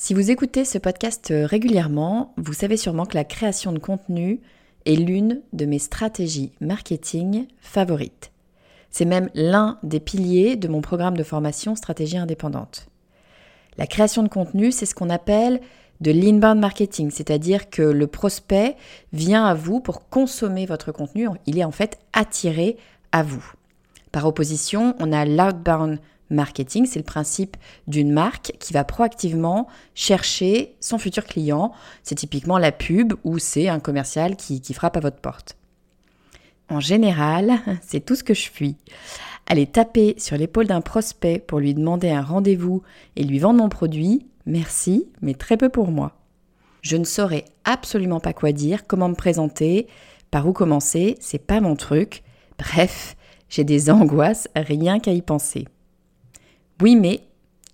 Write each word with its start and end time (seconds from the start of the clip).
Si 0.00 0.14
vous 0.14 0.30
écoutez 0.30 0.64
ce 0.64 0.78
podcast 0.78 1.32
régulièrement, 1.36 2.32
vous 2.36 2.52
savez 2.52 2.76
sûrement 2.76 3.04
que 3.04 3.16
la 3.16 3.24
création 3.24 3.72
de 3.72 3.80
contenu 3.80 4.40
est 4.86 4.94
l'une 4.94 5.42
de 5.52 5.66
mes 5.66 5.80
stratégies 5.80 6.52
marketing 6.60 7.48
favorites. 7.58 8.30
C'est 8.92 9.04
même 9.04 9.28
l'un 9.34 9.80
des 9.82 9.98
piliers 9.98 10.54
de 10.54 10.68
mon 10.68 10.82
programme 10.82 11.16
de 11.16 11.24
formation 11.24 11.74
Stratégie 11.74 12.16
indépendante. 12.16 12.86
La 13.76 13.88
création 13.88 14.22
de 14.22 14.28
contenu, 14.28 14.70
c'est 14.70 14.86
ce 14.86 14.94
qu'on 14.94 15.10
appelle 15.10 15.60
de 16.00 16.12
l'inbound 16.12 16.60
marketing, 16.60 17.10
c'est-à-dire 17.10 17.68
que 17.68 17.82
le 17.82 18.06
prospect 18.06 18.76
vient 19.12 19.46
à 19.46 19.54
vous 19.54 19.80
pour 19.80 20.08
consommer 20.08 20.64
votre 20.64 20.92
contenu, 20.92 21.26
il 21.46 21.58
est 21.58 21.64
en 21.64 21.72
fait 21.72 21.98
attiré 22.12 22.76
à 23.10 23.24
vous. 23.24 23.52
Par 24.12 24.26
opposition, 24.26 24.94
on 25.00 25.12
a 25.12 25.24
l'outbound 25.24 25.98
marketing, 26.30 26.86
c'est 26.86 26.98
le 26.98 27.04
principe 27.04 27.56
d'une 27.86 28.12
marque 28.12 28.52
qui 28.58 28.72
va 28.72 28.84
proactivement 28.84 29.68
chercher 29.94 30.76
son 30.80 30.98
futur 30.98 31.24
client. 31.24 31.72
C'est 32.02 32.14
typiquement 32.14 32.58
la 32.58 32.72
pub 32.72 33.14
ou 33.24 33.38
c'est 33.38 33.68
un 33.68 33.80
commercial 33.80 34.36
qui, 34.36 34.60
frappe 34.74 34.96
à 34.96 35.00
votre 35.00 35.20
porte. 35.20 35.56
En 36.68 36.80
général, 36.80 37.58
c'est 37.82 38.04
tout 38.04 38.14
ce 38.14 38.24
que 38.24 38.34
je 38.34 38.50
fuis. 38.50 38.76
Aller 39.46 39.66
taper 39.66 40.14
sur 40.18 40.36
l'épaule 40.36 40.66
d'un 40.66 40.82
prospect 40.82 41.38
pour 41.38 41.58
lui 41.58 41.72
demander 41.74 42.10
un 42.10 42.22
rendez-vous 42.22 42.82
et 43.16 43.24
lui 43.24 43.38
vendre 43.38 43.62
mon 43.62 43.70
produit, 43.70 44.26
merci, 44.44 45.08
mais 45.22 45.34
très 45.34 45.56
peu 45.56 45.70
pour 45.70 45.90
moi. 45.90 46.12
Je 46.82 46.96
ne 46.96 47.04
saurais 47.04 47.46
absolument 47.64 48.20
pas 48.20 48.34
quoi 48.34 48.52
dire, 48.52 48.86
comment 48.86 49.08
me 49.08 49.14
présenter, 49.14 49.86
par 50.30 50.46
où 50.46 50.52
commencer, 50.52 51.16
c'est 51.20 51.38
pas 51.38 51.60
mon 51.60 51.76
truc. 51.76 52.22
Bref, 52.58 53.16
j'ai 53.48 53.64
des 53.64 53.90
angoisses 53.90 54.48
rien 54.54 55.00
qu'à 55.00 55.12
y 55.12 55.22
penser. 55.22 55.66
Oui, 56.80 56.94
mais 56.94 57.22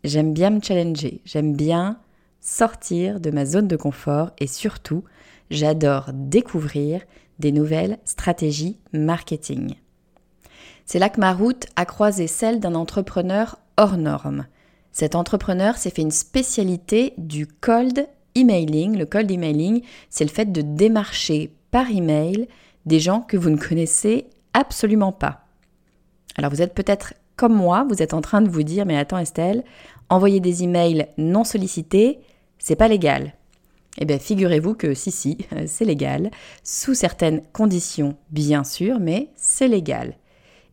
j'aime 0.02 0.32
bien 0.32 0.48
me 0.50 0.62
challenger, 0.62 1.20
j'aime 1.26 1.54
bien 1.54 1.98
sortir 2.40 3.20
de 3.20 3.30
ma 3.30 3.44
zone 3.44 3.68
de 3.68 3.76
confort 3.76 4.30
et 4.38 4.46
surtout, 4.46 5.04
j'adore 5.50 6.10
découvrir 6.14 7.02
des 7.38 7.52
nouvelles 7.52 7.98
stratégies 8.04 8.78
marketing. 8.92 9.74
C'est 10.86 10.98
là 10.98 11.10
que 11.10 11.20
ma 11.20 11.34
route 11.34 11.66
a 11.76 11.84
croisé 11.84 12.26
celle 12.26 12.60
d'un 12.60 12.74
entrepreneur 12.74 13.58
hors 13.76 13.98
norme. 13.98 14.46
Cet 14.92 15.14
entrepreneur 15.14 15.76
s'est 15.76 15.90
fait 15.90 16.02
une 16.02 16.10
spécialité 16.10 17.12
du 17.18 17.46
cold 17.46 18.08
emailing. 18.34 18.96
Le 18.96 19.06
cold 19.06 19.30
emailing, 19.30 19.82
c'est 20.08 20.24
le 20.24 20.30
fait 20.30 20.50
de 20.50 20.62
démarcher 20.62 21.54
par 21.70 21.90
email 21.90 22.48
des 22.86 23.00
gens 23.00 23.20
que 23.20 23.36
vous 23.36 23.50
ne 23.50 23.56
connaissez 23.56 24.28
absolument 24.52 25.12
pas. 25.12 25.46
Alors 26.36 26.50
vous 26.50 26.62
êtes 26.62 26.74
peut-être 26.74 27.14
comme 27.36 27.54
moi, 27.54 27.86
vous 27.88 28.02
êtes 28.02 28.14
en 28.14 28.20
train 28.20 28.42
de 28.42 28.48
vous 28.48 28.62
dire 28.62 28.86
mais 28.86 28.96
attends 28.96 29.18
Estelle, 29.18 29.64
envoyer 30.08 30.40
des 30.40 30.62
emails 30.62 31.08
non 31.18 31.44
sollicités, 31.44 32.20
c'est 32.58 32.76
pas 32.76 32.88
légal. 32.88 33.34
Eh 33.98 34.04
bien, 34.04 34.18
figurez-vous 34.18 34.74
que 34.74 34.94
si, 34.94 35.10
si, 35.10 35.38
c'est 35.66 35.84
légal, 35.84 36.30
sous 36.62 36.94
certaines 36.94 37.42
conditions, 37.52 38.16
bien 38.30 38.64
sûr, 38.64 38.98
mais 38.98 39.30
c'est 39.36 39.68
légal. 39.68 40.16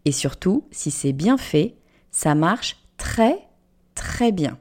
Et 0.05 0.11
surtout, 0.11 0.65
si 0.71 0.89
c'est 0.89 1.13
bien 1.13 1.37
fait, 1.37 1.75
ça 2.09 2.33
marche 2.33 2.77
très, 2.97 3.37
très 3.93 4.31
bien. 4.31 4.57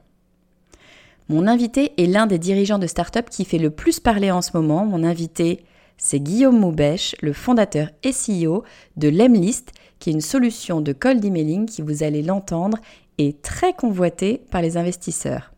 Mon 1.29 1.47
invité 1.47 1.93
est 1.97 2.07
l'un 2.07 2.27
des 2.27 2.37
dirigeants 2.37 2.77
de 2.77 2.87
start-up 2.87 3.29
qui 3.29 3.45
fait 3.45 3.57
le 3.57 3.69
plus 3.71 3.99
parler 3.99 4.31
en 4.31 4.41
ce 4.41 4.51
moment. 4.53 4.85
Mon 4.85 5.03
invité, 5.03 5.63
c'est 6.03 6.19
Guillaume 6.19 6.59
Moubèche, 6.59 7.15
le 7.21 7.31
fondateur 7.31 7.89
SEO 8.03 8.63
de 8.97 9.07
Lemlist, 9.07 9.71
qui 9.99 10.09
est 10.09 10.13
une 10.13 10.19
solution 10.19 10.81
de 10.81 10.93
cold 10.93 11.23
emailing 11.23 11.67
qui, 11.67 11.83
vous 11.83 12.01
allez 12.01 12.23
l'entendre, 12.23 12.79
est 13.19 13.43
très 13.43 13.73
convoitée 13.73 14.41
par 14.49 14.63
les 14.63 14.77
investisseurs. 14.77 15.53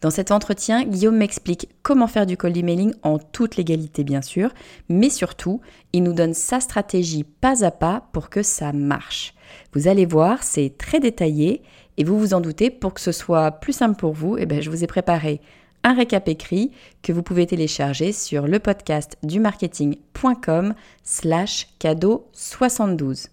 Dans 0.00 0.10
cet 0.10 0.32
entretien, 0.32 0.82
Guillaume 0.82 1.16
m'explique 1.16 1.68
comment 1.84 2.08
faire 2.08 2.26
du 2.26 2.36
cold 2.36 2.56
emailing 2.56 2.94
en 3.04 3.20
toute 3.20 3.54
légalité 3.54 4.02
bien 4.02 4.22
sûr, 4.22 4.50
mais 4.88 5.08
surtout, 5.08 5.60
il 5.92 6.02
nous 6.02 6.14
donne 6.14 6.34
sa 6.34 6.58
stratégie 6.58 7.22
pas 7.22 7.64
à 7.64 7.70
pas 7.70 8.08
pour 8.12 8.30
que 8.30 8.42
ça 8.42 8.72
marche. 8.72 9.34
Vous 9.72 9.86
allez 9.86 10.04
voir, 10.04 10.42
c'est 10.42 10.74
très 10.76 10.98
détaillé 10.98 11.62
et 11.96 12.02
vous 12.02 12.18
vous 12.18 12.34
en 12.34 12.40
doutez, 12.40 12.70
pour 12.70 12.92
que 12.92 13.00
ce 13.00 13.12
soit 13.12 13.52
plus 13.52 13.72
simple 13.72 13.94
pour 13.94 14.14
vous, 14.14 14.36
eh 14.36 14.46
bien, 14.46 14.60
je 14.60 14.68
vous 14.68 14.82
ai 14.82 14.88
préparé 14.88 15.40
un 15.84 15.92
récap 15.92 16.28
écrit 16.28 16.72
que 17.02 17.12
vous 17.12 17.22
pouvez 17.22 17.46
télécharger 17.46 18.12
sur 18.12 18.48
le 18.48 18.58
podcast 18.58 19.16
du 19.22 19.38
marketing.com 19.38 20.74
slash 21.02 21.68
cadeau 21.78 22.26
72. 22.32 23.28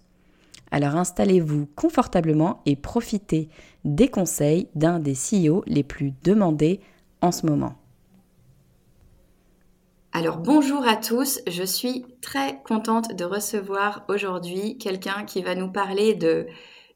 Alors 0.70 0.96
installez-vous 0.96 1.66
confortablement 1.74 2.60
et 2.66 2.76
profitez 2.76 3.48
des 3.84 4.08
conseils 4.08 4.68
d'un 4.74 5.00
des 5.00 5.14
CEO 5.14 5.64
les 5.66 5.82
plus 5.82 6.12
demandés 6.22 6.80
en 7.22 7.32
ce 7.32 7.46
moment. 7.46 7.74
Alors 10.12 10.36
bonjour 10.36 10.86
à 10.86 10.96
tous, 10.96 11.40
je 11.46 11.62
suis 11.62 12.04
très 12.20 12.60
contente 12.64 13.16
de 13.16 13.24
recevoir 13.24 14.04
aujourd'hui 14.08 14.76
quelqu'un 14.76 15.24
qui 15.24 15.40
va 15.40 15.54
nous 15.54 15.72
parler 15.72 16.14
de, 16.14 16.46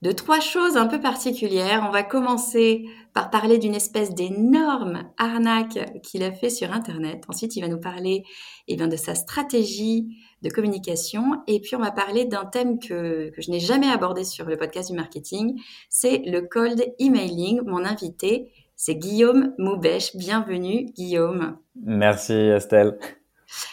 de 0.02 0.12
trois 0.12 0.40
choses 0.40 0.76
un 0.76 0.86
peu 0.86 1.00
particulières. 1.00 1.84
On 1.88 1.92
va 1.92 2.02
commencer 2.02 2.84
par 3.16 3.30
parler 3.30 3.56
d'une 3.56 3.74
espèce 3.74 4.12
d'énorme 4.12 5.10
arnaque 5.16 5.78
qu'il 6.02 6.22
a 6.22 6.32
fait 6.32 6.50
sur 6.50 6.70
Internet. 6.70 7.24
Ensuite, 7.28 7.56
il 7.56 7.62
va 7.62 7.68
nous 7.68 7.80
parler 7.80 8.24
eh 8.68 8.76
bien, 8.76 8.88
de 8.88 8.96
sa 8.96 9.14
stratégie 9.14 10.18
de 10.42 10.50
communication. 10.50 11.40
Et 11.46 11.60
puis, 11.60 11.76
on 11.76 11.78
va 11.78 11.92
parler 11.92 12.26
d'un 12.26 12.44
thème 12.44 12.78
que, 12.78 13.30
que 13.30 13.40
je 13.40 13.50
n'ai 13.50 13.58
jamais 13.58 13.88
abordé 13.88 14.22
sur 14.22 14.44
le 14.44 14.58
podcast 14.58 14.90
du 14.90 14.96
marketing. 14.98 15.58
C'est 15.88 16.24
le 16.26 16.42
cold 16.42 16.84
emailing. 16.98 17.62
Mon 17.64 17.86
invité, 17.86 18.52
c'est 18.76 18.96
Guillaume 18.96 19.54
Moubèche. 19.56 20.14
Bienvenue, 20.14 20.84
Guillaume. 20.84 21.56
Merci, 21.74 22.34
Estelle. 22.34 22.98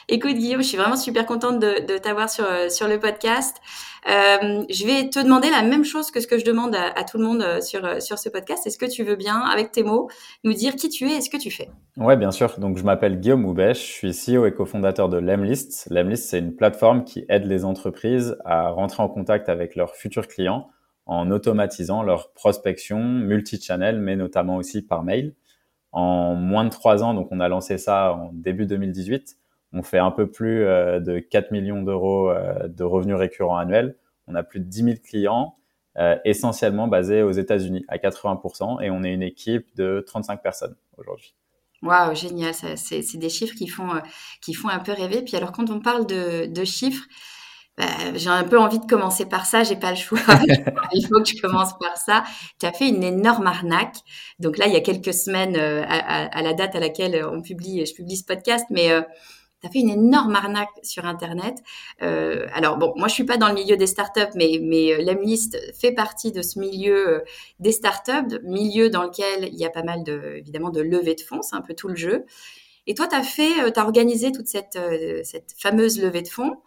Écoute, 0.10 0.36
Guillaume, 0.36 0.62
je 0.62 0.68
suis 0.68 0.78
vraiment 0.78 0.96
super 0.96 1.26
contente 1.26 1.60
de, 1.60 1.98
t'avoir 1.98 2.30
sur, 2.30 2.46
sur 2.70 2.88
le 2.88 3.00
podcast. 3.00 3.58
Euh, 4.08 4.64
je 4.70 4.86
vais 4.86 5.10
te 5.10 5.20
demander 5.24 5.50
la 5.50 5.62
même 5.62 5.86
chose 5.86 6.12
que 6.12 6.20
ce 6.20 6.28
que 6.28 6.38
je 6.38 6.44
demande 6.44 6.76
à, 6.76 7.04
tout 7.04 7.18
le 7.18 7.24
monde 7.24 7.42
euh, 7.42 7.62
sur, 7.62 7.86
euh, 7.86 8.00
sur 8.00 8.20
ce 8.20 8.30
podcast. 8.30 8.68
Est-ce 8.68 8.78
que 8.78 8.86
tu 8.86 9.04
veux 9.04 9.16
bien, 9.16 9.40
avec 9.40 9.72
tes 9.72 9.84
mots, 9.84 10.10
nous 10.44 10.54
dire 10.54 10.76
qui 10.76 10.90
tu 10.90 11.10
es 11.10 11.18
et 11.18 11.22
ce 11.22 11.30
que 11.30 11.38
tu 11.38 11.52
fais? 11.52 11.70
Ouais, 11.98 12.18
bien 12.18 12.32
sûr. 12.32 12.60
Donc, 12.60 12.78
je 12.78 12.84
m'appelle 12.84 13.20
Guillaume 13.20 13.46
Houbèche, 13.46 14.02
je 14.02 14.14
suis 14.14 14.36
CEO 14.36 14.46
et 14.46 14.54
cofondateur 14.54 15.10
de 15.10 15.18
Lemlist. 15.18 15.88
Lemlist, 15.90 16.30
c'est 16.30 16.40
une 16.40 16.56
plateforme 16.56 17.06
qui 17.06 17.26
aide 17.30 17.46
les 17.46 17.64
entreprises 17.64 18.38
à 18.44 18.70
rentrer 18.70 19.04
en 19.04 19.10
contact 19.10 19.48
avec 19.48 19.76
leurs 19.76 19.96
futurs 19.96 20.28
clients 20.28 20.70
en 21.06 21.32
automatisant 21.32 22.02
leur 22.04 22.32
prospection 22.32 23.00
multi-channel, 23.00 24.00
mais 24.00 24.16
notamment 24.16 24.58
aussi 24.58 24.82
par 24.82 25.04
mail. 25.04 25.34
En 25.92 26.34
moins 26.34 26.64
de 26.64 26.70
trois 26.70 27.04
ans, 27.04 27.14
donc 27.14 27.28
on 27.32 27.40
a 27.40 27.48
lancé 27.48 27.78
ça 27.78 28.14
en 28.14 28.32
début 28.34 28.66
2018, 28.66 29.38
on 29.74 29.82
fait 29.82 29.98
un 29.98 30.12
peu 30.12 30.30
plus 30.30 30.66
euh, 30.66 31.00
de 31.00 31.20
4 31.20 31.52
millions 31.52 31.82
d'euros 31.82 32.30
euh, 32.30 32.68
de 32.68 32.84
revenus 32.84 33.16
récurrents 33.16 33.58
annuels. 33.58 33.98
On 34.28 34.36
a 34.36 34.44
plus 34.44 34.60
de 34.60 34.66
10 34.66 34.84
000 34.84 34.96
clients, 35.04 35.58
euh, 35.98 36.16
essentiellement 36.24 36.88
basés 36.88 37.24
aux 37.24 37.32
États-Unis 37.32 37.84
à 37.88 37.98
80%, 37.98 38.82
et 38.82 38.92
on 38.92 39.04
est 39.04 39.12
une 39.12 39.24
équipe 39.24 39.76
de 39.76 40.04
35 40.06 40.42
personnes 40.42 40.76
aujourd'hui. 40.98 41.36
Waouh, 41.82 42.16
génial, 42.16 42.54
c'est 42.54 43.18
des 43.18 43.30
chiffres 43.30 43.56
qui 43.56 43.68
font, 43.68 43.90
qui 44.42 44.54
font 44.54 44.70
un 44.70 44.80
peu 44.80 44.94
rêver. 44.94 45.22
Puis 45.22 45.36
alors 45.36 45.52
quand 45.52 45.70
on 45.70 45.82
parle 45.82 46.06
de, 46.08 46.46
de 46.46 46.64
chiffres, 46.64 47.04
bah, 47.78 47.88
j'ai 48.16 48.30
un 48.30 48.46
peu 48.46 48.58
envie 48.58 48.80
de 48.80 48.86
commencer 48.86 49.26
par 49.26 49.46
ça, 49.46 49.64
j'ai 49.64 49.76
pas 49.76 49.90
le 49.90 49.98
choix. 49.98 50.20
il 50.94 51.06
faut 51.06 51.22
que 51.22 51.28
je 51.28 51.42
commence 51.42 51.78
par 51.78 51.98
ça. 51.98 52.24
Tu 52.58 52.66
as 52.66 52.72
fait 52.72 52.88
une 52.88 53.04
énorme 53.04 53.48
arnaque. 53.48 53.98
Donc 54.40 54.58
là, 54.58 54.68
il 54.68 54.74
y 54.74 54.78
a 54.78 54.82
quelques 54.82 55.14
semaines, 55.14 55.58
à, 55.58 56.42
la 56.42 56.54
date 56.54 56.74
à 56.76 56.80
laquelle 56.80 57.26
on 57.26 57.42
publie, 57.42 57.86
je 57.86 57.94
publie 57.94 58.16
ce 58.16 58.24
podcast, 58.24 58.66
mais 58.70 58.90
tu 59.64 59.70
fait 59.72 59.80
une 59.80 59.90
énorme 59.90 60.36
arnaque 60.36 60.70
sur 60.84 61.06
Internet. 61.06 61.56
Euh, 62.02 62.48
alors 62.54 62.78
bon, 62.78 62.94
moi 62.98 63.08
je 63.08 63.14
suis 63.14 63.24
pas 63.24 63.38
dans 63.38 63.48
le 63.48 63.54
milieu 63.54 63.78
des 63.78 63.88
startups, 63.88 64.22
mais 64.36 64.60
mais 64.62 64.94
euh, 64.94 65.02
Lemlist 65.02 65.58
fait 65.74 65.94
partie 65.94 66.32
de 66.32 66.42
ce 66.42 66.60
milieu 66.60 67.08
euh, 67.08 67.20
des 67.60 67.72
startups, 67.72 68.40
milieu 68.44 68.90
dans 68.90 69.04
lequel 69.04 69.50
il 69.52 69.56
y 69.56 69.66
a 69.66 69.70
pas 69.70 69.84
mal 69.84 70.04
de 70.04 70.36
évidemment 70.38 70.70
de 70.70 70.82
levée 70.82 71.16
de 71.16 71.22
fonds, 71.22 71.42
c'est 71.42 71.56
un 71.56 71.62
peu 71.62 71.74
tout 71.74 71.88
le 71.88 71.96
jeu. 71.96 72.26
Et 72.88 72.96
toi, 72.96 73.08
tu 73.08 73.16
as 73.16 73.24
fait, 73.24 73.60
as 73.60 73.84
organisé 73.84 74.32
toute 74.32 74.48
cette 74.48 74.78
cette 75.24 75.54
fameuse 75.58 76.02
levée 76.02 76.22
de 76.22 76.28
fonds. 76.28 76.58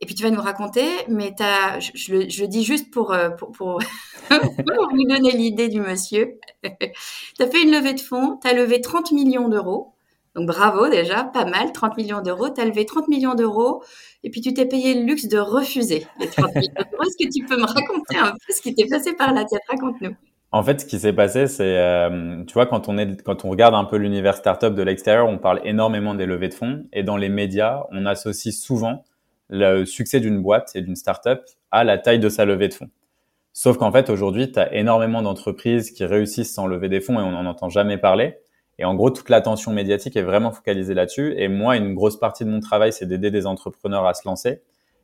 Et 0.00 0.06
puis 0.06 0.16
tu 0.16 0.24
vas 0.24 0.30
nous 0.30 0.40
raconter, 0.42 0.84
mais 1.08 1.32
as, 1.40 1.78
je, 1.78 2.12
le, 2.12 2.48
dis 2.48 2.64
juste 2.64 2.90
pour, 2.90 3.16
pour, 3.38 3.52
pour, 3.52 3.78
pour 4.28 4.90
vous 4.90 5.04
donner 5.08 5.30
l'idée 5.30 5.68
du 5.68 5.80
monsieur. 5.80 6.40
tu 6.64 7.42
as 7.42 7.46
fait 7.46 7.62
une 7.62 7.70
levée 7.70 7.94
de 7.94 8.00
fonds, 8.00 8.38
tu 8.42 8.48
as 8.48 8.52
levé 8.54 8.80
30 8.80 9.12
millions 9.12 9.48
d'euros. 9.48 9.93
Donc 10.34 10.46
bravo 10.46 10.88
déjà, 10.88 11.24
pas 11.24 11.44
mal, 11.44 11.72
30 11.72 11.96
millions 11.96 12.20
d'euros. 12.20 12.48
Tu 12.50 12.60
as 12.60 12.64
levé 12.64 12.86
30 12.86 13.08
millions 13.08 13.34
d'euros 13.34 13.82
et 14.22 14.30
puis 14.30 14.40
tu 14.40 14.52
t'es 14.52 14.66
payé 14.66 14.94
le 14.94 15.06
luxe 15.06 15.26
de 15.26 15.38
refuser 15.38 16.06
les 16.18 16.28
30 16.28 16.54
millions 16.54 16.72
d'euros. 16.76 17.02
Est-ce 17.06 17.24
que 17.24 17.32
tu 17.32 17.44
peux 17.46 17.56
me 17.56 17.66
raconter 17.66 18.16
un 18.16 18.32
peu 18.32 18.52
ce 18.52 18.60
qui 18.60 18.74
t'est 18.74 18.88
passé 18.88 19.14
par 19.14 19.32
la 19.32 19.44
tête? 19.44 19.60
Raconte-nous. 19.68 20.14
En 20.50 20.62
fait, 20.62 20.80
ce 20.80 20.86
qui 20.86 21.00
s'est 21.00 21.12
passé, 21.12 21.48
c'est, 21.48 21.78
euh, 21.78 22.44
tu 22.44 22.54
vois, 22.54 22.66
quand 22.66 22.88
on 22.88 22.96
est, 22.96 23.22
quand 23.22 23.44
on 23.44 23.50
regarde 23.50 23.74
un 23.74 23.84
peu 23.84 23.96
l'univers 23.96 24.36
startup 24.36 24.72
de 24.72 24.82
l'extérieur, 24.82 25.26
on 25.28 25.38
parle 25.38 25.60
énormément 25.64 26.14
des 26.14 26.26
levées 26.26 26.48
de 26.48 26.54
fonds 26.54 26.86
et 26.92 27.02
dans 27.02 27.16
les 27.16 27.28
médias, 27.28 27.82
on 27.90 28.06
associe 28.06 28.54
souvent 28.54 29.04
le 29.48 29.84
succès 29.84 30.20
d'une 30.20 30.40
boîte 30.40 30.70
et 30.76 30.82
d'une 30.82 30.94
startup 30.94 31.40
à 31.72 31.82
la 31.82 31.98
taille 31.98 32.20
de 32.20 32.28
sa 32.28 32.44
levée 32.44 32.68
de 32.68 32.74
fonds. 32.74 32.90
Sauf 33.52 33.78
qu'en 33.78 33.90
fait, 33.90 34.10
aujourd'hui, 34.10 34.50
tu 34.50 34.58
as 34.58 34.72
énormément 34.74 35.22
d'entreprises 35.22 35.90
qui 35.90 36.04
réussissent 36.04 36.54
sans 36.54 36.66
lever 36.66 36.88
des 36.88 37.00
fonds 37.00 37.18
et 37.18 37.22
on 37.22 37.32
n'en 37.32 37.46
entend 37.46 37.68
jamais 37.68 37.98
parler. 37.98 38.36
Et 38.78 38.84
en 38.84 38.94
gros, 38.94 39.10
toute 39.10 39.28
l'attention 39.28 39.72
médiatique 39.72 40.16
est 40.16 40.22
vraiment 40.22 40.50
focalisée 40.50 40.94
là-dessus. 40.94 41.34
Et 41.36 41.48
moi, 41.48 41.76
une 41.76 41.94
grosse 41.94 42.18
partie 42.18 42.44
de 42.44 42.50
mon 42.50 42.60
travail, 42.60 42.92
c'est 42.92 43.06
d'aider 43.06 43.30
des 43.30 43.46
entrepreneurs 43.46 44.06
à 44.06 44.14
se 44.14 44.26
lancer. 44.26 44.62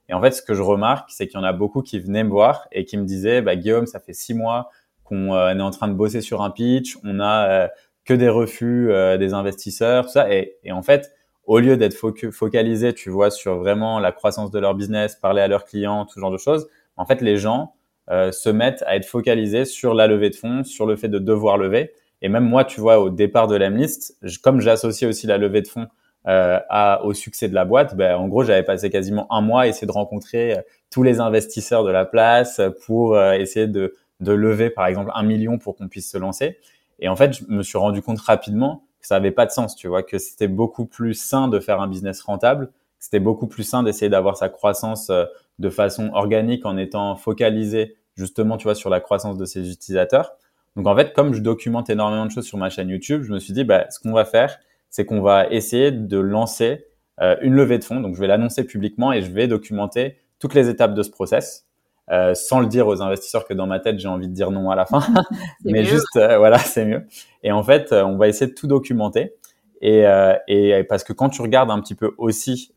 Et 0.08 0.12
en 0.12 0.20
fait, 0.20 0.32
ce 0.32 0.42
que 0.42 0.54
je 0.54 0.62
remarque, 0.62 1.08
c'est 1.10 1.28
qu'il 1.28 1.38
y 1.38 1.42
en 1.42 1.46
a 1.46 1.52
beaucoup 1.52 1.82
qui 1.82 2.00
venaient 2.00 2.24
me 2.24 2.30
voir 2.30 2.66
et 2.72 2.84
qui 2.84 2.96
me 2.96 3.04
disaient, 3.04 3.42
bah, 3.42 3.54
Guillaume, 3.54 3.86
ça 3.86 4.00
fait 4.00 4.12
six 4.12 4.34
mois 4.34 4.70
qu'on 5.04 5.34
euh, 5.34 5.54
est 5.54 5.60
en 5.60 5.70
train 5.70 5.86
de 5.86 5.94
bosser 5.94 6.20
sur 6.20 6.42
un 6.42 6.50
pitch, 6.50 6.96
on 7.04 7.20
a 7.20 7.48
euh, 7.48 7.68
que 8.04 8.14
des 8.14 8.28
refus 8.28 8.90
euh, 8.90 9.18
des 9.18 9.34
investisseurs, 9.34 10.06
tout 10.06 10.12
ça. 10.12 10.32
Et, 10.32 10.58
en 10.70 10.82
fait, 10.82 11.12
au 11.44 11.60
lieu 11.60 11.76
d'être 11.76 11.94
focalisé, 11.94 12.92
tu 12.92 13.08
vois, 13.08 13.30
sur 13.30 13.58
vraiment 13.58 14.00
la 14.00 14.10
croissance 14.10 14.50
de 14.50 14.58
leur 14.58 14.74
business, 14.74 15.14
parler 15.14 15.42
à 15.42 15.48
leurs 15.48 15.64
clients, 15.64 16.06
tout 16.06 16.18
genre 16.18 16.32
de 16.32 16.38
choses, 16.38 16.68
en 16.96 17.06
fait, 17.06 17.20
les 17.20 17.36
gens 17.36 17.74
se 18.08 18.50
mettent 18.50 18.82
à 18.86 18.96
être 18.96 19.04
focalisés 19.04 19.64
sur 19.64 19.94
la 19.94 20.08
levée 20.08 20.30
de 20.30 20.34
fonds, 20.34 20.64
sur 20.64 20.84
le 20.84 20.96
fait 20.96 21.08
de 21.08 21.18
devoir 21.18 21.58
lever. 21.58 21.92
Et 22.22 22.28
même 22.28 22.44
moi, 22.44 22.64
tu 22.64 22.80
vois, 22.80 22.98
au 22.98 23.10
départ 23.10 23.46
de 23.48 23.56
l'Emlist, 23.56 24.16
comme 24.42 24.60
j'associe 24.60 25.08
aussi 25.08 25.26
la 25.26 25.38
levée 25.38 25.62
de 25.62 25.68
fonds 25.68 25.88
euh, 26.26 26.58
à, 26.68 27.04
au 27.04 27.14
succès 27.14 27.48
de 27.48 27.54
la 27.54 27.64
boîte, 27.64 27.96
ben, 27.96 28.16
en 28.16 28.28
gros, 28.28 28.44
j'avais 28.44 28.62
passé 28.62 28.90
quasiment 28.90 29.32
un 29.32 29.40
mois 29.40 29.62
à 29.62 29.66
essayer 29.66 29.86
de 29.86 29.92
rencontrer 29.92 30.58
tous 30.90 31.02
les 31.02 31.20
investisseurs 31.20 31.84
de 31.84 31.90
la 31.90 32.04
place 32.04 32.60
pour 32.84 33.20
essayer 33.20 33.66
de 33.66 33.94
de 34.20 34.32
lever 34.32 34.70
par 34.70 34.86
exemple 34.86 35.10
un 35.14 35.22
million 35.22 35.58
pour 35.58 35.76
qu'on 35.76 35.88
puisse 35.88 36.10
se 36.10 36.18
lancer. 36.18 36.58
Et 36.98 37.08
en 37.08 37.16
fait, 37.16 37.32
je 37.32 37.44
me 37.48 37.62
suis 37.62 37.78
rendu 37.78 38.02
compte 38.02 38.20
rapidement 38.20 38.84
que 39.00 39.06
ça 39.06 39.16
avait 39.16 39.30
pas 39.30 39.46
de 39.46 39.50
sens, 39.50 39.74
tu 39.74 39.88
vois, 39.88 40.02
que 40.02 40.18
c'était 40.18 40.48
beaucoup 40.48 40.84
plus 40.84 41.14
sain 41.14 41.48
de 41.48 41.58
faire 41.58 41.80
un 41.80 41.88
business 41.88 42.20
rentable, 42.20 42.70
c'était 42.98 43.20
beaucoup 43.20 43.46
plus 43.46 43.64
sain 43.64 43.82
d'essayer 43.82 44.10
d'avoir 44.10 44.36
sa 44.36 44.50
croissance 44.50 45.08
euh, 45.08 45.24
de 45.58 45.70
façon 45.70 46.10
organique 46.12 46.66
en 46.66 46.76
étant 46.76 47.16
focalisé 47.16 47.96
justement, 48.16 48.58
tu 48.58 48.64
vois, 48.64 48.74
sur 48.74 48.90
la 48.90 49.00
croissance 49.00 49.38
de 49.38 49.46
ses 49.46 49.72
utilisateurs. 49.72 50.32
Donc 50.76 50.86
en 50.86 50.96
fait, 50.96 51.12
comme 51.12 51.34
je 51.34 51.40
documente 51.40 51.90
énormément 51.90 52.26
de 52.26 52.30
choses 52.30 52.46
sur 52.46 52.58
ma 52.58 52.70
chaîne 52.70 52.88
YouTube, 52.88 53.22
je 53.22 53.32
me 53.32 53.38
suis 53.38 53.52
dit, 53.52 53.64
bah, 53.64 53.86
ce 53.90 53.98
qu'on 53.98 54.12
va 54.12 54.24
faire, 54.24 54.58
c'est 54.88 55.04
qu'on 55.04 55.20
va 55.20 55.48
essayer 55.48 55.90
de 55.90 56.18
lancer 56.18 56.86
euh, 57.20 57.36
une 57.42 57.54
levée 57.54 57.78
de 57.78 57.84
fonds. 57.84 58.00
Donc 58.00 58.14
je 58.14 58.20
vais 58.20 58.26
l'annoncer 58.26 58.64
publiquement 58.64 59.12
et 59.12 59.22
je 59.22 59.30
vais 59.30 59.46
documenter 59.46 60.18
toutes 60.38 60.54
les 60.54 60.68
étapes 60.68 60.94
de 60.94 61.02
ce 61.02 61.10
process. 61.10 61.66
Euh, 62.10 62.34
sans 62.34 62.58
le 62.58 62.66
dire 62.66 62.88
aux 62.88 63.02
investisseurs 63.02 63.46
que 63.46 63.54
dans 63.54 63.68
ma 63.68 63.78
tête 63.78 64.00
j'ai 64.00 64.08
envie 64.08 64.26
de 64.26 64.32
dire 64.32 64.50
non 64.50 64.70
à 64.70 64.74
la 64.74 64.84
fin, 64.84 65.00
mais 65.64 65.84
juste 65.84 66.16
euh, 66.16 66.38
voilà 66.38 66.58
c'est 66.58 66.84
mieux. 66.84 67.06
Et 67.44 67.52
en 67.52 67.62
fait 67.62 67.92
euh, 67.92 68.02
on 68.04 68.16
va 68.16 68.26
essayer 68.26 68.50
de 68.50 68.54
tout 68.54 68.66
documenter 68.66 69.34
et, 69.80 70.04
et 70.46 70.84
parce 70.84 71.04
que 71.04 71.14
quand 71.14 71.30
tu 71.30 71.40
regardes 71.40 71.70
un 71.70 71.80
petit 71.80 71.94
peu 71.94 72.12
aussi 72.18 72.74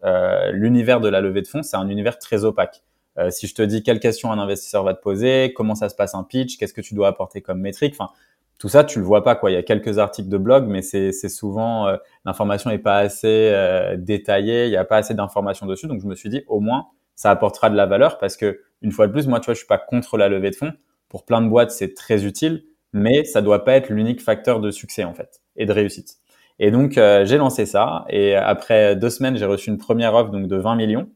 l'univers 0.53 1.01
de 1.01 1.09
la 1.09 1.19
levée 1.19 1.41
de 1.41 1.47
fonds, 1.47 1.61
c'est 1.61 1.75
un 1.75 1.89
univers 1.89 2.17
très 2.17 2.45
opaque. 2.45 2.81
Si 3.29 3.47
je 3.47 3.53
te 3.53 3.61
dis 3.61 3.83
quelle 3.83 3.99
question 3.99 4.31
un 4.31 4.39
investisseur 4.39 4.83
va 4.83 4.93
te 4.93 5.01
poser, 5.01 5.53
comment 5.53 5.75
ça 5.75 5.89
se 5.89 5.95
passe 5.95 6.15
un 6.15 6.23
pitch, 6.23 6.57
qu'est-ce 6.57 6.73
que 6.73 6.81
tu 6.81 6.95
dois 6.95 7.07
apporter 7.07 7.41
comme 7.41 7.59
métrique, 7.59 7.93
enfin 7.97 8.11
tout 8.57 8.69
ça 8.69 8.83
tu 8.83 8.99
le 8.99 9.05
vois 9.05 9.23
pas 9.23 9.35
quoi. 9.35 9.51
Il 9.51 9.53
y 9.53 9.57
a 9.57 9.63
quelques 9.63 9.99
articles 9.99 10.29
de 10.29 10.37
blog, 10.37 10.65
mais 10.67 10.81
c'est 10.81 11.11
souvent 11.29 11.87
l'information 12.25 12.69
est 12.71 12.79
pas 12.79 12.97
assez 12.97 13.53
détaillée, 13.97 14.65
il 14.65 14.71
y 14.71 14.77
a 14.77 14.85
pas 14.85 14.97
assez 14.97 15.13
d'informations 15.13 15.65
dessus. 15.65 15.87
Donc 15.87 16.01
je 16.01 16.07
me 16.07 16.15
suis 16.15 16.29
dit 16.29 16.43
au 16.47 16.59
moins 16.59 16.87
ça 17.15 17.31
apportera 17.31 17.69
de 17.69 17.75
la 17.75 17.85
valeur 17.85 18.17
parce 18.17 18.37
que 18.37 18.61
une 18.81 18.91
fois 18.91 19.07
de 19.07 19.11
plus, 19.11 19.27
moi, 19.27 19.39
tu 19.39 19.45
vois, 19.45 19.53
je 19.53 19.59
suis 19.59 19.67
pas 19.67 19.77
contre 19.77 20.17
la 20.17 20.27
levée 20.29 20.51
de 20.51 20.55
fonds. 20.55 20.73
Pour 21.09 21.25
plein 21.25 21.41
de 21.41 21.47
boîtes, 21.47 21.71
c'est 21.71 21.93
très 21.93 22.25
utile, 22.25 22.65
mais 22.91 23.23
ça 23.23 23.41
doit 23.41 23.63
pas 23.63 23.73
être 23.73 23.89
l'unique 23.89 24.21
facteur 24.21 24.59
de 24.59 24.71
succès 24.71 25.03
en 25.03 25.13
fait 25.13 25.41
et 25.55 25.65
de 25.65 25.71
réussite. 25.71 26.17
Et 26.59 26.71
donc 26.71 26.97
euh, 26.97 27.25
j'ai 27.25 27.37
lancé 27.37 27.65
ça 27.65 28.05
et 28.09 28.35
après 28.35 28.95
deux 28.95 29.09
semaines, 29.09 29.37
j'ai 29.37 29.45
reçu 29.45 29.69
une 29.69 29.77
première 29.77 30.13
offre 30.15 30.31
donc 30.31 30.47
de 30.47 30.55
20 30.55 30.75
millions. 30.75 31.09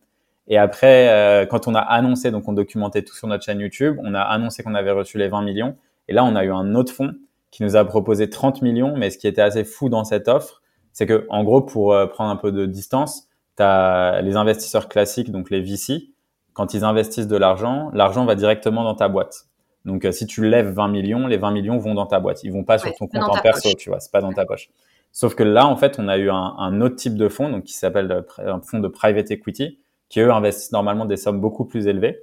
Et 0.47 0.57
après, 0.57 1.09
euh, 1.09 1.45
quand 1.45 1.67
on 1.67 1.75
a 1.75 1.79
annoncé, 1.79 2.31
donc 2.31 2.47
on 2.47 2.53
documentait 2.53 3.01
tout 3.01 3.15
sur 3.15 3.27
notre 3.27 3.44
chaîne 3.44 3.59
YouTube, 3.59 3.97
on 4.03 4.13
a 4.13 4.21
annoncé 4.21 4.63
qu'on 4.63 4.75
avait 4.75 4.91
reçu 4.91 5.17
les 5.17 5.27
20 5.27 5.41
millions. 5.41 5.75
Et 6.07 6.13
là, 6.13 6.23
on 6.23 6.35
a 6.35 6.44
eu 6.44 6.51
un 6.51 6.73
autre 6.75 6.94
fonds 6.94 7.13
qui 7.51 7.63
nous 7.63 7.75
a 7.75 7.83
proposé 7.85 8.29
30 8.29 8.61
millions. 8.61 8.95
Mais 8.95 9.09
ce 9.09 9.17
qui 9.17 9.27
était 9.27 9.41
assez 9.41 9.63
fou 9.63 9.89
dans 9.89 10.03
cette 10.03 10.27
offre, 10.27 10.61
c'est 10.94 11.05
que 11.05 11.25
en 11.29 11.44
gros, 11.44 11.61
pour 11.61 11.94
euh, 11.94 12.07
prendre 12.07 12.31
un 12.31 12.38
peu 12.38 12.51
de 12.51 12.65
distance, 12.65 13.27
tu 13.57 13.63
as 13.63 14.21
les 14.21 14.35
investisseurs 14.35 14.88
classiques, 14.88 15.31
donc 15.31 15.49
les 15.49 15.61
VC, 15.61 16.09
quand 16.53 16.73
ils 16.73 16.83
investissent 16.83 17.27
de 17.27 17.38
l'argent, 17.38 17.91
l'argent 17.94 18.25
va 18.25 18.35
directement 18.35 18.83
dans 18.83 18.95
ta 18.95 19.09
boîte. 19.09 19.47
Donc, 19.85 20.05
euh, 20.05 20.11
si 20.11 20.25
tu 20.25 20.47
lèves 20.47 20.69
20 20.69 20.88
millions, 20.89 21.27
les 21.27 21.38
20 21.38 21.51
millions 21.51 21.77
vont 21.77 21.94
dans 21.94 22.07
ta 22.07 22.19
boîte. 22.19 22.44
Ils 22.44 22.51
vont 22.51 22.63
pas 22.63 22.77
sur 22.77 22.94
ton 22.94 23.07
compte 23.07 23.23
en 23.23 23.41
perso, 23.41 23.69
tu 23.77 23.89
vois. 23.89 23.99
C'est 23.99 24.11
pas 24.11 24.21
dans 24.21 24.33
ta 24.33 24.45
poche. 24.45 24.69
Sauf 25.11 25.33
que 25.33 25.44
là, 25.44 25.65
en 25.65 25.77
fait, 25.77 25.97
on 25.97 26.07
a 26.07 26.17
eu 26.17 26.29
un, 26.29 26.81
autre 26.81 26.95
type 26.95 27.15
de 27.15 27.29
fonds, 27.29 27.49
donc 27.49 27.63
qui 27.63 27.73
s'appelle 27.73 28.11
euh, 28.11 28.53
un 28.53 28.59
fonds 28.59 28.79
de 28.79 28.88
private 28.88 29.31
equity, 29.31 29.79
qui 30.09 30.19
eux 30.19 30.31
investissent 30.31 30.71
normalement 30.71 31.06
des 31.06 31.18
sommes 31.18 31.42
beaucoup 31.42 31.65
plus 31.65 31.88
élevées. 31.88 32.19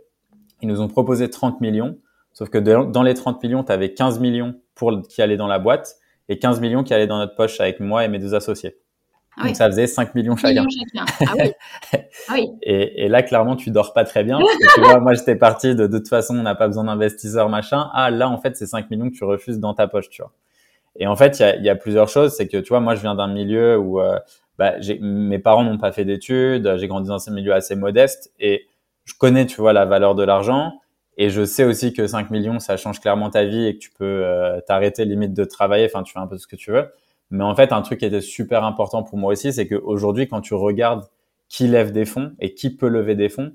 Ils 0.63 0.69
nous 0.69 0.81
ont 0.81 0.89
proposé 0.89 1.29
30 1.29 1.61
millions, 1.61 1.99
sauf 2.33 2.49
que 2.49 2.59
dans 2.59 3.03
les 3.03 3.15
30 3.15 3.43
millions, 3.43 3.65
tu 3.65 3.73
avais 3.73 3.93
15 3.93 4.19
millions 4.21 4.55
pour 4.75 5.03
qui 5.03 5.23
allaient 5.23 5.37
dans 5.37 5.47
la 5.47 5.59
boîte 5.59 5.97
et 6.29 6.39
15 6.39 6.61
millions 6.61 6.83
qui 6.83 6.95
allaient 6.95 7.07
dans 7.07 7.19
notre 7.19 7.35
poche 7.35 7.61
avec 7.61 7.81
moi 7.81 8.05
et 8.05 8.09
mes 8.09 8.19
deux 8.19 8.35
associés. 8.35 8.77
Ah 9.37 9.47
Donc 9.47 9.57
ça 9.57 9.67
faisait 9.67 9.87
5 9.87 10.15
millions 10.15 10.37
chacun. 10.37 10.65
Ah 11.21 11.33
oui. 11.37 11.53
Ah 12.29 12.35
oui. 12.35 12.49
et, 12.63 13.05
et, 13.05 13.09
là, 13.09 13.23
clairement, 13.23 13.57
tu 13.57 13.71
dors 13.71 13.93
pas 13.93 14.05
très 14.05 14.25
bien. 14.25 14.39
Parce 14.39 14.57
que, 14.57 14.75
tu 14.75 14.81
vois, 14.81 15.01
moi, 15.01 15.15
j'étais 15.15 15.37
parti 15.37 15.75
de, 15.75 15.87
de 15.87 15.99
toute 15.99 16.09
façon, 16.09 16.39
on 16.39 16.43
n'a 16.43 16.55
pas 16.55 16.69
besoin 16.69 16.85
d'investisseurs, 16.85 17.49
machin. 17.49 17.91
Ah, 17.93 18.11
là, 18.11 18.29
en 18.29 18.39
fait, 18.39 18.57
c'est 18.57 18.67
5 18.67 18.91
millions 18.91 19.11
que 19.11 19.17
tu 19.17 19.25
refuses 19.25 19.59
dans 19.59 19.75
ta 19.75 19.89
poche, 19.89 20.09
tu 20.09 20.23
vois. 20.23 20.33
Et 20.97 21.07
en 21.07 21.17
fait, 21.17 21.41
il 21.41 21.43
y 21.43 21.45
a, 21.45 21.57
y 21.57 21.69
a, 21.69 21.75
plusieurs 21.75 22.09
choses. 22.09 22.35
C'est 22.37 22.47
que, 22.47 22.59
tu 22.59 22.69
vois, 22.69 22.81
moi, 22.81 22.95
je 22.95 23.01
viens 23.01 23.17
d'un 23.17 23.27
milieu 23.27 23.77
où 23.77 24.01
euh, 24.01 24.19
bah, 24.59 24.75
mes 25.01 25.39
parents 25.39 25.65
n'ont 25.65 25.79
pas 25.79 25.93
fait 25.93 26.05
d'études. 26.05 26.77
J'ai 26.77 26.87
grandi 26.87 27.09
dans 27.09 27.29
un 27.29 27.33
milieu 27.33 27.53
assez 27.53 27.77
modeste. 27.77 28.33
Et 28.39 28.67
je 29.05 29.15
connais, 29.19 29.47
tu 29.47 29.61
vois, 29.61 29.73
la 29.73 29.85
valeur 29.85 30.15
de 30.15 30.23
l'argent. 30.23 30.81
Et 31.17 31.31
je 31.31 31.45
sais 31.45 31.65
aussi 31.65 31.93
que 31.93 32.07
5 32.07 32.31
millions, 32.31 32.59
ça 32.59 32.77
change 32.77 33.01
clairement 33.01 33.31
ta 33.31 33.45
vie 33.45 33.67
et 33.67 33.75
que 33.75 33.79
tu 33.79 33.91
peux 33.91 34.05
euh, 34.25 34.61
t'arrêter 34.67 35.05
limite 35.05 35.33
de 35.33 35.45
travailler. 35.45 35.87
Enfin, 35.87 36.03
tu 36.03 36.13
fais 36.13 36.19
un 36.19 36.27
peu 36.27 36.39
ce 36.39 36.47
que 36.47 36.57
tu 36.57 36.73
veux. 36.73 36.87
Mais 37.31 37.45
en 37.45 37.55
fait, 37.55 37.73
un 37.73 37.83
truc 37.83 38.01
qui 38.01 38.07
était 38.07 38.21
super 38.21 38.65
important 38.65 39.03
pour 39.03 39.19
moi 39.19 39.33
aussi, 39.33 39.53
c'est 39.53 39.67
qu'aujourd'hui, 39.69 40.29
quand 40.29 40.41
tu 40.41 40.55
regardes 40.55 41.05
qui 41.49 41.69
lève 41.69 41.93
des 41.93 42.05
fonds 42.05 42.33
et 42.41 42.55
qui 42.55 42.75
peut 42.75 42.89
lever 42.89 43.15
des 43.15 43.29
fonds, 43.29 43.53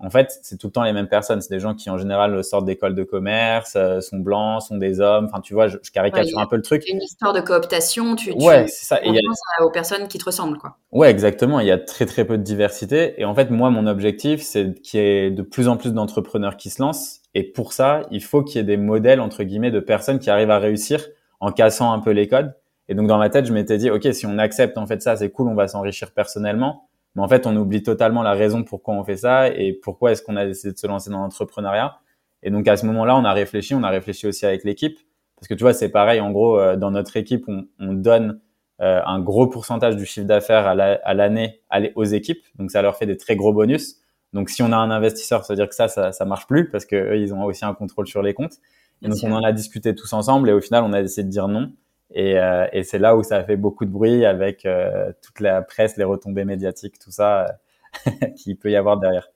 en 0.00 0.10
fait, 0.10 0.38
c'est 0.42 0.56
tout 0.58 0.68
le 0.68 0.72
temps 0.72 0.84
les 0.84 0.92
mêmes 0.92 1.08
personnes. 1.08 1.40
C'est 1.40 1.52
des 1.52 1.58
gens 1.58 1.74
qui, 1.74 1.90
en 1.90 1.98
général, 1.98 2.44
sortent 2.44 2.64
d'écoles 2.64 2.94
de 2.94 3.02
commerce, 3.02 3.74
euh, 3.76 4.00
sont 4.00 4.18
blancs, 4.18 4.62
sont 4.62 4.76
des 4.76 5.00
hommes. 5.00 5.26
Enfin, 5.26 5.40
tu 5.40 5.54
vois, 5.54 5.66
je, 5.66 5.76
caricature 5.92 6.38
un 6.38 6.46
peu 6.46 6.56
le 6.56 6.62
truc. 6.62 6.84
C'est 6.86 6.92
une 6.92 7.02
histoire 7.02 7.32
de 7.32 7.40
cooptation. 7.40 8.14
Tu, 8.14 8.32
ouais, 8.32 8.68
c'est 8.68 8.84
ça. 8.84 9.04
Et 9.04 9.10
y 9.10 9.18
a... 9.18 9.64
aux 9.64 9.70
personnes 9.70 10.06
qui 10.06 10.18
te 10.18 10.24
ressemblent, 10.24 10.58
quoi. 10.58 10.76
Ouais, 10.92 11.10
exactement. 11.10 11.58
Il 11.58 11.66
y 11.66 11.72
a 11.72 11.78
très, 11.78 12.06
très 12.06 12.24
peu 12.24 12.38
de 12.38 12.44
diversité. 12.44 13.20
Et 13.20 13.24
en 13.24 13.34
fait, 13.34 13.50
moi, 13.50 13.70
mon 13.70 13.86
objectif, 13.88 14.40
c'est 14.42 14.80
qu'il 14.80 15.00
y 15.00 15.02
ait 15.02 15.30
de 15.30 15.42
plus 15.42 15.66
en 15.66 15.76
plus 15.76 15.92
d'entrepreneurs 15.92 16.56
qui 16.56 16.70
se 16.70 16.80
lancent. 16.80 17.20
Et 17.34 17.42
pour 17.42 17.72
ça, 17.72 18.02
il 18.12 18.22
faut 18.22 18.42
qu'il 18.42 18.56
y 18.56 18.60
ait 18.60 18.64
des 18.64 18.76
modèles, 18.76 19.20
entre 19.20 19.42
guillemets, 19.42 19.72
de 19.72 19.80
personnes 19.80 20.20
qui 20.20 20.30
arrivent 20.30 20.50
à 20.50 20.58
réussir 20.58 21.04
en 21.40 21.50
cassant 21.50 21.92
un 21.92 21.98
peu 21.98 22.10
les 22.10 22.28
codes 22.28 22.54
et 22.88 22.94
donc 22.94 23.06
dans 23.06 23.18
ma 23.18 23.28
tête, 23.28 23.46
je 23.46 23.52
m'étais 23.52 23.76
dit, 23.76 23.90
ok, 23.90 24.08
si 24.12 24.26
on 24.26 24.38
accepte 24.38 24.78
en 24.78 24.86
fait 24.86 25.02
ça, 25.02 25.14
c'est 25.16 25.30
cool, 25.30 25.48
on 25.48 25.54
va 25.54 25.68
s'enrichir 25.68 26.10
personnellement. 26.10 26.87
Mais 27.18 27.24
en 27.24 27.28
fait, 27.28 27.48
on 27.48 27.56
oublie 27.56 27.82
totalement 27.82 28.22
la 28.22 28.34
raison 28.34 28.62
pourquoi 28.62 28.94
on 28.94 29.02
fait 29.02 29.16
ça 29.16 29.48
et 29.48 29.72
pourquoi 29.72 30.12
est-ce 30.12 30.22
qu'on 30.22 30.36
a 30.36 30.46
décidé 30.46 30.72
de 30.72 30.78
se 30.78 30.86
lancer 30.86 31.10
dans 31.10 31.18
l'entrepreneuriat. 31.18 31.98
Et 32.44 32.50
donc 32.52 32.68
à 32.68 32.76
ce 32.76 32.86
moment-là, 32.86 33.16
on 33.16 33.24
a 33.24 33.32
réfléchi, 33.32 33.74
on 33.74 33.82
a 33.82 33.88
réfléchi 33.90 34.28
aussi 34.28 34.46
avec 34.46 34.62
l'équipe, 34.62 34.96
parce 35.34 35.48
que 35.48 35.54
tu 35.54 35.64
vois, 35.64 35.74
c'est 35.74 35.88
pareil. 35.88 36.20
En 36.20 36.30
gros, 36.30 36.60
euh, 36.60 36.76
dans 36.76 36.92
notre 36.92 37.16
équipe, 37.16 37.44
on, 37.48 37.64
on 37.80 37.92
donne 37.92 38.40
euh, 38.80 39.00
un 39.04 39.18
gros 39.18 39.48
pourcentage 39.48 39.96
du 39.96 40.06
chiffre 40.06 40.28
d'affaires 40.28 40.68
à 40.68 41.14
l'année 41.14 41.60
aux 41.96 42.04
équipes, 42.04 42.44
donc 42.54 42.70
ça 42.70 42.82
leur 42.82 42.96
fait 42.96 43.06
des 43.06 43.16
très 43.16 43.34
gros 43.34 43.52
bonus. 43.52 43.96
Donc 44.32 44.48
si 44.48 44.62
on 44.62 44.70
a 44.70 44.76
un 44.76 44.92
investisseur, 44.92 45.44
ça 45.44 45.54
veut 45.54 45.56
dire 45.56 45.68
que 45.68 45.74
ça, 45.74 45.88
ça, 45.88 46.12
ça 46.12 46.24
marche 46.24 46.46
plus 46.46 46.70
parce 46.70 46.84
que 46.84 47.16
ils 47.16 47.34
ont 47.34 47.42
aussi 47.42 47.64
un 47.64 47.74
contrôle 47.74 48.06
sur 48.06 48.22
les 48.22 48.32
comptes. 48.32 48.58
Et 49.02 49.08
donc 49.08 49.18
on 49.24 49.32
en 49.32 49.42
a 49.42 49.50
discuté 49.50 49.92
tous 49.96 50.12
ensemble 50.12 50.50
et 50.50 50.52
au 50.52 50.60
final, 50.60 50.84
on 50.84 50.92
a 50.92 51.02
décidé 51.02 51.24
de 51.24 51.30
dire 51.30 51.48
non. 51.48 51.72
Et, 52.14 52.38
euh, 52.38 52.66
et 52.72 52.84
c'est 52.84 52.98
là 52.98 53.16
où 53.16 53.22
ça 53.22 53.36
a 53.36 53.44
fait 53.44 53.56
beaucoup 53.56 53.84
de 53.84 53.90
bruit 53.90 54.24
avec 54.24 54.64
euh, 54.64 55.12
toute 55.22 55.40
la 55.40 55.62
presse, 55.62 55.96
les 55.96 56.04
retombées 56.04 56.44
médiatiques, 56.44 56.98
tout 56.98 57.10
ça 57.10 57.46
euh, 58.06 58.10
qui 58.36 58.54
peut 58.54 58.70
y 58.70 58.76
avoir 58.76 58.98
derrière. 58.98 59.28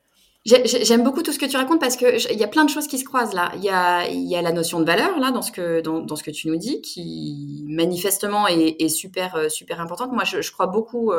J'aime 0.44 1.04
beaucoup 1.04 1.22
tout 1.22 1.30
ce 1.30 1.38
que 1.38 1.46
tu 1.46 1.56
racontes 1.56 1.78
parce 1.78 1.96
que 1.96 2.32
il 2.32 2.36
y 2.36 2.42
a 2.42 2.48
plein 2.48 2.64
de 2.64 2.70
choses 2.70 2.88
qui 2.88 2.98
se 2.98 3.04
croisent 3.04 3.32
là. 3.32 3.52
Il 3.54 3.62
y 3.62 3.70
a, 3.70 4.08
y 4.08 4.34
a 4.34 4.42
la 4.42 4.50
notion 4.50 4.80
de 4.80 4.84
valeur 4.84 5.16
là 5.20 5.30
dans 5.30 5.42
ce 5.42 5.52
que 5.52 5.80
dans, 5.80 6.16
ce 6.16 6.24
que 6.24 6.32
tu 6.32 6.48
nous 6.48 6.56
dis 6.56 6.80
qui 6.80 7.64
manifestement 7.68 8.48
est, 8.48 8.74
est 8.80 8.88
super 8.88 9.48
super 9.48 9.80
importante. 9.80 10.10
Moi, 10.10 10.24
je, 10.24 10.40
je 10.40 10.50
crois 10.50 10.66
beaucoup, 10.66 11.12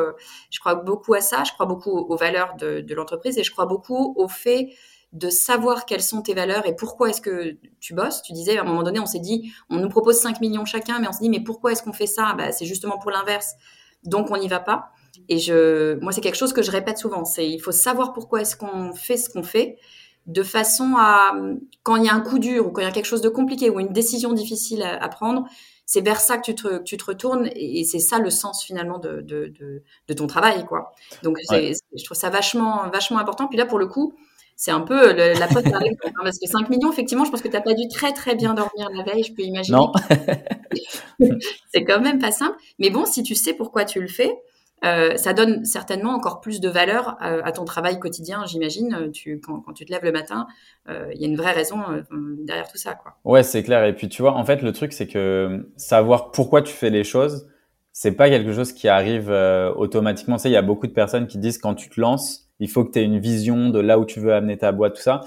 je 0.50 0.60
crois 0.60 0.74
beaucoup 0.74 1.14
à 1.14 1.22
ça. 1.22 1.42
Je 1.46 1.54
crois 1.54 1.64
beaucoup 1.64 1.90
aux 1.90 2.16
valeurs 2.16 2.54
de, 2.58 2.80
de 2.80 2.94
l'entreprise 2.94 3.38
et 3.38 3.44
je 3.44 3.50
crois 3.50 3.64
beaucoup 3.64 4.12
au 4.18 4.28
fait 4.28 4.74
de 5.14 5.30
savoir 5.30 5.86
quelles 5.86 6.02
sont 6.02 6.22
tes 6.22 6.34
valeurs 6.34 6.66
et 6.66 6.74
pourquoi 6.74 7.08
est-ce 7.08 7.20
que 7.20 7.56
tu 7.78 7.94
bosses. 7.94 8.20
Tu 8.22 8.32
disais, 8.32 8.58
à 8.58 8.62
un 8.62 8.64
moment 8.64 8.82
donné, 8.82 8.98
on 8.98 9.06
s'est 9.06 9.20
dit, 9.20 9.52
on 9.70 9.76
nous 9.76 9.88
propose 9.88 10.18
5 10.18 10.40
millions 10.40 10.64
chacun, 10.64 10.98
mais 10.98 11.08
on 11.08 11.12
s'est 11.12 11.22
dit, 11.22 11.30
mais 11.30 11.42
pourquoi 11.42 11.70
est-ce 11.70 11.84
qu'on 11.84 11.92
fait 11.92 12.08
ça? 12.08 12.34
Bah, 12.36 12.50
C'est 12.50 12.66
justement 12.66 12.98
pour 12.98 13.12
l'inverse. 13.12 13.54
donc 14.02 14.30
on 14.30 14.36
n'y 14.36 14.48
va 14.48 14.58
pas. 14.60 14.90
Et 15.28 15.38
je, 15.38 15.94
moi, 16.00 16.10
c'est 16.10 16.20
quelque 16.20 16.36
chose 16.36 16.52
que 16.52 16.62
je 16.62 16.72
répète 16.72 16.98
souvent. 16.98 17.24
C'est 17.24 17.48
il 17.48 17.60
faut 17.60 17.72
savoir 17.72 18.12
pourquoi 18.12 18.40
est-ce 18.40 18.56
qu'on 18.56 18.92
fait 18.92 19.16
ce 19.16 19.30
qu'on 19.30 19.44
fait, 19.44 19.78
de 20.26 20.42
façon 20.42 20.94
à 20.96 21.32
quand 21.84 21.94
il 21.94 22.04
y 22.04 22.08
a 22.08 22.14
un 22.14 22.20
coup 22.20 22.40
dur 22.40 22.66
ou 22.66 22.70
quand 22.70 22.82
il 22.82 22.84
y 22.84 22.88
a 22.88 22.92
quelque 22.92 23.04
chose 23.06 23.22
de 23.22 23.28
compliqué 23.28 23.70
ou 23.70 23.78
une 23.78 23.92
décision 23.92 24.32
difficile 24.32 24.82
à, 24.82 25.08
prendre, 25.08 25.46
c'est 25.86 26.00
vers 26.00 26.18
ça 26.20 26.38
que 26.38 26.42
tu 26.42 26.56
te, 26.56 26.82
tu 26.82 26.96
te 26.96 27.04
retournes 27.04 27.48
et, 27.54 27.84
c'est 27.84 28.00
ça 28.00 28.18
le 28.18 28.30
sens 28.30 28.64
finalement 28.64 28.98
de, 28.98 29.20
de, 29.20 29.52
de, 29.60 29.82
de 30.08 30.14
ton 30.14 30.26
travail, 30.26 30.64
quoi. 30.66 30.92
Donc, 31.22 31.38
je 31.50 32.04
trouve 32.04 32.16
ça 32.16 32.30
vachement, 32.30 32.88
vachement 32.90 33.18
important. 33.18 33.46
Puis 33.46 33.58
là, 33.58 33.66
pour 33.66 33.78
le 33.78 33.86
coup, 33.86 34.14
c'est 34.56 34.70
un 34.70 34.80
peu 34.80 35.12
la 35.12 35.48
poste 35.48 35.72
arrive 35.72 35.96
parce 36.22 36.38
que 36.38 36.46
5 36.46 36.68
millions, 36.68 36.92
effectivement, 36.92 37.24
je 37.24 37.30
pense 37.30 37.42
que 37.42 37.48
tu 37.48 37.54
n'as 37.54 37.62
pas 37.62 37.74
dû 37.74 37.88
très 37.88 38.12
très 38.12 38.34
bien 38.34 38.54
dormir 38.54 38.88
la 38.94 39.02
veille, 39.02 39.24
je 39.24 39.32
peux 39.32 39.42
imaginer. 39.42 39.76
Non. 39.76 39.92
c'est 41.72 41.84
quand 41.84 42.00
même 42.00 42.18
pas 42.18 42.30
simple. 42.30 42.56
Mais 42.78 42.90
bon, 42.90 43.04
si 43.04 43.22
tu 43.22 43.34
sais 43.34 43.54
pourquoi 43.54 43.84
tu 43.84 44.00
le 44.00 44.08
fais, 44.08 44.32
euh, 44.84 45.16
ça 45.16 45.32
donne 45.32 45.64
certainement 45.64 46.10
encore 46.10 46.40
plus 46.40 46.60
de 46.60 46.68
valeur 46.68 47.16
à, 47.20 47.52
ton 47.52 47.64
travail 47.64 47.98
quotidien, 47.98 48.44
j'imagine. 48.46 49.10
Tu, 49.12 49.40
quand, 49.40 49.60
quand, 49.60 49.72
tu 49.72 49.84
te 49.84 49.92
lèves 49.92 50.04
le 50.04 50.12
matin, 50.12 50.46
euh, 50.88 51.10
il 51.14 51.20
y 51.20 51.24
a 51.24 51.28
une 51.28 51.36
vraie 51.36 51.52
raison 51.52 51.78
euh, 51.90 52.02
derrière 52.44 52.68
tout 52.68 52.76
ça. 52.76 52.94
Quoi. 52.94 53.16
Ouais, 53.24 53.42
c'est 53.42 53.62
clair. 53.62 53.84
Et 53.84 53.94
puis, 53.94 54.08
tu 54.08 54.22
vois, 54.22 54.34
en 54.34 54.44
fait, 54.44 54.62
le 54.62 54.72
truc, 54.72 54.92
c'est 54.92 55.06
que 55.06 55.70
savoir 55.76 56.32
pourquoi 56.32 56.60
tu 56.60 56.72
fais 56.72 56.90
les 56.90 57.04
choses, 57.04 57.48
c'est 57.92 58.12
pas 58.12 58.28
quelque 58.28 58.52
chose 58.52 58.72
qui 58.72 58.88
arrive 58.88 59.30
automatiquement. 59.76 60.36
Tu 60.36 60.42
sais, 60.42 60.50
il 60.50 60.54
y 60.54 60.56
a 60.56 60.62
beaucoup 60.62 60.86
de 60.86 60.92
personnes 60.92 61.26
qui 61.28 61.38
disent 61.38 61.58
quand 61.58 61.74
tu 61.74 61.88
te 61.88 62.00
lances, 62.00 62.43
il 62.60 62.68
faut 62.68 62.84
que 62.84 62.92
tu 62.92 62.98
aies 63.00 63.04
une 63.04 63.18
vision 63.18 63.70
de 63.70 63.80
là 63.80 63.98
où 63.98 64.04
tu 64.04 64.20
veux 64.20 64.32
amener 64.32 64.56
ta 64.56 64.72
boîte, 64.72 64.96
tout 64.96 65.02
ça. 65.02 65.22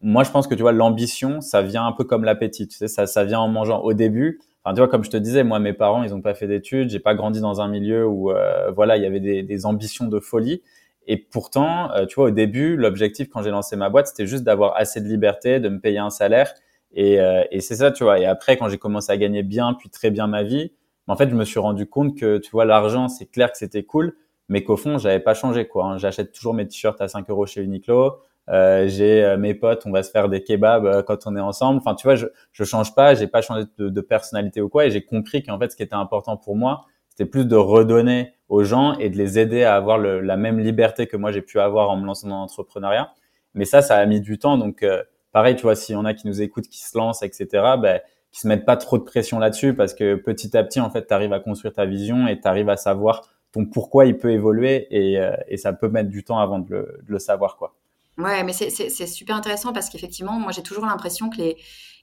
Moi, 0.00 0.24
je 0.24 0.30
pense 0.30 0.46
que 0.46 0.54
tu 0.54 0.62
vois, 0.62 0.72
l'ambition, 0.72 1.40
ça 1.40 1.62
vient 1.62 1.86
un 1.86 1.92
peu 1.92 2.04
comme 2.04 2.24
l'appétit. 2.24 2.68
Tu 2.68 2.76
sais, 2.76 2.88
ça, 2.88 3.06
ça 3.06 3.24
vient 3.24 3.40
en 3.40 3.48
mangeant 3.48 3.80
au 3.80 3.92
début 3.92 4.40
tu 4.72 4.80
vois, 4.80 4.88
comme 4.88 5.04
je 5.04 5.10
te 5.10 5.16
disais, 5.16 5.44
moi, 5.44 5.58
mes 5.58 5.72
parents, 5.72 6.02
ils 6.02 6.10
n'ont 6.10 6.20
pas 6.20 6.34
fait 6.34 6.48
d'études. 6.48 6.90
J'ai 6.90 6.98
pas 6.98 7.14
grandi 7.14 7.40
dans 7.40 7.60
un 7.60 7.68
milieu 7.68 8.06
où, 8.06 8.30
euh, 8.32 8.70
voilà, 8.72 8.96
il 8.96 9.02
y 9.02 9.06
avait 9.06 9.20
des, 9.20 9.42
des, 9.42 9.66
ambitions 9.66 10.08
de 10.08 10.18
folie. 10.18 10.62
Et 11.06 11.16
pourtant, 11.18 11.92
euh, 11.92 12.06
tu 12.06 12.16
vois, 12.16 12.26
au 12.26 12.30
début, 12.30 12.76
l'objectif 12.76 13.28
quand 13.28 13.42
j'ai 13.42 13.50
lancé 13.50 13.76
ma 13.76 13.90
boîte, 13.90 14.08
c'était 14.08 14.26
juste 14.26 14.42
d'avoir 14.42 14.76
assez 14.76 15.00
de 15.00 15.06
liberté, 15.06 15.60
de 15.60 15.68
me 15.68 15.78
payer 15.78 15.98
un 15.98 16.10
salaire. 16.10 16.52
Et, 16.92 17.20
euh, 17.20 17.44
et 17.52 17.60
c'est 17.60 17.76
ça, 17.76 17.92
tu 17.92 18.02
vois. 18.04 18.18
Et 18.18 18.26
après, 18.26 18.56
quand 18.56 18.68
j'ai 18.68 18.78
commencé 18.78 19.12
à 19.12 19.16
gagner 19.16 19.44
bien, 19.44 19.74
puis 19.74 19.88
très 19.88 20.10
bien 20.10 20.26
ma 20.26 20.42
vie, 20.42 20.72
en 21.06 21.16
fait, 21.16 21.28
je 21.30 21.36
me 21.36 21.44
suis 21.44 21.60
rendu 21.60 21.86
compte 21.86 22.18
que, 22.18 22.38
tu 22.38 22.50
vois, 22.50 22.64
l'argent, 22.64 23.06
c'est 23.06 23.26
clair 23.26 23.52
que 23.52 23.58
c'était 23.58 23.84
cool, 23.84 24.14
mais 24.48 24.62
qu'au 24.62 24.76
fond, 24.76 24.98
j'avais 24.98 25.20
pas 25.20 25.34
changé, 25.34 25.66
quoi. 25.66 25.86
Hein. 25.86 25.98
J'achète 25.98 26.32
toujours 26.32 26.54
mes 26.54 26.66
t-shirts 26.66 27.00
à 27.00 27.08
5 27.08 27.28
euros 27.30 27.46
chez 27.46 27.62
Uniqlo. 27.62 28.18
Euh, 28.48 28.86
j'ai 28.86 29.24
euh, 29.24 29.36
mes 29.36 29.54
potes, 29.54 29.86
on 29.86 29.90
va 29.90 30.04
se 30.04 30.10
faire 30.10 30.28
des 30.28 30.42
kebabs 30.42 30.86
euh, 30.86 31.02
quand 31.02 31.26
on 31.26 31.36
est 31.36 31.40
ensemble. 31.40 31.78
Enfin, 31.78 31.94
tu 31.96 32.06
vois, 32.06 32.14
je, 32.14 32.26
je 32.52 32.64
change 32.64 32.94
pas, 32.94 33.14
j'ai 33.14 33.26
pas 33.26 33.42
changé 33.42 33.64
de, 33.78 33.88
de, 33.88 34.00
personnalité 34.00 34.60
ou 34.60 34.68
quoi, 34.68 34.86
et 34.86 34.90
j'ai 34.90 35.04
compris 35.04 35.42
qu'en 35.42 35.58
fait, 35.58 35.72
ce 35.72 35.76
qui 35.76 35.82
était 35.82 35.94
important 35.94 36.36
pour 36.36 36.54
moi, 36.54 36.84
c'était 37.08 37.28
plus 37.28 37.46
de 37.46 37.56
redonner 37.56 38.34
aux 38.48 38.62
gens 38.62 38.96
et 38.98 39.10
de 39.10 39.16
les 39.16 39.38
aider 39.40 39.64
à 39.64 39.74
avoir 39.74 39.98
le, 39.98 40.20
la 40.20 40.36
même 40.36 40.60
liberté 40.60 41.08
que 41.08 41.16
moi 41.16 41.32
j'ai 41.32 41.42
pu 41.42 41.58
avoir 41.58 41.90
en 41.90 41.96
me 41.96 42.06
lançant 42.06 42.28
dans 42.28 42.38
l'entrepreneuriat. 42.38 43.10
Mais 43.54 43.64
ça, 43.64 43.82
ça 43.82 43.96
a 43.96 44.06
mis 44.06 44.20
du 44.20 44.38
temps. 44.38 44.58
Donc, 44.58 44.84
pareil, 45.32 45.56
tu 45.56 45.62
vois, 45.62 45.74
s'il 45.74 45.94
y 45.94 45.96
en 45.96 46.04
a 46.04 46.14
qui 46.14 46.26
nous 46.26 46.42
écoutent, 46.42 46.68
qui 46.68 46.82
se 46.84 46.96
lancent, 46.96 47.22
etc., 47.22 47.48
ben, 47.80 48.00
qui 48.30 48.40
se 48.40 48.48
mettent 48.48 48.66
pas 48.66 48.76
trop 48.76 48.98
de 48.98 49.02
pression 49.02 49.38
là-dessus 49.38 49.74
parce 49.74 49.94
que 49.94 50.14
petit 50.14 50.54
à 50.58 50.62
petit, 50.62 50.78
en 50.78 50.90
fait, 50.90 51.06
tu 51.06 51.14
arrives 51.14 51.32
à 51.32 51.40
construire 51.40 51.72
ta 51.72 51.86
vision 51.86 52.28
et 52.28 52.38
tu 52.38 52.46
arrives 52.46 52.68
à 52.68 52.76
savoir 52.76 53.22
ton 53.56 53.66
pourquoi 53.66 54.06
il 54.06 54.18
peut 54.18 54.30
évoluer 54.30 54.86
et, 54.90 55.18
et 55.48 55.56
ça 55.56 55.72
peut 55.72 55.88
mettre 55.88 56.10
du 56.10 56.24
temps 56.24 56.38
avant 56.38 56.58
de 56.58 56.70
le, 56.70 56.98
de 57.02 57.12
le 57.12 57.18
savoir, 57.18 57.56
quoi. 57.56 57.74
Ouais, 58.18 58.42
mais 58.44 58.52
c'est 58.52 59.06
super 59.06 59.36
intéressant 59.36 59.72
parce 59.72 59.90
qu'effectivement, 59.90 60.38
moi, 60.38 60.50
j'ai 60.50 60.62
toujours 60.62 60.86
l'impression 60.86 61.28
que 61.28 61.36
les, 61.36 61.56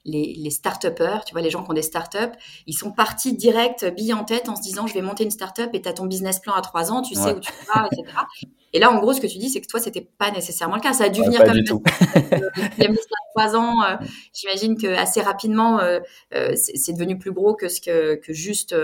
les, 0.04 0.34
les 0.36 0.50
start-upers, 0.50 1.24
tu 1.24 1.32
vois, 1.32 1.42
les 1.42 1.50
gens 1.50 1.64
qui 1.64 1.70
ont 1.70 1.74
des 1.74 1.82
start-up, 1.82 2.32
ils 2.66 2.74
sont 2.74 2.92
partis 2.92 3.34
direct, 3.34 3.84
bille 3.96 4.14
en 4.14 4.24
tête, 4.24 4.48
en 4.48 4.54
se 4.54 4.62
disant, 4.62 4.86
je 4.86 4.94
vais 4.94 5.02
monter 5.02 5.24
une 5.24 5.30
start-up 5.30 5.70
et 5.72 5.82
tu 5.82 5.88
as 5.88 5.92
ton 5.92 6.06
business 6.06 6.38
plan 6.38 6.52
à 6.54 6.60
trois 6.60 6.92
ans, 6.92 7.02
tu 7.02 7.14
sais 7.14 7.32
où 7.32 7.40
tu 7.40 7.50
vas, 7.74 7.88
etc. 7.90 8.04
Et 8.72 8.78
là, 8.78 8.92
en 8.92 8.98
gros, 9.00 9.12
ce 9.12 9.20
que 9.20 9.26
tu 9.26 9.38
dis, 9.38 9.50
c'est 9.50 9.60
que 9.60 9.66
toi, 9.66 9.80
c'était 9.80 10.06
pas 10.18 10.30
nécessairement 10.30 10.76
le 10.76 10.80
cas. 10.80 10.92
Ça 10.92 11.04
a 11.04 11.08
dû 11.08 11.22
venir 11.22 11.44
comme 11.44 11.54
du 11.54 11.64
tout. 11.64 11.82
trois 13.34 13.56
ans. 13.56 13.82
Euh, 13.82 13.96
j'imagine 14.32 14.76
que 14.76 14.86
assez 14.86 15.20
rapidement, 15.20 15.80
euh, 15.80 15.98
euh, 16.34 16.52
c'est 16.54 16.92
devenu 16.92 17.18
plus 17.18 17.32
gros 17.32 17.54
que 17.54 17.68
ce 17.68 17.80
que, 17.80 18.14
que 18.14 18.32
juste, 18.32 18.74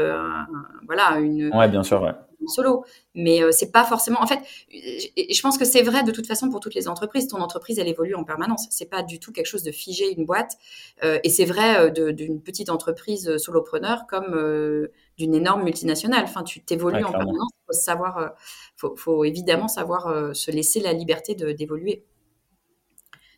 voilà, 0.87 1.19
une. 1.21 1.55
Ouais, 1.55 1.69
bien 1.69 1.85
sûr, 1.85 2.03
ouais 2.03 2.13
solo. 2.49 2.85
Mais 3.15 3.43
euh, 3.43 3.53
c'est 3.53 3.71
pas 3.71 3.85
forcément. 3.85 4.21
En 4.23 4.27
fait, 4.27 4.41
je 4.71 5.41
pense 5.43 5.59
que 5.59 5.65
c'est 5.65 5.83
vrai 5.83 6.03
de 6.03 6.13
toute 6.13 6.27
façon 6.27 6.49
pour 6.51 6.61
toutes 6.61 6.75
les 6.75 6.89
entreprises. 6.89 7.29
Ton 7.29 7.41
entreprise, 7.41 7.79
elle 7.79 7.89
évolue 7.89 8.15
en 8.15 8.25
permanence. 8.25 8.67
C'est 8.71 8.89
pas 8.89 9.03
du 9.03 9.19
tout 9.19 9.33
quelque 9.33 9.47
chose 9.47 9.63
de 9.63 9.73
figé, 9.73 10.13
une 10.17 10.27
boîte. 10.27 10.57
Euh, 11.05 11.19
et 11.25 11.29
c'est 11.29 11.45
vrai 11.45 11.91
euh, 11.91 12.13
d'une 12.13 12.41
petite 12.41 12.71
entreprise 12.71 13.37
solopreneur 13.39 14.07
comme 14.07 14.89
d'une 15.19 15.35
énorme 15.35 15.65
multinationale. 15.65 16.25
Enfin, 16.25 16.43
tu 16.43 16.61
t'évolues 16.61 17.05
en 17.05 17.13
permanence. 17.13 17.51
Faut 17.67 17.73
savoir, 17.73 18.33
faut, 18.77 18.97
faut 18.97 19.25
évidemment 19.25 19.69
savoir 19.69 20.35
se 20.35 20.51
laisser 20.51 20.81
la 20.81 20.93
liberté 20.93 21.35
d'évoluer. 21.35 22.05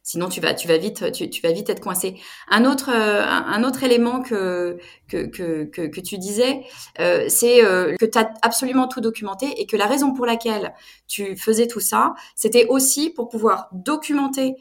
Sinon, 0.05 0.29
tu 0.29 0.41
vas, 0.41 0.53
tu 0.53 0.67
vas 0.67 0.79
vite, 0.79 1.13
tu, 1.13 1.41
vas 1.43 1.53
vite 1.53 1.71
être 1.71 1.81
coincé. 1.81 2.17
Un 2.49 2.65
autre, 2.65 2.91
euh, 2.91 3.23
un 3.25 3.63
autre 3.63 3.85
élément 3.85 4.21
que 4.21 4.77
que, 5.09 5.27
que, 5.27 5.65
que, 5.65 6.01
tu 6.01 6.19
disais, 6.19 6.65
euh, 6.99 7.27
c'est 7.29 7.65
euh, 7.65 7.95
que 8.01 8.07
tu 8.07 8.19
as 8.19 8.33
absolument 8.43 8.89
tout 8.89 9.01
documenté 9.01 9.61
et 9.61 9.67
que 9.67 9.77
la 9.77 9.87
raison 9.87 10.13
pour 10.13 10.27
laquelle 10.27 10.75
tu 11.07 11.37
faisais 11.37 11.69
tout 11.69 11.79
ça, 11.81 12.15
c'était 12.35 12.67
aussi 12.67 13.11
pour 13.11 13.29
pouvoir 13.29 13.69
documenter 13.73 14.57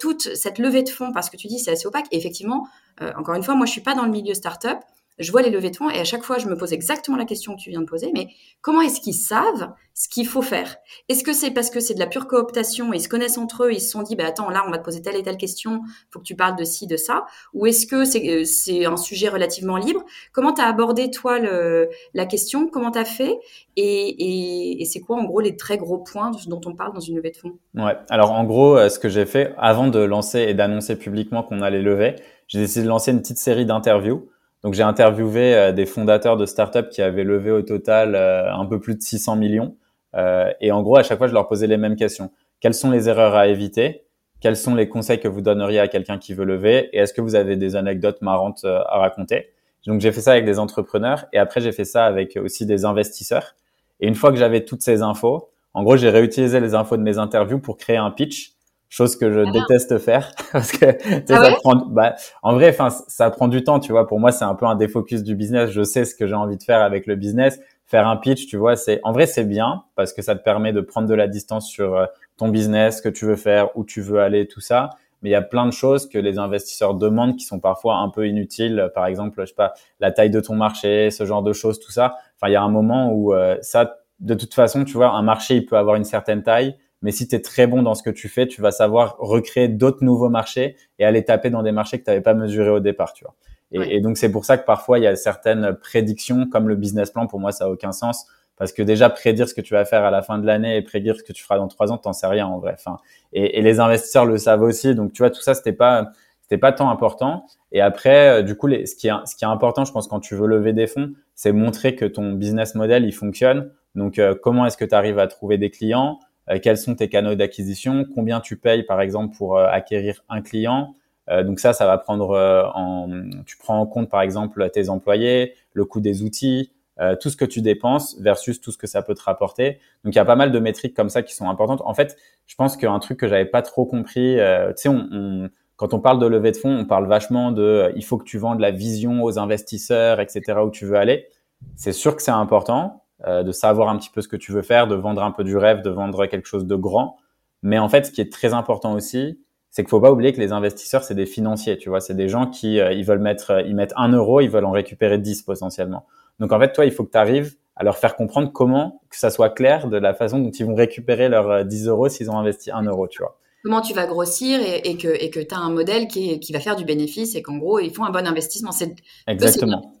toute 0.00 0.34
cette 0.34 0.58
levée 0.58 0.82
de 0.82 0.90
fonds 0.90 1.12
parce 1.12 1.30
que 1.30 1.36
tu 1.36 1.46
dis 1.46 1.58
c'est 1.58 1.70
assez 1.70 1.86
opaque. 1.86 2.06
Et 2.10 2.16
effectivement, 2.16 2.66
encore 3.00 3.36
une 3.36 3.44
fois, 3.44 3.54
moi 3.54 3.66
je 3.66 3.72
suis 3.72 3.80
pas 3.80 3.94
dans 3.94 4.04
le 4.04 4.10
milieu 4.10 4.34
startup 4.34 4.78
je 5.18 5.30
vois 5.30 5.42
les 5.42 5.50
levées 5.50 5.70
de 5.70 5.76
fonds 5.76 5.90
et 5.90 5.98
à 5.98 6.04
chaque 6.04 6.22
fois, 6.22 6.38
je 6.38 6.46
me 6.46 6.56
pose 6.56 6.72
exactement 6.72 7.16
la 7.16 7.24
question 7.24 7.54
que 7.54 7.60
tu 7.60 7.70
viens 7.70 7.80
de 7.80 7.86
poser, 7.86 8.10
mais 8.12 8.28
comment 8.60 8.80
est-ce 8.80 9.00
qu'ils 9.00 9.14
savent 9.14 9.72
ce 9.96 10.08
qu'il 10.08 10.26
faut 10.26 10.42
faire? 10.42 10.76
Est-ce 11.08 11.22
que 11.22 11.32
c'est 11.32 11.52
parce 11.52 11.70
que 11.70 11.78
c'est 11.78 11.94
de 11.94 12.00
la 12.00 12.08
pure 12.08 12.26
cooptation 12.26 12.92
ils 12.92 13.00
se 13.00 13.08
connaissent 13.08 13.38
entre 13.38 13.64
eux, 13.64 13.72
ils 13.72 13.80
se 13.80 13.90
sont 13.90 14.02
dit, 14.02 14.16
bah 14.16 14.24
attends, 14.26 14.50
là, 14.50 14.64
on 14.66 14.70
va 14.70 14.78
te 14.78 14.84
poser 14.84 15.02
telle 15.02 15.16
et 15.16 15.22
telle 15.22 15.36
question, 15.36 15.82
faut 16.10 16.18
que 16.18 16.24
tu 16.24 16.34
parles 16.34 16.56
de 16.56 16.64
ci, 16.64 16.86
de 16.86 16.96
ça. 16.96 17.26
Ou 17.52 17.66
est-ce 17.66 17.86
que 17.86 18.04
c'est, 18.04 18.44
c'est 18.44 18.86
un 18.86 18.96
sujet 18.96 19.28
relativement 19.28 19.76
libre? 19.76 20.04
Comment 20.32 20.52
tu 20.52 20.60
as 20.60 20.66
abordé, 20.66 21.10
toi, 21.10 21.38
la 21.38 22.26
question? 22.26 22.68
Comment 22.68 22.90
tu 22.90 22.98
as 22.98 23.04
fait? 23.04 23.38
Et, 23.76 23.82
et, 23.84 24.82
et 24.82 24.84
c'est 24.84 25.00
quoi, 25.00 25.16
en 25.16 25.24
gros, 25.24 25.40
les 25.40 25.56
très 25.56 25.78
gros 25.78 25.98
points 25.98 26.32
dont 26.46 26.60
on 26.66 26.74
parle 26.74 26.92
dans 26.92 27.00
une 27.00 27.16
levée 27.16 27.30
de 27.30 27.36
fonds? 27.36 27.52
Ouais, 27.74 27.96
alors 28.08 28.32
en 28.32 28.44
gros, 28.44 28.76
euh, 28.76 28.88
ce 28.88 28.98
que 28.98 29.08
j'ai 29.08 29.26
fait, 29.26 29.54
avant 29.58 29.88
de 29.88 29.98
lancer 29.98 30.40
et 30.40 30.54
d'annoncer 30.54 30.96
publiquement 30.96 31.42
qu'on 31.42 31.60
allait 31.60 31.82
lever, 31.82 32.16
j'ai 32.46 32.58
décidé 32.58 32.84
de 32.84 32.88
lancer 32.88 33.10
une 33.10 33.20
petite 33.20 33.38
série 33.38 33.66
d'interviews 33.66 34.28
donc 34.64 34.72
j'ai 34.72 34.82
interviewé 34.82 35.54
euh, 35.54 35.72
des 35.72 35.84
fondateurs 35.84 36.38
de 36.38 36.46
startups 36.46 36.88
qui 36.90 37.02
avaient 37.02 37.22
levé 37.22 37.50
au 37.50 37.60
total 37.60 38.14
euh, 38.14 38.52
un 38.52 38.64
peu 38.64 38.80
plus 38.80 38.96
de 38.96 39.02
600 39.02 39.36
millions. 39.36 39.76
Euh, 40.16 40.50
et 40.60 40.72
en 40.72 40.82
gros, 40.82 40.96
à 40.96 41.02
chaque 41.02 41.18
fois, 41.18 41.28
je 41.28 41.34
leur 41.34 41.46
posais 41.46 41.66
les 41.66 41.76
mêmes 41.76 41.96
questions. 41.96 42.32
Quelles 42.60 42.74
sont 42.74 42.90
les 42.90 43.10
erreurs 43.10 43.34
à 43.34 43.46
éviter? 43.46 44.06
Quels 44.40 44.56
sont 44.56 44.74
les 44.74 44.88
conseils 44.88 45.20
que 45.20 45.28
vous 45.28 45.42
donneriez 45.42 45.80
à 45.80 45.88
quelqu'un 45.88 46.18
qui 46.18 46.32
veut 46.32 46.46
lever? 46.46 46.88
Et 46.94 46.98
est-ce 46.98 47.12
que 47.12 47.20
vous 47.20 47.34
avez 47.34 47.56
des 47.56 47.76
anecdotes 47.76 48.22
marrantes 48.22 48.64
à 48.64 48.98
raconter? 48.98 49.50
Donc 49.86 50.00
j'ai 50.00 50.12
fait 50.12 50.22
ça 50.22 50.32
avec 50.32 50.46
des 50.46 50.58
entrepreneurs 50.58 51.26
et 51.34 51.38
après 51.38 51.60
j'ai 51.60 51.72
fait 51.72 51.84
ça 51.84 52.06
avec 52.06 52.38
aussi 52.42 52.64
des 52.64 52.86
investisseurs. 52.86 53.54
Et 54.00 54.08
une 54.08 54.14
fois 54.14 54.30
que 54.30 54.38
j'avais 54.38 54.64
toutes 54.64 54.82
ces 54.82 55.02
infos, 55.02 55.50
en 55.74 55.82
gros, 55.82 55.96
j'ai 55.96 56.08
réutilisé 56.08 56.60
les 56.60 56.74
infos 56.74 56.96
de 56.96 57.02
mes 57.02 57.18
interviews 57.18 57.58
pour 57.58 57.76
créer 57.76 57.96
un 57.96 58.10
pitch 58.10 58.53
chose 58.94 59.16
que 59.16 59.32
je 59.32 59.40
ah. 59.40 59.50
déteste 59.50 59.98
faire 59.98 60.30
parce 60.52 60.70
que 60.70 60.86
ah 60.86 61.44
ça 61.44 61.50
prend 61.56 61.74
bah 61.74 62.14
en 62.42 62.54
vrai 62.54 62.68
enfin 62.68 62.90
ça 63.08 63.28
prend 63.30 63.48
du 63.48 63.64
temps 63.64 63.80
tu 63.80 63.90
vois. 63.90 64.06
Pour 64.06 64.20
moi 64.20 64.30
c'est 64.30 64.44
un 64.44 64.54
peu 64.54 64.66
un 64.66 64.76
défocus 64.76 65.24
du 65.24 65.34
business. 65.34 65.70
Je 65.70 65.82
sais 65.82 66.04
ce 66.04 66.14
que 66.14 66.28
j'ai 66.28 66.34
envie 66.34 66.56
de 66.56 66.62
faire 66.62 66.80
avec 66.80 67.06
le 67.06 67.16
business. 67.16 67.58
Faire 67.86 68.06
un 68.06 68.16
pitch 68.16 68.46
tu 68.46 68.56
vois 68.56 68.76
c'est 68.76 69.00
en 69.02 69.10
vrai 69.10 69.26
c'est 69.26 69.44
bien 69.44 69.82
parce 69.96 70.12
que 70.12 70.22
ça 70.22 70.36
te 70.36 70.44
permet 70.44 70.72
de 70.72 70.80
prendre 70.80 71.08
de 71.08 71.14
la 71.14 71.26
distance 71.26 71.68
sur 71.68 71.96
euh, 71.96 72.06
ton 72.36 72.48
business 72.48 72.98
ce 72.98 73.02
que 73.02 73.08
tu 73.08 73.24
veux 73.24 73.34
faire 73.36 73.76
où 73.76 73.84
tu 73.84 74.00
veux 74.00 74.20
aller 74.20 74.46
tout 74.46 74.60
ça. 74.60 74.90
Mais 75.22 75.30
il 75.30 75.32
y 75.32 75.36
a 75.36 75.42
plein 75.42 75.66
de 75.66 75.72
choses 75.72 76.08
que 76.08 76.18
les 76.18 76.38
investisseurs 76.38 76.94
demandent 76.94 77.36
qui 77.36 77.46
sont 77.46 77.58
parfois 77.58 77.96
un 77.96 78.10
peu 78.10 78.28
inutiles. 78.28 78.92
Par 78.94 79.06
exemple 79.06 79.40
je 79.40 79.46
sais 79.46 79.54
pas 79.54 79.74
la 79.98 80.12
taille 80.12 80.30
de 80.30 80.40
ton 80.40 80.54
marché 80.54 81.10
ce 81.10 81.26
genre 81.26 81.42
de 81.42 81.52
choses 81.52 81.80
tout 81.80 81.90
ça. 81.90 82.18
Enfin 82.36 82.48
il 82.48 82.52
y 82.52 82.56
a 82.56 82.62
un 82.62 82.70
moment 82.70 83.10
où 83.10 83.34
euh, 83.34 83.56
ça 83.60 83.96
de 84.20 84.34
toute 84.34 84.54
façon 84.54 84.84
tu 84.84 84.92
vois 84.92 85.10
un 85.10 85.22
marché 85.22 85.56
il 85.56 85.66
peut 85.66 85.76
avoir 85.76 85.96
une 85.96 86.04
certaine 86.04 86.44
taille 86.44 86.76
mais 87.04 87.12
si 87.12 87.28
tu 87.28 87.36
es 87.36 87.40
très 87.40 87.66
bon 87.66 87.82
dans 87.82 87.94
ce 87.94 88.02
que 88.02 88.08
tu 88.08 88.30
fais, 88.30 88.48
tu 88.48 88.62
vas 88.62 88.70
savoir 88.70 89.16
recréer 89.18 89.68
d'autres 89.68 90.02
nouveaux 90.02 90.30
marchés 90.30 90.76
et 90.98 91.04
aller 91.04 91.22
taper 91.22 91.50
dans 91.50 91.62
des 91.62 91.70
marchés 91.70 91.98
que 91.98 92.04
tu 92.04 92.10
n'avais 92.10 92.22
pas 92.22 92.32
mesurés 92.32 92.70
au 92.70 92.80
départ, 92.80 93.12
tu 93.12 93.24
vois. 93.24 93.34
Et, 93.72 93.96
et 93.96 94.00
donc 94.00 94.16
c'est 94.16 94.32
pour 94.32 94.46
ça 94.46 94.56
que 94.56 94.64
parfois 94.64 94.98
il 94.98 95.02
y 95.02 95.06
a 95.06 95.14
certaines 95.14 95.74
prédictions 95.74 96.46
comme 96.46 96.66
le 96.66 96.76
business 96.76 97.10
plan. 97.10 97.26
Pour 97.26 97.40
moi, 97.40 97.52
ça 97.52 97.66
a 97.66 97.68
aucun 97.68 97.92
sens 97.92 98.26
parce 98.56 98.72
que 98.72 98.82
déjà 98.82 99.10
prédire 99.10 99.48
ce 99.48 99.52
que 99.52 99.60
tu 99.60 99.74
vas 99.74 99.84
faire 99.84 100.02
à 100.02 100.10
la 100.10 100.22
fin 100.22 100.38
de 100.38 100.46
l'année 100.46 100.78
et 100.78 100.82
prédire 100.82 101.16
ce 101.16 101.22
que 101.22 101.34
tu 101.34 101.42
feras 101.42 101.58
dans 101.58 101.68
trois 101.68 101.92
ans, 101.92 101.98
t'en 101.98 102.14
sais 102.14 102.26
rien 102.26 102.46
en 102.46 102.58
vrai. 102.58 102.72
Enfin, 102.72 102.96
et, 103.34 103.58
et, 103.58 103.62
les 103.62 103.80
investisseurs 103.80 104.24
le 104.24 104.38
savent 104.38 104.62
aussi. 104.62 104.94
Donc 104.94 105.12
tu 105.12 105.20
vois, 105.20 105.30
tout 105.30 105.42
ça 105.42 105.54
c'était 105.54 105.72
pas 105.74 106.10
c'était 106.40 106.56
pas 106.56 106.72
tant 106.72 106.88
important. 106.88 107.44
Et 107.70 107.82
après, 107.82 108.40
euh, 108.40 108.42
du 108.42 108.54
coup, 108.56 108.66
les, 108.66 108.86
ce 108.86 108.96
qui 108.96 109.08
est 109.08 109.12
ce 109.26 109.36
qui 109.36 109.44
est 109.44 109.48
important, 109.48 109.84
je 109.84 109.92
pense, 109.92 110.08
quand 110.08 110.20
tu 110.20 110.36
veux 110.36 110.46
lever 110.46 110.72
des 110.72 110.86
fonds, 110.86 111.12
c'est 111.34 111.52
montrer 111.52 111.96
que 111.96 112.06
ton 112.06 112.32
business 112.32 112.74
model 112.74 113.04
il 113.04 113.12
fonctionne. 113.12 113.72
Donc 113.94 114.18
euh, 114.18 114.34
comment 114.40 114.64
est-ce 114.64 114.78
que 114.78 114.86
tu 114.86 114.94
arrives 114.94 115.18
à 115.18 115.26
trouver 115.26 115.58
des 115.58 115.70
clients? 115.70 116.18
Quels 116.62 116.78
sont 116.78 116.94
tes 116.94 117.08
canaux 117.08 117.34
d'acquisition, 117.34 118.04
combien 118.14 118.40
tu 118.40 118.56
payes 118.56 118.82
par 118.82 119.00
exemple 119.00 119.36
pour 119.36 119.56
euh, 119.56 119.66
acquérir 119.66 120.24
un 120.28 120.42
client? 120.42 120.94
Euh, 121.30 121.42
donc 121.42 121.58
ça, 121.58 121.72
ça 121.72 121.86
va 121.86 121.96
prendre 121.98 122.36
en, 122.74 123.08
tu 123.46 123.56
prends 123.56 123.80
en 123.80 123.86
compte 123.86 124.10
par 124.10 124.20
exemple 124.22 124.68
tes 124.70 124.88
employés, 124.88 125.54
le 125.72 125.84
coût 125.84 126.00
des 126.00 126.22
outils, 126.22 126.70
euh, 127.00 127.16
tout 127.16 127.28
ce 127.28 127.36
que 127.36 127.44
tu 127.44 127.60
dépenses 127.60 128.16
versus 128.20 128.60
tout 128.60 128.70
ce 128.70 128.78
que 128.78 128.86
ça 128.86 129.02
peut 129.02 129.14
te 129.14 129.22
rapporter. 129.22 129.78
Donc 130.04 130.14
il 130.14 130.16
y 130.16 130.20
a 130.20 130.24
pas 130.24 130.36
mal 130.36 130.52
de 130.52 130.58
métriques 130.60 130.94
comme 130.94 131.08
ça 131.08 131.22
qui 131.22 131.34
sont 131.34 131.48
importantes. 131.48 131.82
En 131.84 131.94
fait, 131.94 132.16
je 132.46 132.54
pense 132.54 132.76
qu'un 132.76 132.98
truc 133.00 133.18
que 133.18 133.26
j'avais 133.26 133.46
pas 133.46 133.62
trop 133.62 133.84
compris, 133.84 134.38
euh, 134.38 134.68
tu 134.68 134.82
sais, 134.82 134.88
on, 134.88 135.50
quand 135.74 135.92
on 135.92 135.98
parle 135.98 136.20
de 136.20 136.26
levée 136.26 136.52
de 136.52 136.56
fonds, 136.56 136.78
on 136.78 136.84
parle 136.84 137.08
vachement 137.08 137.50
de 137.50 137.62
euh, 137.62 137.92
il 137.96 138.04
faut 138.04 138.16
que 138.16 138.24
tu 138.24 138.38
vendes 138.38 138.60
la 138.60 138.70
vision 138.70 139.24
aux 139.24 139.40
investisseurs, 139.40 140.20
etc. 140.20 140.60
où 140.64 140.70
tu 140.70 140.86
veux 140.86 140.96
aller. 140.96 141.26
C'est 141.74 141.92
sûr 141.92 142.14
que 142.14 142.22
c'est 142.22 142.30
important 142.30 143.03
de 143.26 143.52
savoir 143.52 143.88
un 143.88 143.96
petit 143.96 144.10
peu 144.10 144.20
ce 144.20 144.28
que 144.28 144.36
tu 144.36 144.52
veux 144.52 144.62
faire, 144.62 144.86
de 144.86 144.94
vendre 144.94 145.22
un 145.22 145.30
peu 145.30 145.44
du 145.44 145.56
rêve, 145.56 145.82
de 145.82 145.90
vendre 145.90 146.26
quelque 146.26 146.46
chose 146.46 146.66
de 146.66 146.76
grand. 146.76 147.16
Mais 147.62 147.78
en 147.78 147.88
fait, 147.88 148.06
ce 148.06 148.10
qui 148.10 148.20
est 148.20 148.30
très 148.30 148.52
important 148.52 148.92
aussi, 148.92 149.40
c'est 149.70 149.82
qu'il 149.82 149.88
faut 149.88 150.00
pas 150.00 150.12
oublier 150.12 150.32
que 150.32 150.40
les 150.40 150.52
investisseurs, 150.52 151.02
c'est 151.02 151.14
des 151.14 151.26
financiers, 151.26 151.78
tu 151.78 151.88
vois, 151.88 152.00
c'est 152.00 152.14
des 152.14 152.28
gens 152.28 152.46
qui 152.46 152.76
ils 152.76 153.04
veulent 153.04 153.18
mettre, 153.18 153.62
ils 153.66 153.74
mettent 153.74 153.94
un 153.96 154.12
euro, 154.12 154.40
ils 154.40 154.50
veulent 154.50 154.66
en 154.66 154.72
récupérer 154.72 155.18
10 155.18 155.42
potentiellement. 155.42 156.04
Donc 156.38 156.52
en 156.52 156.60
fait, 156.60 156.72
toi, 156.72 156.84
il 156.84 156.92
faut 156.92 157.04
que 157.04 157.10
tu 157.10 157.18
arrives 157.18 157.56
à 157.76 157.84
leur 157.84 157.96
faire 157.96 158.16
comprendre 158.16 158.52
comment 158.52 159.00
que 159.10 159.18
ça 159.18 159.30
soit 159.30 159.50
clair 159.50 159.88
de 159.88 159.96
la 159.96 160.14
façon 160.14 160.38
dont 160.38 160.50
ils 160.50 160.64
vont 160.64 160.74
récupérer 160.74 161.28
leurs 161.28 161.64
10 161.64 161.86
euh, 161.86 161.90
euros 161.90 162.08
s'ils 162.08 162.30
ont 162.30 162.38
investi 162.38 162.70
1 162.70 162.82
euro, 162.84 163.08
tu 163.08 163.22
vois. 163.22 163.38
Comment 163.64 163.80
tu 163.80 163.94
vas 163.94 164.06
grossir 164.06 164.60
et, 164.62 164.96
que 164.98 165.08
et 165.08 165.30
que 165.30 165.40
tu 165.40 165.54
as 165.54 165.58
un 165.58 165.70
modèle 165.70 166.06
qui, 166.06 166.38
qui 166.38 166.52
va 166.52 166.60
faire 166.60 166.76
du 166.76 166.84
bénéfice 166.84 167.34
et 167.34 167.40
qu'en 167.40 167.56
gros, 167.56 167.78
ils 167.78 167.92
font 167.92 168.04
un 168.04 168.10
bon 168.10 168.26
investissement. 168.26 168.72
C'est 168.72 168.94
Exactement. 169.26 169.93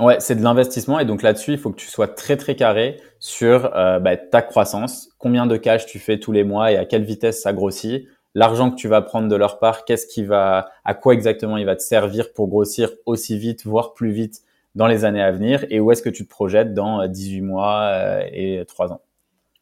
Ouais, 0.00 0.18
c'est 0.18 0.34
de 0.34 0.42
l'investissement 0.42 0.98
et 0.98 1.04
donc 1.04 1.20
là-dessus, 1.20 1.52
il 1.52 1.58
faut 1.58 1.70
que 1.70 1.78
tu 1.78 1.86
sois 1.86 2.08
très 2.08 2.38
très 2.38 2.56
carré 2.56 2.98
sur 3.18 3.76
euh, 3.76 3.98
bah, 3.98 4.16
ta 4.16 4.40
croissance, 4.40 5.10
combien 5.18 5.46
de 5.46 5.58
cash 5.58 5.84
tu 5.84 5.98
fais 5.98 6.18
tous 6.18 6.32
les 6.32 6.42
mois 6.42 6.72
et 6.72 6.78
à 6.78 6.86
quelle 6.86 7.04
vitesse 7.04 7.42
ça 7.42 7.52
grossit, 7.52 8.08
l'argent 8.34 8.70
que 8.70 8.76
tu 8.76 8.88
vas 8.88 9.02
prendre 9.02 9.28
de 9.28 9.36
leur 9.36 9.58
part, 9.58 9.84
qu'est-ce 9.84 10.06
qui 10.06 10.24
va, 10.24 10.70
à 10.86 10.94
quoi 10.94 11.12
exactement 11.12 11.58
il 11.58 11.66
va 11.66 11.76
te 11.76 11.82
servir 11.82 12.32
pour 12.32 12.48
grossir 12.48 12.90
aussi 13.04 13.36
vite, 13.36 13.66
voire 13.66 13.92
plus 13.92 14.10
vite 14.10 14.40
dans 14.74 14.86
les 14.86 15.04
années 15.04 15.22
à 15.22 15.32
venir 15.32 15.66
et 15.68 15.80
où 15.80 15.92
est-ce 15.92 16.00
que 16.00 16.08
tu 16.08 16.24
te 16.24 16.30
projettes 16.30 16.72
dans 16.72 17.06
18 17.06 17.40
euh, 17.40 17.44
mois 17.44 17.80
euh, 17.82 18.22
et 18.32 18.64
3 18.66 18.92
ans? 18.92 19.02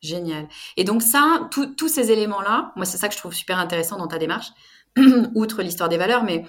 Génial. 0.00 0.47
Et 0.76 0.85
donc 0.85 1.02
ça, 1.02 1.49
tous 1.76 1.88
ces 1.88 2.12
éléments-là, 2.12 2.71
moi 2.76 2.85
c'est 2.85 2.99
ça 2.99 3.09
que 3.09 3.14
je 3.14 3.18
trouve 3.18 3.35
super 3.35 3.59
intéressant 3.59 3.99
dans 3.99 4.07
ta 4.07 4.18
démarche, 4.18 4.52
outre 5.35 5.62
l'histoire 5.62 5.88
des 5.88 5.97
valeurs, 5.97 6.25
mais 6.25 6.45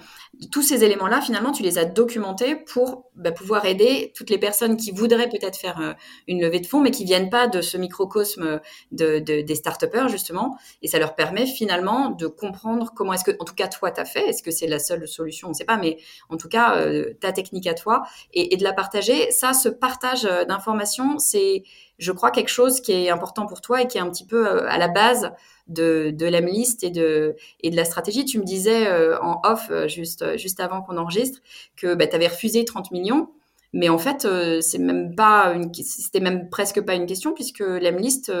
tous 0.50 0.62
ces 0.62 0.84
éléments-là, 0.84 1.20
finalement, 1.20 1.52
tu 1.52 1.62
les 1.62 1.78
as 1.78 1.84
documentés 1.84 2.56
pour 2.56 3.10
bah, 3.14 3.32
pouvoir 3.32 3.66
aider 3.66 4.12
toutes 4.16 4.30
les 4.30 4.38
personnes 4.38 4.76
qui 4.76 4.90
voudraient 4.90 5.28
peut-être 5.28 5.56
faire 5.56 5.80
euh, 5.80 5.92
une 6.28 6.40
levée 6.40 6.60
de 6.60 6.66
fonds, 6.66 6.80
mais 6.80 6.90
qui 6.90 7.04
viennent 7.04 7.30
pas 7.30 7.48
de 7.48 7.60
ce 7.60 7.76
microcosme 7.76 8.60
de, 8.92 9.18
des 9.18 9.54
start 9.54 9.84
justement. 10.08 10.56
Et 10.82 10.88
ça 10.88 10.98
leur 10.98 11.14
permet 11.14 11.46
finalement 11.46 12.10
de 12.10 12.26
comprendre 12.26 12.92
comment 12.94 13.12
est-ce 13.12 13.24
que, 13.24 13.32
en 13.38 13.44
tout 13.44 13.54
cas, 13.54 13.68
toi, 13.68 13.90
tu 13.90 14.00
as 14.00 14.04
fait. 14.04 14.28
Est-ce 14.28 14.42
que 14.42 14.50
c'est 14.50 14.66
la 14.66 14.78
seule 14.78 15.06
solution? 15.06 15.48
On 15.48 15.50
ne 15.50 15.54
sait 15.54 15.64
pas, 15.64 15.76
mais 15.76 15.98
en 16.28 16.36
tout 16.36 16.48
cas, 16.48 16.76
euh, 16.76 17.12
ta 17.20 17.32
technique 17.32 17.66
à 17.66 17.74
toi 17.74 18.04
et, 18.32 18.54
et, 18.54 18.56
de 18.56 18.64
la 18.64 18.72
partager. 18.72 19.30
Ça, 19.30 19.52
ce 19.52 19.68
partage 19.68 20.24
euh, 20.24 20.44
d'informations, 20.44 21.18
c'est, 21.18 21.64
je 22.00 22.12
crois, 22.12 22.30
quelque 22.30 22.48
chose 22.48 22.80
qui 22.80 22.92
est 22.92 23.10
important 23.10 23.46
pour 23.46 23.60
toi 23.60 23.82
et 23.82 23.86
qui 23.86 23.98
est 23.98 24.00
un 24.00 24.10
petit 24.10 24.26
peu 24.26 24.66
à 24.66 24.78
la 24.78 24.88
base 24.88 25.32
de, 25.68 26.10
de 26.12 26.26
l'Emlist 26.26 26.82
et 26.82 26.90
de, 26.90 27.36
et 27.60 27.70
la 27.76 27.84
stratégie. 27.84 28.24
Tu 28.24 28.38
me 28.38 28.44
disais 28.44 28.88
euh, 28.88 29.20
en 29.20 29.40
off, 29.44 29.68
euh, 29.70 29.86
juste, 29.86 30.22
euh, 30.22 30.36
juste 30.36 30.60
avant 30.60 30.80
qu'on 30.82 30.96
enregistre, 30.96 31.40
que 31.76 31.94
bah, 31.94 32.06
tu 32.06 32.16
refusé 32.16 32.64
30 32.64 32.90
millions. 32.90 33.30
Mais 33.72 33.88
en 33.88 33.98
fait, 33.98 34.26
c'est 34.62 34.78
même 34.78 35.14
pas 35.14 35.52
une, 35.54 35.72
c'était 35.72 36.18
même 36.18 36.48
presque 36.50 36.80
pas 36.80 36.94
une 36.94 37.06
question 37.06 37.32
puisque 37.32 37.60
l'Emlist, 37.60 38.32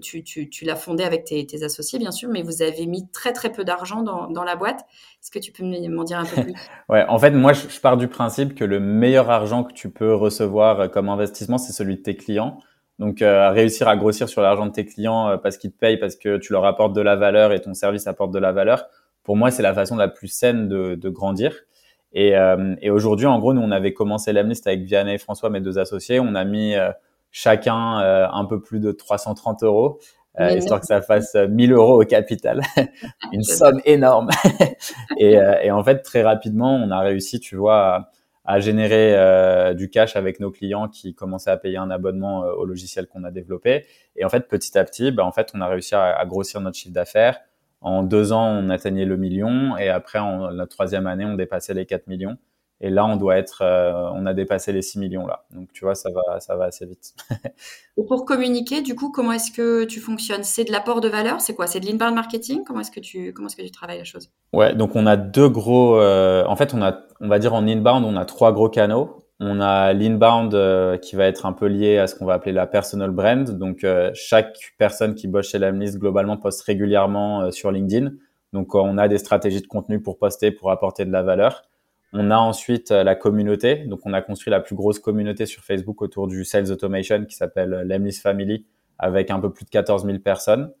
tu, 0.00 0.24
tu, 0.24 0.50
tu 0.50 0.64
l'as 0.64 0.74
fondé 0.74 1.04
avec 1.04 1.24
tes, 1.24 1.46
tes, 1.46 1.62
associés 1.62 2.00
bien 2.00 2.10
sûr, 2.10 2.28
mais 2.28 2.42
vous 2.42 2.60
avez 2.60 2.86
mis 2.86 3.08
très 3.10 3.32
très 3.32 3.52
peu 3.52 3.62
d'argent 3.62 4.02
dans, 4.02 4.28
dans 4.28 4.42
la 4.42 4.56
boîte. 4.56 4.84
Est-ce 5.22 5.30
que 5.30 5.38
tu 5.38 5.52
peux 5.52 5.64
m'en 5.64 6.02
dire 6.02 6.18
un 6.18 6.24
peu 6.24 6.42
plus? 6.42 6.54
Ouais, 6.88 7.04
en 7.08 7.18
fait, 7.18 7.30
moi, 7.30 7.52
je, 7.52 7.80
pars 7.80 7.96
du 7.96 8.08
principe 8.08 8.56
que 8.56 8.64
le 8.64 8.80
meilleur 8.80 9.30
argent 9.30 9.62
que 9.62 9.72
tu 9.72 9.90
peux 9.90 10.12
recevoir 10.14 10.90
comme 10.90 11.08
investissement, 11.08 11.58
c'est 11.58 11.72
celui 11.72 11.96
de 11.96 12.02
tes 12.02 12.16
clients. 12.16 12.58
Donc, 12.98 13.22
euh, 13.22 13.50
réussir 13.50 13.88
à 13.88 13.96
grossir 13.96 14.28
sur 14.28 14.42
l'argent 14.42 14.66
de 14.66 14.72
tes 14.72 14.84
clients 14.84 15.28
euh, 15.28 15.36
parce 15.36 15.56
qu'ils 15.56 15.72
te 15.72 15.78
payent, 15.78 15.96
parce 15.96 16.16
que 16.16 16.36
tu 16.36 16.52
leur 16.52 16.64
apportes 16.64 16.92
de 16.92 17.00
la 17.00 17.16
valeur 17.16 17.52
et 17.52 17.60
ton 17.60 17.74
service 17.74 18.06
apporte 18.06 18.32
de 18.32 18.38
la 18.38 18.52
valeur, 18.52 18.86
pour 19.22 19.36
moi, 19.36 19.50
c'est 19.50 19.62
la 19.62 19.74
façon 19.74 19.96
la 19.96 20.08
plus 20.08 20.28
saine 20.28 20.68
de, 20.68 20.94
de 20.94 21.08
grandir. 21.08 21.54
Et, 22.12 22.36
euh, 22.36 22.74
et 22.80 22.90
aujourd'hui, 22.90 23.26
en 23.26 23.38
gros, 23.38 23.54
nous, 23.54 23.62
on 23.62 23.70
avait 23.70 23.94
commencé 23.94 24.32
l'Amlist 24.32 24.66
avec 24.66 24.82
Vianney 24.82 25.14
et 25.14 25.18
François, 25.18 25.50
mes 25.50 25.60
deux 25.60 25.78
associés. 25.78 26.20
On 26.20 26.34
a 26.34 26.44
mis 26.44 26.74
chacun 27.30 27.98
un 28.32 28.44
peu 28.44 28.60
plus 28.60 28.80
de 28.80 28.92
330 28.92 29.62
euros, 29.62 29.98
histoire 30.38 30.80
que 30.80 30.86
ça 30.86 31.00
fasse 31.00 31.34
1000 31.34 31.72
euros 31.72 32.02
au 32.02 32.04
capital. 32.04 32.60
Une 33.32 33.42
somme 33.42 33.80
énorme. 33.86 34.28
et, 35.18 35.38
et, 35.62 35.70
en 35.70 35.82
fait, 35.82 36.02
très 36.02 36.22
rapidement, 36.22 36.74
on 36.74 36.90
a 36.90 37.00
réussi, 37.00 37.40
tu 37.40 37.56
vois, 37.56 38.10
à 38.44 38.58
générer 38.60 39.14
euh, 39.16 39.74
du 39.74 39.88
cash 39.88 40.16
avec 40.16 40.40
nos 40.40 40.50
clients 40.50 40.88
qui 40.88 41.14
commençaient 41.14 41.50
à 41.50 41.56
payer 41.56 41.76
un 41.76 41.90
abonnement 41.90 42.44
euh, 42.44 42.52
au 42.52 42.64
logiciel 42.64 43.06
qu'on 43.06 43.24
a 43.24 43.30
développé. 43.30 43.86
Et 44.16 44.24
en 44.24 44.28
fait, 44.28 44.48
petit 44.48 44.76
à 44.76 44.84
petit, 44.84 45.12
bah, 45.12 45.24
en 45.24 45.32
fait, 45.32 45.50
on 45.54 45.60
a 45.60 45.68
réussi 45.68 45.94
à, 45.94 46.16
à 46.16 46.26
grossir 46.26 46.60
notre 46.60 46.76
chiffre 46.76 46.94
d'affaires. 46.94 47.40
En 47.82 48.02
deux 48.04 48.32
ans, 48.32 48.46
on 48.46 48.70
atteignait 48.70 49.04
le 49.04 49.16
million 49.16 49.76
et 49.76 49.88
après, 49.88 50.18
en 50.18 50.50
la 50.50 50.66
troisième 50.66 51.06
année, 51.06 51.24
on 51.24 51.34
dépassait 51.34 51.74
les 51.74 51.84
4 51.84 52.06
millions. 52.06 52.38
Et 52.84 52.90
là, 52.90 53.06
on 53.06 53.16
doit 53.16 53.36
être, 53.36 53.62
euh, 53.62 54.10
on 54.12 54.26
a 54.26 54.34
dépassé 54.34 54.72
les 54.72 54.82
6 54.82 54.98
millions 54.98 55.24
là. 55.24 55.44
Donc, 55.52 55.72
tu 55.72 55.84
vois, 55.84 55.94
ça 55.94 56.10
va, 56.10 56.40
ça 56.40 56.56
va 56.56 56.64
assez 56.64 56.84
vite. 56.84 57.14
et 57.96 58.04
pour 58.04 58.24
communiquer, 58.24 58.82
du 58.82 58.96
coup, 58.96 59.10
comment 59.12 59.30
est-ce 59.32 59.52
que 59.52 59.84
tu 59.84 60.00
fonctionnes? 60.00 60.42
C'est 60.42 60.64
de 60.64 60.72
l'apport 60.72 61.00
de 61.00 61.08
valeur? 61.08 61.40
C'est 61.40 61.54
quoi? 61.54 61.68
C'est 61.68 61.78
de 61.78 61.86
l'inbound 61.86 62.14
marketing? 62.14 62.64
Comment 62.64 62.80
est-ce 62.80 62.90
que 62.90 62.98
tu, 62.98 63.32
comment 63.32 63.46
est-ce 63.46 63.56
que 63.56 63.62
tu 63.62 63.70
travailles 63.70 63.98
la 63.98 64.04
chose? 64.04 64.30
Ouais, 64.52 64.74
donc 64.74 64.96
on 64.96 65.06
a 65.06 65.16
deux 65.16 65.48
gros. 65.48 65.96
Euh, 65.96 66.44
en 66.46 66.56
fait, 66.56 66.74
on 66.74 66.82
a, 66.82 66.98
on 67.20 67.28
va 67.28 67.38
dire 67.38 67.54
en 67.54 67.66
inbound, 67.66 68.04
on 68.04 68.16
a 68.16 68.24
trois 68.24 68.52
gros 68.52 68.68
canaux. 68.68 69.21
On 69.44 69.60
a 69.60 69.92
l'inbound 69.92 70.54
euh, 70.54 70.96
qui 70.96 71.16
va 71.16 71.26
être 71.26 71.46
un 71.46 71.52
peu 71.52 71.66
lié 71.66 71.98
à 71.98 72.06
ce 72.06 72.14
qu'on 72.14 72.24
va 72.24 72.34
appeler 72.34 72.52
la 72.52 72.66
personal 72.66 73.10
brand. 73.10 73.50
Donc, 73.50 73.84
chaque 74.14 74.56
personne 74.78 75.14
qui 75.14 75.26
bosse 75.26 75.50
chez 75.50 75.58
Lamlist 75.58 75.98
globalement 75.98 76.36
poste 76.36 76.62
régulièrement 76.62 77.50
sur 77.50 77.70
LinkedIn. 77.70 78.12
Donc, 78.52 78.74
on 78.74 78.98
a 78.98 79.08
des 79.08 79.18
stratégies 79.18 79.62
de 79.62 79.66
contenu 79.66 80.00
pour 80.00 80.18
poster, 80.18 80.50
pour 80.50 80.70
apporter 80.70 81.04
de 81.04 81.12
la 81.12 81.22
valeur. 81.22 81.62
On 82.12 82.30
a 82.30 82.36
ensuite 82.36 82.90
euh, 82.90 83.02
la 83.02 83.14
communauté. 83.14 83.76
Donc, 83.76 84.00
on 84.04 84.12
a 84.12 84.20
construit 84.20 84.50
la 84.50 84.60
plus 84.60 84.76
grosse 84.76 84.98
communauté 84.98 85.46
sur 85.46 85.62
Facebook 85.62 86.02
autour 86.02 86.28
du 86.28 86.44
Sales 86.44 86.70
Automation 86.70 87.24
qui 87.24 87.34
s'appelle 87.34 87.72
euh, 87.72 87.84
Lemlis 87.84 88.12
Family 88.12 88.66
avec 88.98 89.30
un 89.30 89.40
peu 89.40 89.50
plus 89.50 89.64
de 89.64 89.70
14 89.70 90.04
000 90.04 90.18
personnes. 90.18 90.72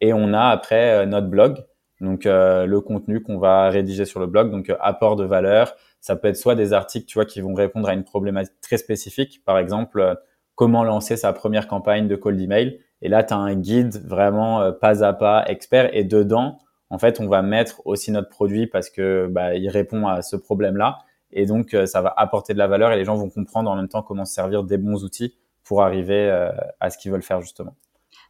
Et 0.00 0.12
on 0.12 0.32
a 0.32 0.42
après 0.42 0.92
euh, 0.92 1.06
notre 1.06 1.26
blog, 1.26 1.64
donc 2.00 2.22
le 2.26 2.78
contenu 2.78 3.20
qu'on 3.20 3.38
va 3.38 3.68
rédiger 3.70 4.04
sur 4.04 4.20
le 4.20 4.28
blog, 4.28 4.52
donc 4.52 4.72
apport 4.78 5.16
de 5.16 5.24
valeur. 5.24 5.74
Ça 6.00 6.16
peut 6.16 6.28
être 6.28 6.36
soit 6.36 6.54
des 6.54 6.72
articles, 6.72 7.06
tu 7.06 7.14
vois, 7.14 7.24
qui 7.24 7.40
vont 7.40 7.54
répondre 7.54 7.88
à 7.88 7.94
une 7.94 8.04
problématique 8.04 8.60
très 8.60 8.78
spécifique. 8.78 9.42
Par 9.44 9.58
exemple, 9.58 10.16
comment 10.54 10.84
lancer 10.84 11.16
sa 11.16 11.32
première 11.32 11.68
campagne 11.68 12.08
de 12.08 12.16
cold 12.16 12.40
email. 12.40 12.80
Et 13.02 13.08
là, 13.08 13.22
tu 13.22 13.34
as 13.34 13.36
un 13.36 13.54
guide 13.54 14.02
vraiment 14.06 14.72
pas 14.72 15.04
à 15.04 15.12
pas 15.12 15.44
expert. 15.46 15.94
Et 15.94 16.04
dedans, 16.04 16.58
en 16.90 16.98
fait, 16.98 17.20
on 17.20 17.28
va 17.28 17.42
mettre 17.42 17.82
aussi 17.84 18.10
notre 18.12 18.28
produit 18.28 18.66
parce 18.66 18.90
que 18.90 19.28
bah, 19.30 19.54
il 19.54 19.68
répond 19.68 20.06
à 20.06 20.22
ce 20.22 20.36
problème-là. 20.36 20.98
Et 21.30 21.46
donc, 21.46 21.74
euh, 21.74 21.86
ça 21.86 22.00
va 22.00 22.12
apporter 22.16 22.54
de 22.54 22.58
la 22.58 22.66
valeur 22.66 22.92
et 22.92 22.96
les 22.96 23.04
gens 23.04 23.16
vont 23.16 23.28
comprendre 23.28 23.70
en 23.70 23.76
même 23.76 23.88
temps 23.88 24.02
comment 24.02 24.24
se 24.24 24.34
servir 24.34 24.64
des 24.64 24.78
bons 24.78 25.04
outils 25.04 25.36
pour 25.64 25.82
arriver 25.82 26.30
euh, 26.30 26.50
à 26.80 26.90
ce 26.90 26.96
qu'ils 26.96 27.12
veulent 27.12 27.22
faire 27.22 27.40
justement. 27.40 27.76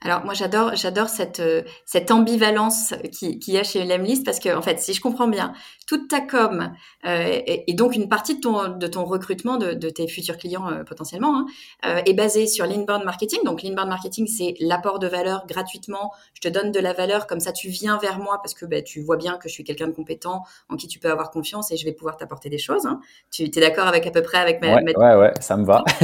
Alors 0.01 0.25
moi 0.25 0.33
j'adore 0.33 0.77
j'adore 0.77 1.09
cette 1.09 1.41
euh, 1.41 1.63
cette 1.85 2.11
ambivalence 2.13 2.95
qui 3.13 3.39
qui 3.41 3.53
y 3.53 3.59
a 3.59 3.65
chez 3.65 3.85
Lemlist 3.85 4.25
parce 4.25 4.39
que 4.39 4.57
en 4.57 4.63
fait 4.63 4.79
si 4.79 4.95
je 4.95 5.01
comprends 5.01 5.27
bien 5.27 5.53
toute 5.89 6.07
ta 6.07 6.21
com 6.21 6.73
euh, 7.07 7.41
et, 7.47 7.73
donc 7.75 7.97
une 7.97 8.09
partie 8.09 8.37
de 8.37 8.41
ton 8.41 8.69
de 8.69 8.87
ton 8.87 9.05
recrutement 9.05 9.57
de, 9.57 9.73
de 9.73 9.91
tes 9.91 10.07
futurs 10.07 10.37
clients 10.37 10.71
euh, 10.71 10.85
potentiellement 10.85 11.39
hein, 11.39 11.47
euh, 11.87 12.01
est 12.05 12.13
basée 12.13 12.47
sur 12.47 12.67
l'inbound 12.67 13.05
marketing. 13.05 13.41
Donc 13.45 13.63
l'inbound 13.63 13.89
marketing 13.89 14.29
c'est 14.29 14.55
l'apport 14.61 14.99
de 14.99 15.09
valeur 15.09 15.47
gratuitement. 15.49 16.13
Je 16.35 16.43
te 16.43 16.49
donne 16.49 16.71
de 16.71 16.79
la 16.79 16.93
valeur 16.93 17.27
comme 17.27 17.41
ça 17.41 17.53
tu 17.53 17.69
viens 17.69 17.99
vers 17.99 18.19
moi 18.19 18.39
parce 18.43 18.55
que 18.55 18.67
bah, 18.67 18.83
tu 18.83 19.01
vois 19.01 19.17
bien 19.17 19.37
que 19.39 19.49
je 19.49 19.55
suis 19.55 19.65
quelqu'un 19.65 19.89
de 19.89 19.93
compétent 19.93 20.43
en 20.69 20.77
qui 20.77 20.87
tu 20.87 20.99
peux 20.99 21.11
avoir 21.11 21.31
confiance 21.31 21.73
et 21.73 21.77
je 21.77 21.85
vais 21.85 21.93
pouvoir 21.93 22.19
t'apporter 22.19 22.51
des 22.51 22.59
choses 22.59 22.87
hein. 22.87 23.01
tu 23.31 23.45
es 23.45 23.49
d'accord 23.49 23.87
avec 23.87 24.07
à 24.07 24.11
peu 24.11 24.23
près 24.23 24.39
avec 24.39 24.61
ma 24.61 24.77
ouais 24.77 24.97
ouais, 24.97 25.15
ouais 25.17 25.33
ça 25.41 25.57
me 25.57 25.65
va. 25.65 25.85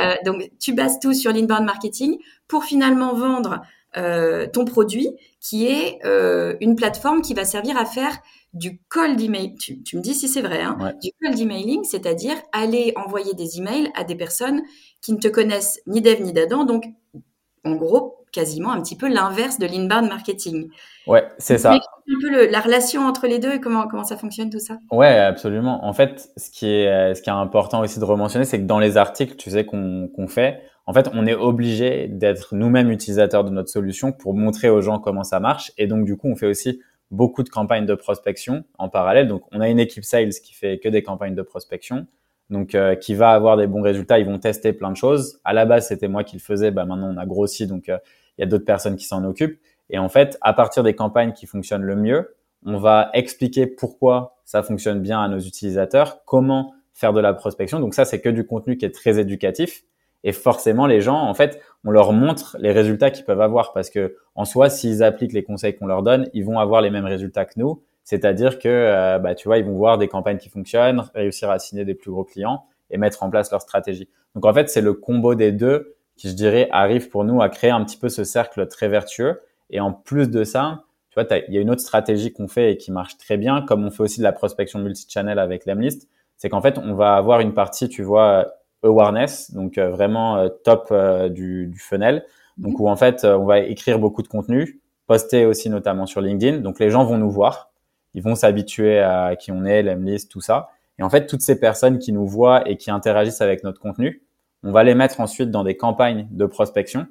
Euh, 0.00 0.14
donc, 0.24 0.50
tu 0.60 0.74
bases 0.74 0.98
tout 1.00 1.14
sur 1.14 1.32
l'inbound 1.32 1.64
marketing 1.64 2.18
pour 2.52 2.64
finalement 2.64 3.14
vendre 3.14 3.62
euh, 3.96 4.46
ton 4.46 4.66
produit, 4.66 5.08
qui 5.40 5.68
est 5.68 6.04
euh, 6.04 6.54
une 6.60 6.76
plateforme 6.76 7.22
qui 7.22 7.32
va 7.32 7.46
servir 7.46 7.78
à 7.78 7.86
faire 7.86 8.14
du 8.52 8.78
cold 8.90 9.18
email. 9.18 9.54
Tu, 9.54 9.82
tu 9.82 9.96
me 9.96 10.02
dis 10.02 10.12
si 10.12 10.28
c'est 10.28 10.42
vrai, 10.42 10.60
hein, 10.60 10.76
du 11.02 11.12
cold 11.22 11.40
emailing, 11.40 11.82
c'est-à-dire 11.82 12.34
aller 12.52 12.92
envoyer 12.96 13.32
des 13.32 13.56
emails 13.56 13.90
à 13.94 14.04
des 14.04 14.16
personnes 14.16 14.60
qui 15.00 15.14
ne 15.14 15.16
te 15.16 15.28
connaissent 15.28 15.80
ni 15.86 16.02
d'Ève 16.02 16.20
ni 16.20 16.34
d'Adam. 16.34 16.66
Donc, 16.66 16.84
en 17.64 17.74
gros, 17.74 18.18
quasiment 18.32 18.72
un 18.72 18.82
petit 18.82 18.96
peu 18.96 19.08
l'inverse 19.08 19.58
de 19.58 19.64
l'inbound 19.64 20.10
marketing. 20.10 20.68
Ouais, 21.06 21.26
c'est 21.38 21.56
ça. 21.56 21.72
Un 21.72 21.80
peu 22.20 22.50
la 22.50 22.60
relation 22.60 23.06
entre 23.06 23.26
les 23.26 23.38
deux 23.38 23.54
et 23.54 23.60
comment, 23.60 23.88
comment 23.88 24.04
ça 24.04 24.18
fonctionne 24.18 24.50
tout 24.50 24.60
ça. 24.60 24.76
Ouais, 24.90 25.16
absolument. 25.16 25.86
En 25.86 25.94
fait, 25.94 26.28
ce 26.36 26.50
qui 26.50 26.66
est, 26.66 27.14
ce 27.14 27.22
qui 27.22 27.30
est 27.30 27.32
important 27.32 27.80
aussi 27.80 27.98
de 27.98 28.04
rementionner, 28.04 28.44
c'est 28.44 28.58
que 28.58 28.66
dans 28.66 28.78
les 28.78 28.98
articles, 28.98 29.36
tu 29.36 29.50
sais, 29.50 29.64
qu'on 29.64 30.10
qu'on 30.14 30.28
fait, 30.28 30.60
en 30.86 30.92
fait, 30.92 31.08
on 31.12 31.26
est 31.26 31.34
obligé 31.34 32.08
d'être 32.08 32.54
nous-mêmes 32.54 32.90
utilisateurs 32.90 33.44
de 33.44 33.50
notre 33.50 33.68
solution 33.68 34.12
pour 34.12 34.34
montrer 34.34 34.68
aux 34.68 34.80
gens 34.80 34.98
comment 34.98 35.22
ça 35.22 35.38
marche. 35.38 35.72
Et 35.78 35.86
donc, 35.86 36.04
du 36.04 36.16
coup, 36.16 36.28
on 36.28 36.34
fait 36.34 36.46
aussi 36.46 36.80
beaucoup 37.10 37.42
de 37.42 37.48
campagnes 37.48 37.86
de 37.86 37.94
prospection 37.94 38.64
en 38.78 38.88
parallèle. 38.88 39.28
Donc, 39.28 39.42
on 39.52 39.60
a 39.60 39.68
une 39.68 39.78
équipe 39.78 40.04
sales 40.04 40.30
qui 40.30 40.54
fait 40.54 40.78
que 40.78 40.88
des 40.88 41.02
campagnes 41.02 41.34
de 41.34 41.42
prospection. 41.42 42.06
donc 42.50 42.74
euh, 42.74 42.94
qui 42.96 43.14
va 43.14 43.30
avoir 43.30 43.56
des 43.56 43.66
bons 43.66 43.82
résultats. 43.82 44.18
Ils 44.18 44.26
vont 44.26 44.38
tester 44.38 44.72
plein 44.72 44.90
de 44.90 44.96
choses. 44.96 45.40
À 45.44 45.52
la 45.52 45.64
base, 45.66 45.88
c'était 45.88 46.08
moi 46.08 46.24
qui 46.24 46.36
le 46.36 46.40
faisais. 46.42 46.70
Bah, 46.70 46.84
maintenant, 46.84 47.12
on 47.14 47.16
a 47.16 47.26
grossi, 47.26 47.66
donc 47.66 47.88
euh, 47.88 47.98
il 48.36 48.42
y 48.42 48.44
a 48.44 48.46
d'autres 48.46 48.64
personnes 48.64 48.96
qui 48.96 49.06
s'en 49.06 49.24
occupent. 49.24 49.58
Et 49.88 49.98
en 49.98 50.08
fait, 50.08 50.38
à 50.40 50.52
partir 50.52 50.82
des 50.82 50.94
campagnes 50.94 51.32
qui 51.32 51.46
fonctionnent 51.46 51.82
le 51.82 51.96
mieux, 51.96 52.34
on 52.64 52.78
va 52.78 53.10
expliquer 53.14 53.66
pourquoi 53.66 54.36
ça 54.44 54.62
fonctionne 54.62 55.00
bien 55.00 55.20
à 55.20 55.28
nos 55.28 55.38
utilisateurs, 55.38 56.24
comment 56.24 56.74
faire 56.92 57.12
de 57.12 57.20
la 57.20 57.32
prospection. 57.34 57.80
Donc 57.80 57.94
ça, 57.94 58.04
c'est 58.04 58.20
que 58.20 58.28
du 58.28 58.46
contenu 58.46 58.76
qui 58.76 58.84
est 58.84 58.94
très 58.94 59.18
éducatif. 59.18 59.84
Et 60.24 60.32
forcément, 60.32 60.86
les 60.86 61.00
gens, 61.00 61.18
en 61.18 61.34
fait, 61.34 61.60
on 61.84 61.90
leur 61.90 62.12
montre 62.12 62.56
les 62.60 62.72
résultats 62.72 63.10
qu'ils 63.10 63.24
peuvent 63.24 63.40
avoir 63.40 63.72
parce 63.72 63.90
que 63.90 64.16
en 64.34 64.44
soi, 64.44 64.70
s'ils 64.70 65.02
appliquent 65.02 65.32
les 65.32 65.42
conseils 65.42 65.74
qu'on 65.74 65.86
leur 65.86 66.02
donne, 66.02 66.28
ils 66.32 66.44
vont 66.44 66.58
avoir 66.58 66.80
les 66.80 66.90
mêmes 66.90 67.06
résultats 67.06 67.44
que 67.44 67.54
nous. 67.56 67.82
C'est-à-dire 68.04 68.58
que, 68.58 68.68
euh, 68.68 69.18
bah, 69.18 69.34
tu 69.34 69.48
vois, 69.48 69.58
ils 69.58 69.64
vont 69.64 69.76
voir 69.76 69.98
des 69.98 70.08
campagnes 70.08 70.38
qui 70.38 70.48
fonctionnent, 70.48 71.04
réussir 71.14 71.50
à 71.50 71.58
signer 71.58 71.84
des 71.84 71.94
plus 71.94 72.10
gros 72.10 72.24
clients 72.24 72.64
et 72.90 72.98
mettre 72.98 73.22
en 73.22 73.30
place 73.30 73.50
leur 73.50 73.60
stratégie. 73.60 74.08
Donc 74.34 74.44
en 74.44 74.52
fait, 74.52 74.68
c'est 74.68 74.80
le 74.80 74.94
combo 74.94 75.34
des 75.34 75.52
deux 75.52 75.94
qui, 76.16 76.28
je 76.28 76.34
dirais, 76.34 76.68
arrive 76.70 77.08
pour 77.08 77.24
nous 77.24 77.42
à 77.42 77.48
créer 77.48 77.70
un 77.70 77.84
petit 77.84 77.96
peu 77.96 78.08
ce 78.08 78.24
cercle 78.24 78.66
très 78.68 78.88
vertueux. 78.88 79.40
Et 79.70 79.80
en 79.80 79.92
plus 79.92 80.30
de 80.30 80.44
ça, 80.44 80.84
tu 81.10 81.20
vois, 81.20 81.26
il 81.48 81.54
y 81.54 81.58
a 81.58 81.60
une 81.60 81.70
autre 81.70 81.80
stratégie 81.80 82.32
qu'on 82.32 82.48
fait 82.48 82.72
et 82.72 82.76
qui 82.76 82.90
marche 82.90 83.18
très 83.18 83.36
bien, 83.36 83.62
comme 83.62 83.84
on 83.84 83.90
fait 83.90 84.02
aussi 84.02 84.18
de 84.18 84.24
la 84.24 84.32
prospection 84.32 84.78
multi-channel 84.78 85.38
avec 85.38 85.66
l'Emlist, 85.66 86.08
c'est 86.36 86.48
qu'en 86.48 86.60
fait, 86.60 86.78
on 86.78 86.94
va 86.94 87.14
avoir 87.14 87.40
une 87.40 87.54
partie, 87.54 87.88
tu 87.88 88.02
vois, 88.02 88.52
awareness, 88.82 89.52
donc 89.52 89.78
euh, 89.78 89.90
vraiment 89.90 90.36
euh, 90.36 90.48
top 90.64 90.92
du, 91.30 91.66
du, 91.66 91.78
funnel, 91.78 92.24
donc 92.56 92.74
mhm. 92.74 92.80
où 92.80 92.88
en 92.88 92.96
fait, 92.96 93.24
on 93.24 93.44
va 93.44 93.60
écrire 93.60 93.98
beaucoup 93.98 94.22
de 94.22 94.28
contenu, 94.28 94.80
poster 95.06 95.46
aussi 95.46 95.70
notamment 95.70 96.06
sur 96.06 96.20
LinkedIn. 96.20 96.58
Donc 96.58 96.78
les 96.78 96.90
gens 96.90 97.04
vont 97.04 97.18
nous 97.18 97.30
voir 97.30 97.72
ils 98.14 98.22
vont 98.22 98.34
s'habituer 98.34 98.98
à 98.98 99.36
qui 99.36 99.52
on 99.52 99.64
est, 99.64 99.82
l'Emlist, 99.82 100.30
tout 100.30 100.40
ça. 100.40 100.68
Et 100.98 101.02
en 101.02 101.10
fait, 101.10 101.26
toutes 101.26 101.40
ces 101.40 101.58
personnes 101.58 101.98
qui 101.98 102.12
nous 102.12 102.26
voient 102.26 102.68
et 102.68 102.76
qui 102.76 102.90
interagissent 102.90 103.40
avec 103.40 103.64
notre 103.64 103.80
contenu, 103.80 104.22
on 104.62 104.70
va 104.70 104.84
les 104.84 104.94
mettre 104.94 105.20
ensuite 105.20 105.50
dans 105.50 105.64
des 105.64 105.76
campagnes 105.76 106.28
de 106.30 106.46
prospection. 106.46 107.06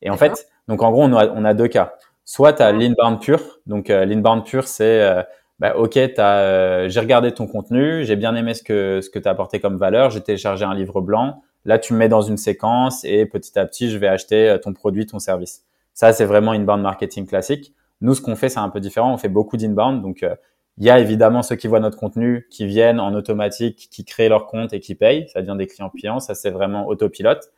Et 0.00 0.10
en 0.10 0.16
fait, 0.16 0.48
donc 0.68 0.82
en 0.82 0.92
gros, 0.92 1.02
on 1.02 1.12
a, 1.14 1.28
on 1.28 1.44
a 1.44 1.54
deux 1.54 1.68
cas. 1.68 1.94
Soit 2.24 2.52
tu 2.54 2.62
as 2.62 2.72
l'inbound 2.72 3.20
pur. 3.20 3.40
Donc 3.66 3.90
euh, 3.90 4.04
l'inbound 4.04 4.44
pur, 4.44 4.68
c'est 4.68 5.02
euh, 5.02 5.22
bah, 5.58 5.76
OK, 5.76 5.96
euh, 5.96 6.88
j'ai 6.88 7.00
regardé 7.00 7.32
ton 7.32 7.46
contenu, 7.46 8.04
j'ai 8.04 8.16
bien 8.16 8.34
aimé 8.36 8.54
ce 8.54 8.62
que 8.62 9.00
ce 9.00 9.10
que 9.10 9.18
tu 9.18 9.26
as 9.26 9.32
apporté 9.32 9.60
comme 9.60 9.76
valeur, 9.76 10.10
j'ai 10.10 10.20
téléchargé 10.20 10.64
un 10.64 10.74
livre 10.74 11.00
blanc. 11.00 11.42
Là, 11.64 11.78
tu 11.78 11.92
me 11.92 11.98
mets 11.98 12.08
dans 12.08 12.22
une 12.22 12.36
séquence 12.36 13.04
et 13.04 13.26
petit 13.26 13.58
à 13.58 13.66
petit, 13.66 13.90
je 13.90 13.98
vais 13.98 14.06
acheter 14.08 14.56
ton 14.62 14.72
produit, 14.72 15.06
ton 15.06 15.18
service. 15.18 15.64
Ça, 15.98 16.12
c'est 16.12 16.24
vraiment 16.24 16.52
inbound 16.52 16.80
marketing 16.80 17.26
classique. 17.26 17.74
Nous, 18.00 18.14
ce 18.14 18.20
qu'on 18.20 18.36
fait, 18.36 18.48
c'est 18.48 18.60
un 18.60 18.68
peu 18.68 18.78
différent. 18.80 19.12
On 19.12 19.18
fait 19.18 19.28
beaucoup 19.28 19.56
d'inbound. 19.56 20.00
Donc, 20.02 20.22
euh, 20.22 20.36
il 20.76 20.84
y 20.84 20.90
a 20.90 21.00
évidemment 21.00 21.42
ceux 21.42 21.56
qui 21.56 21.66
voient 21.66 21.80
notre 21.80 21.98
contenu, 21.98 22.46
qui 22.50 22.66
viennent 22.66 23.00
en 23.00 23.12
automatique, 23.14 23.88
qui 23.90 24.04
créent 24.04 24.28
leur 24.28 24.46
compte 24.46 24.72
et 24.72 24.78
qui 24.78 24.94
payent. 24.94 25.28
Ça 25.32 25.42
devient 25.42 25.56
des 25.58 25.66
clients 25.66 25.90
payants. 25.90 26.20
Ça, 26.20 26.36
c'est 26.36 26.50
vraiment 26.50 26.86
autopilote. 26.86 27.50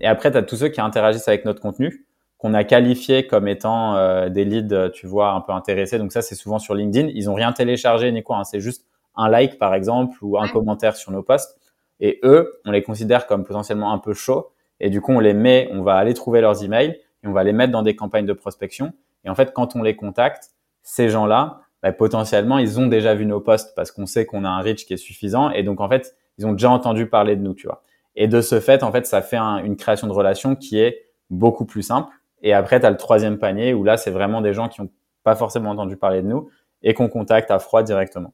Et 0.00 0.06
après, 0.06 0.30
tu 0.30 0.36
as 0.36 0.44
tous 0.44 0.58
ceux 0.58 0.68
qui 0.68 0.80
interagissent 0.80 1.26
avec 1.26 1.44
notre 1.44 1.60
contenu, 1.60 2.06
qu'on 2.38 2.54
a 2.54 2.64
qualifié 2.64 3.26
comme 3.26 3.48
étant 3.48 3.96
euh, 3.96 4.28
des 4.28 4.44
leads, 4.44 4.90
tu 4.92 5.06
vois, 5.06 5.32
un 5.32 5.40
peu 5.40 5.52
intéressés. 5.52 5.98
Donc 5.98 6.12
ça, 6.12 6.22
c'est 6.22 6.36
souvent 6.36 6.58
sur 6.58 6.74
LinkedIn. 6.74 7.10
Ils 7.14 7.28
ont 7.28 7.34
rien 7.34 7.52
téléchargé 7.52 8.10
ni 8.12 8.22
quoi. 8.22 8.38
Hein. 8.38 8.44
C'est 8.44 8.60
juste 8.60 8.86
un 9.16 9.28
like, 9.28 9.58
par 9.58 9.74
exemple, 9.74 10.16
ou 10.22 10.38
un 10.38 10.48
commentaire 10.48 10.96
sur 10.96 11.10
nos 11.10 11.22
posts. 11.22 11.58
Et 12.00 12.20
eux, 12.22 12.60
on 12.64 12.70
les 12.70 12.82
considère 12.82 13.26
comme 13.26 13.44
potentiellement 13.44 13.92
un 13.92 13.98
peu 13.98 14.14
chauds. 14.14 14.52
Et 14.80 14.90
du 14.90 15.00
coup, 15.00 15.12
on 15.12 15.20
les 15.20 15.34
met, 15.34 15.68
on 15.72 15.82
va 15.82 15.96
aller 15.96 16.14
trouver 16.14 16.40
leurs 16.40 16.62
emails 16.64 17.00
et 17.24 17.26
on 17.26 17.32
va 17.32 17.42
les 17.42 17.52
mettre 17.52 17.72
dans 17.72 17.82
des 17.82 17.96
campagnes 17.96 18.26
de 18.26 18.32
prospection. 18.32 18.92
Et 19.24 19.30
en 19.30 19.34
fait, 19.34 19.52
quand 19.52 19.74
on 19.74 19.82
les 19.82 19.96
contacte, 19.96 20.50
ces 20.82 21.08
gens-là, 21.08 21.60
bah, 21.82 21.92
potentiellement, 21.92 22.58
ils 22.58 22.78
ont 22.78 22.86
déjà 22.86 23.14
vu 23.16 23.26
nos 23.26 23.40
posts 23.40 23.74
parce 23.74 23.90
qu'on 23.90 24.06
sait 24.06 24.24
qu'on 24.24 24.44
a 24.44 24.48
un 24.48 24.60
reach 24.60 24.86
qui 24.86 24.94
est 24.94 24.98
suffisant. 24.98 25.50
Et 25.50 25.64
donc, 25.64 25.80
en 25.80 25.88
fait, 25.88 26.16
ils 26.38 26.46
ont 26.46 26.52
déjà 26.52 26.70
entendu 26.70 27.06
parler 27.06 27.34
de 27.34 27.42
nous, 27.42 27.54
tu 27.54 27.66
vois. 27.66 27.82
Et 28.14 28.28
de 28.28 28.40
ce 28.40 28.60
fait, 28.60 28.84
en 28.84 28.92
fait, 28.92 29.06
ça 29.06 29.22
fait 29.22 29.36
une 29.36 29.76
création 29.76 30.06
de 30.06 30.12
relation 30.12 30.54
qui 30.54 30.78
est 30.78 31.08
beaucoup 31.30 31.66
plus 31.66 31.82
simple. 31.82 32.12
Et 32.42 32.52
après, 32.52 32.80
tu 32.80 32.86
as 32.86 32.90
le 32.90 32.96
troisième 32.96 33.38
panier 33.38 33.74
où 33.74 33.84
là, 33.84 33.96
c'est 33.96 34.10
vraiment 34.10 34.40
des 34.40 34.54
gens 34.54 34.68
qui 34.68 34.80
n'ont 34.80 34.90
pas 35.24 35.34
forcément 35.34 35.70
entendu 35.70 35.96
parler 35.96 36.22
de 36.22 36.28
nous 36.28 36.50
et 36.82 36.94
qu'on 36.94 37.08
contacte 37.08 37.50
à 37.50 37.58
froid 37.58 37.82
directement. 37.82 38.32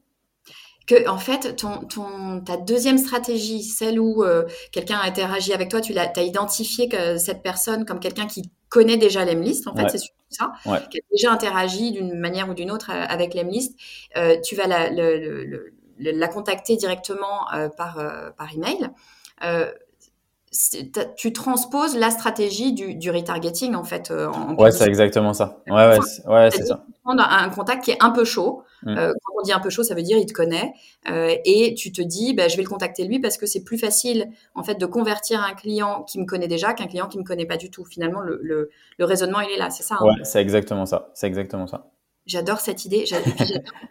Que 0.87 1.09
en 1.09 1.17
fait 1.17 1.57
ton, 1.57 1.79
ton 1.87 2.43
ta 2.45 2.59
deuxième 2.59 2.99
stratégie, 2.99 3.62
celle 3.62 3.99
où 3.99 4.23
euh, 4.23 4.45
quelqu'un 4.71 4.99
a 4.99 5.07
interagi 5.07 5.55
avec 5.55 5.71
toi, 5.71 5.81
tu 5.81 5.95
l'as 5.95 6.12
as 6.14 6.23
identifié 6.23 6.90
que 6.90 7.17
cette 7.17 7.43
personne 7.43 7.87
comme 7.87 8.01
quelqu'un 8.01 8.27
qui 8.27 8.51
connaît 8.75 8.97
déjà 8.97 9.25
l'Emlist, 9.25 9.69
en 9.69 9.77
fait, 9.77 9.88
c'est 9.88 9.99
ça, 10.29 10.53
qui 10.90 10.99
a 10.99 11.03
déjà 11.12 11.31
interagi 11.31 11.93
d'une 11.93 12.19
manière 12.19 12.49
ou 12.49 12.55
d'une 12.55 12.73
autre 12.73 12.90
euh, 12.90 13.05
avec 13.09 13.35
l'Emlist, 13.35 13.79
euh, 14.17 14.37
tu 14.45 14.57
vas 14.57 14.67
la, 14.67 14.90
la 15.99 16.29
contacter 16.29 16.77
directement 16.77 17.53
euh, 17.55 17.69
par, 17.69 17.99
par 18.37 18.53
email. 18.53 18.90
Euh, 20.75 21.05
tu 21.17 21.33
transposes 21.33 21.97
la 21.97 22.11
stratégie 22.11 22.73
du, 22.73 22.95
du 22.95 23.11
retargeting 23.11 23.75
en 23.75 23.85
fait. 23.85 24.11
En 24.11 24.55
ouais, 24.55 24.71
c'est 24.71 24.87
exactement 24.87 25.35
ça. 25.35 25.62
Ouais, 25.67 25.75
ouais, 25.75 25.99
ouais 26.27 26.51
c'est 26.51 26.64
ça. 26.64 26.85
Prendre 27.03 27.23
un 27.23 27.49
contact 27.51 27.85
qui 27.85 27.90
est 27.90 28.03
un 28.03 28.11
peu 28.11 28.25
chaud, 28.25 28.64
Mm. 28.85 28.99
Euh, 28.99 29.12
quand 29.23 29.33
on 29.38 29.43
dit 29.43 29.53
un 29.53 29.61
peu 29.61 29.71
chaud, 29.71 29.83
ça 29.83 29.95
veut 29.95 30.03
dire 30.03 30.19
il 30.19 30.27
te 30.27 30.33
connaît 30.33 30.75
euh, 31.11 31.35
et 31.45 31.75
tu 31.75 31.90
te 31.90 32.03
dis 32.03 32.35
bah, 32.35 32.49
je 32.49 32.57
vais 32.57 32.62
le 32.62 32.69
contacter 32.69 33.05
lui 33.05 33.19
parce 33.19 33.38
que 33.38 33.47
c'est 33.47 33.64
plus 33.64 33.79
facile 33.79 34.29
en 34.55 34.62
fait 34.62 34.75
de 34.75 34.87
convertir 34.87 35.43
un 35.43 35.55
client 35.55 36.03
qui 36.03 36.19
me 36.21 36.27
connaît 36.27 36.49
déjà 36.49 36.75
qu'un 36.75 36.87
client 36.87 37.09
qui 37.09 37.19
me 37.19 37.25
connaît 37.25 37.47
pas 37.47 37.57
du 37.57 37.71
tout. 37.71 37.85
Finalement, 37.85 38.21
le, 38.21 38.38
le, 38.43 38.71
le 38.99 39.05
raisonnement 39.05 39.40
il 39.40 39.51
est 39.51 39.59
là, 39.59 39.71
c'est 39.71 39.83
ça. 39.83 39.97
Hein? 40.01 40.05
Ouais, 40.05 40.25
c'est 40.25 40.40
exactement 40.40 40.87
ça. 40.87 41.11
C'est 41.14 41.27
exactement 41.27 41.67
ça. 41.67 41.87
J'adore 42.27 42.61
cette 42.61 42.87
idée. 42.87 43.05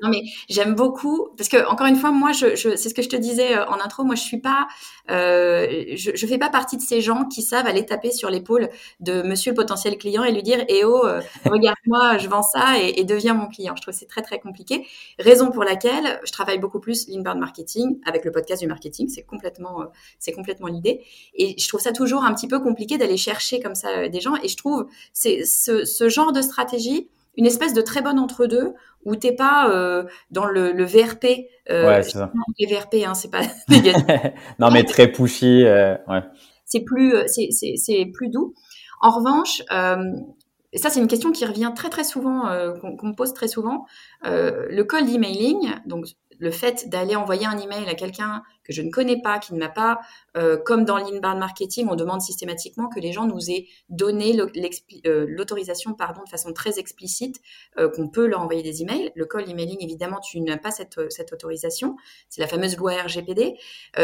non 0.01 0.09
mais 0.09 0.23
j'aime 0.49 0.73
beaucoup 0.73 1.29
parce 1.37 1.49
que 1.49 1.67
encore 1.67 1.85
une 1.85 1.95
fois, 1.95 2.11
moi, 2.11 2.31
je, 2.31 2.55
je 2.55 2.75
c'est 2.75 2.89
ce 2.89 2.95
que 2.95 3.03
je 3.03 3.09
te 3.09 3.15
disais 3.15 3.55
euh, 3.55 3.65
en 3.67 3.79
intro. 3.79 4.03
Moi, 4.03 4.15
je 4.15 4.23
suis 4.23 4.39
pas, 4.39 4.67
euh, 5.11 5.83
je, 5.95 6.11
je 6.15 6.27
fais 6.27 6.39
pas 6.39 6.49
partie 6.49 6.77
de 6.77 6.81
ces 6.81 6.99
gens 6.99 7.25
qui 7.25 7.43
savent 7.43 7.67
aller 7.67 7.85
taper 7.85 8.11
sur 8.11 8.31
l'épaule 8.31 8.69
de 8.99 9.21
Monsieur 9.21 9.51
le 9.51 9.55
potentiel 9.55 9.99
client 9.99 10.23
et 10.23 10.31
lui 10.31 10.41
dire 10.41 10.65
"Eh 10.67 10.83
oh, 10.83 11.05
euh, 11.05 11.21
regarde-moi, 11.45 12.17
je 12.17 12.27
vends 12.27 12.41
ça 12.41 12.79
et, 12.81 12.99
et 12.99 13.03
deviens 13.03 13.35
mon 13.35 13.47
client." 13.47 13.75
Je 13.75 13.83
trouve 13.83 13.93
c'est 13.93 14.07
très 14.07 14.23
très 14.23 14.39
compliqué. 14.39 14.87
Raison 15.19 15.51
pour 15.51 15.63
laquelle 15.63 16.19
je 16.25 16.31
travaille 16.31 16.57
beaucoup 16.57 16.79
plus 16.79 17.07
l'inbound 17.09 17.39
marketing 17.39 17.99
avec 18.03 18.25
le 18.25 18.31
podcast 18.31 18.63
du 18.63 18.67
marketing. 18.67 19.09
C'est 19.09 19.23
complètement, 19.23 19.81
euh, 19.81 19.85
c'est 20.17 20.33
complètement 20.33 20.67
l'idée. 20.67 21.05
Et 21.35 21.55
je 21.59 21.67
trouve 21.67 21.81
ça 21.81 21.91
toujours 21.91 22.23
un 22.23 22.33
petit 22.33 22.47
peu 22.47 22.59
compliqué 22.59 22.97
d'aller 22.97 23.17
chercher 23.17 23.59
comme 23.59 23.75
ça 23.75 24.09
des 24.09 24.21
gens. 24.21 24.35
Et 24.41 24.47
je 24.47 24.57
trouve 24.57 24.87
c'est 25.13 25.45
ce, 25.45 25.85
ce 25.85 26.09
genre 26.09 26.31
de 26.31 26.41
stratégie 26.41 27.09
une 27.35 27.45
espèce 27.45 27.73
de 27.73 27.81
très 27.81 28.01
bonne 28.01 28.19
entre-deux 28.19 28.73
où 29.05 29.15
t'es 29.15 29.33
pas 29.33 29.69
euh, 29.69 30.03
dans 30.31 30.45
le, 30.45 30.71
le 30.71 30.83
VRP. 30.85 31.47
Euh, 31.69 31.87
ouais, 31.87 32.03
c'est 32.03 32.11
ça. 32.11 32.31
Les 32.59 32.67
VRP, 32.67 33.05
hein, 33.05 33.13
c'est 33.13 33.31
pas 33.31 33.41
non, 34.59 34.71
mais 34.71 34.83
très 34.83 35.11
pushy. 35.11 35.63
Euh, 35.65 35.95
ouais. 36.07 36.21
C'est 36.65 36.81
plus, 36.81 37.13
euh, 37.15 37.23
c'est, 37.27 37.49
c'est, 37.51 37.75
c'est 37.77 38.05
plus 38.13 38.29
doux. 38.29 38.53
En 39.01 39.11
revanche, 39.11 39.61
ça 39.69 40.89
c'est 40.89 40.99
une 40.99 41.07
question 41.07 41.31
qui 41.31 41.45
revient 41.45 41.71
très 41.75 41.89
très 41.89 42.05
souvent, 42.05 42.47
qu'on, 42.79 42.95
qu'on 42.95 43.07
me 43.07 43.15
pose 43.15 43.33
très 43.33 43.49
souvent. 43.49 43.85
le 44.23 44.81
cold 44.83 45.09
emailing, 45.09 45.71
donc 45.85 46.05
le 46.43 46.51
fait 46.51 46.89
d'aller 46.89 47.15
envoyer 47.15 47.45
un 47.45 47.57
email 47.57 47.87
à 47.87 47.95
quelqu'un 47.95 48.43
que 48.65 48.73
je 48.73 48.81
ne 48.81 48.91
connais 48.91 49.21
pas, 49.21 49.39
qui 49.39 49.53
ne 49.53 49.59
m'a 49.59 49.69
pas, 49.69 49.99
euh, 50.35 50.57
comme 50.57 50.83
dans 50.83 50.97
l'inbound 50.97 51.39
marketing, 51.39 51.87
on 51.89 51.95
demande 51.95 52.21
systématiquement 52.21 52.89
que 52.89 52.99
les 52.99 53.13
gens 53.13 53.25
nous 53.25 53.49
aient 53.49 53.67
donné 53.89 54.37
euh, 54.37 55.25
l'autorisation, 55.27 55.93
pardon, 55.93 56.21
de 56.23 56.29
façon 56.29 56.51
très 56.51 56.79
explicite, 56.79 57.39
euh, 57.77 57.89
qu'on 57.89 58.09
peut 58.09 58.25
leur 58.25 58.41
envoyer 58.41 58.61
des 58.61 58.81
emails. 58.81 59.11
Le 59.15 59.25
call 59.25 59.49
emailing, 59.49 59.77
évidemment, 59.79 60.19
tu 60.19 60.41
n'as 60.41 60.57
pas 60.57 60.71
cette, 60.71 60.99
cette 61.09 61.31
autorisation. 61.31 61.95
C'est 62.27 62.41
la 62.41 62.47
fameuse 62.47 62.77
loi 62.77 62.93
RGPD. 62.93 63.55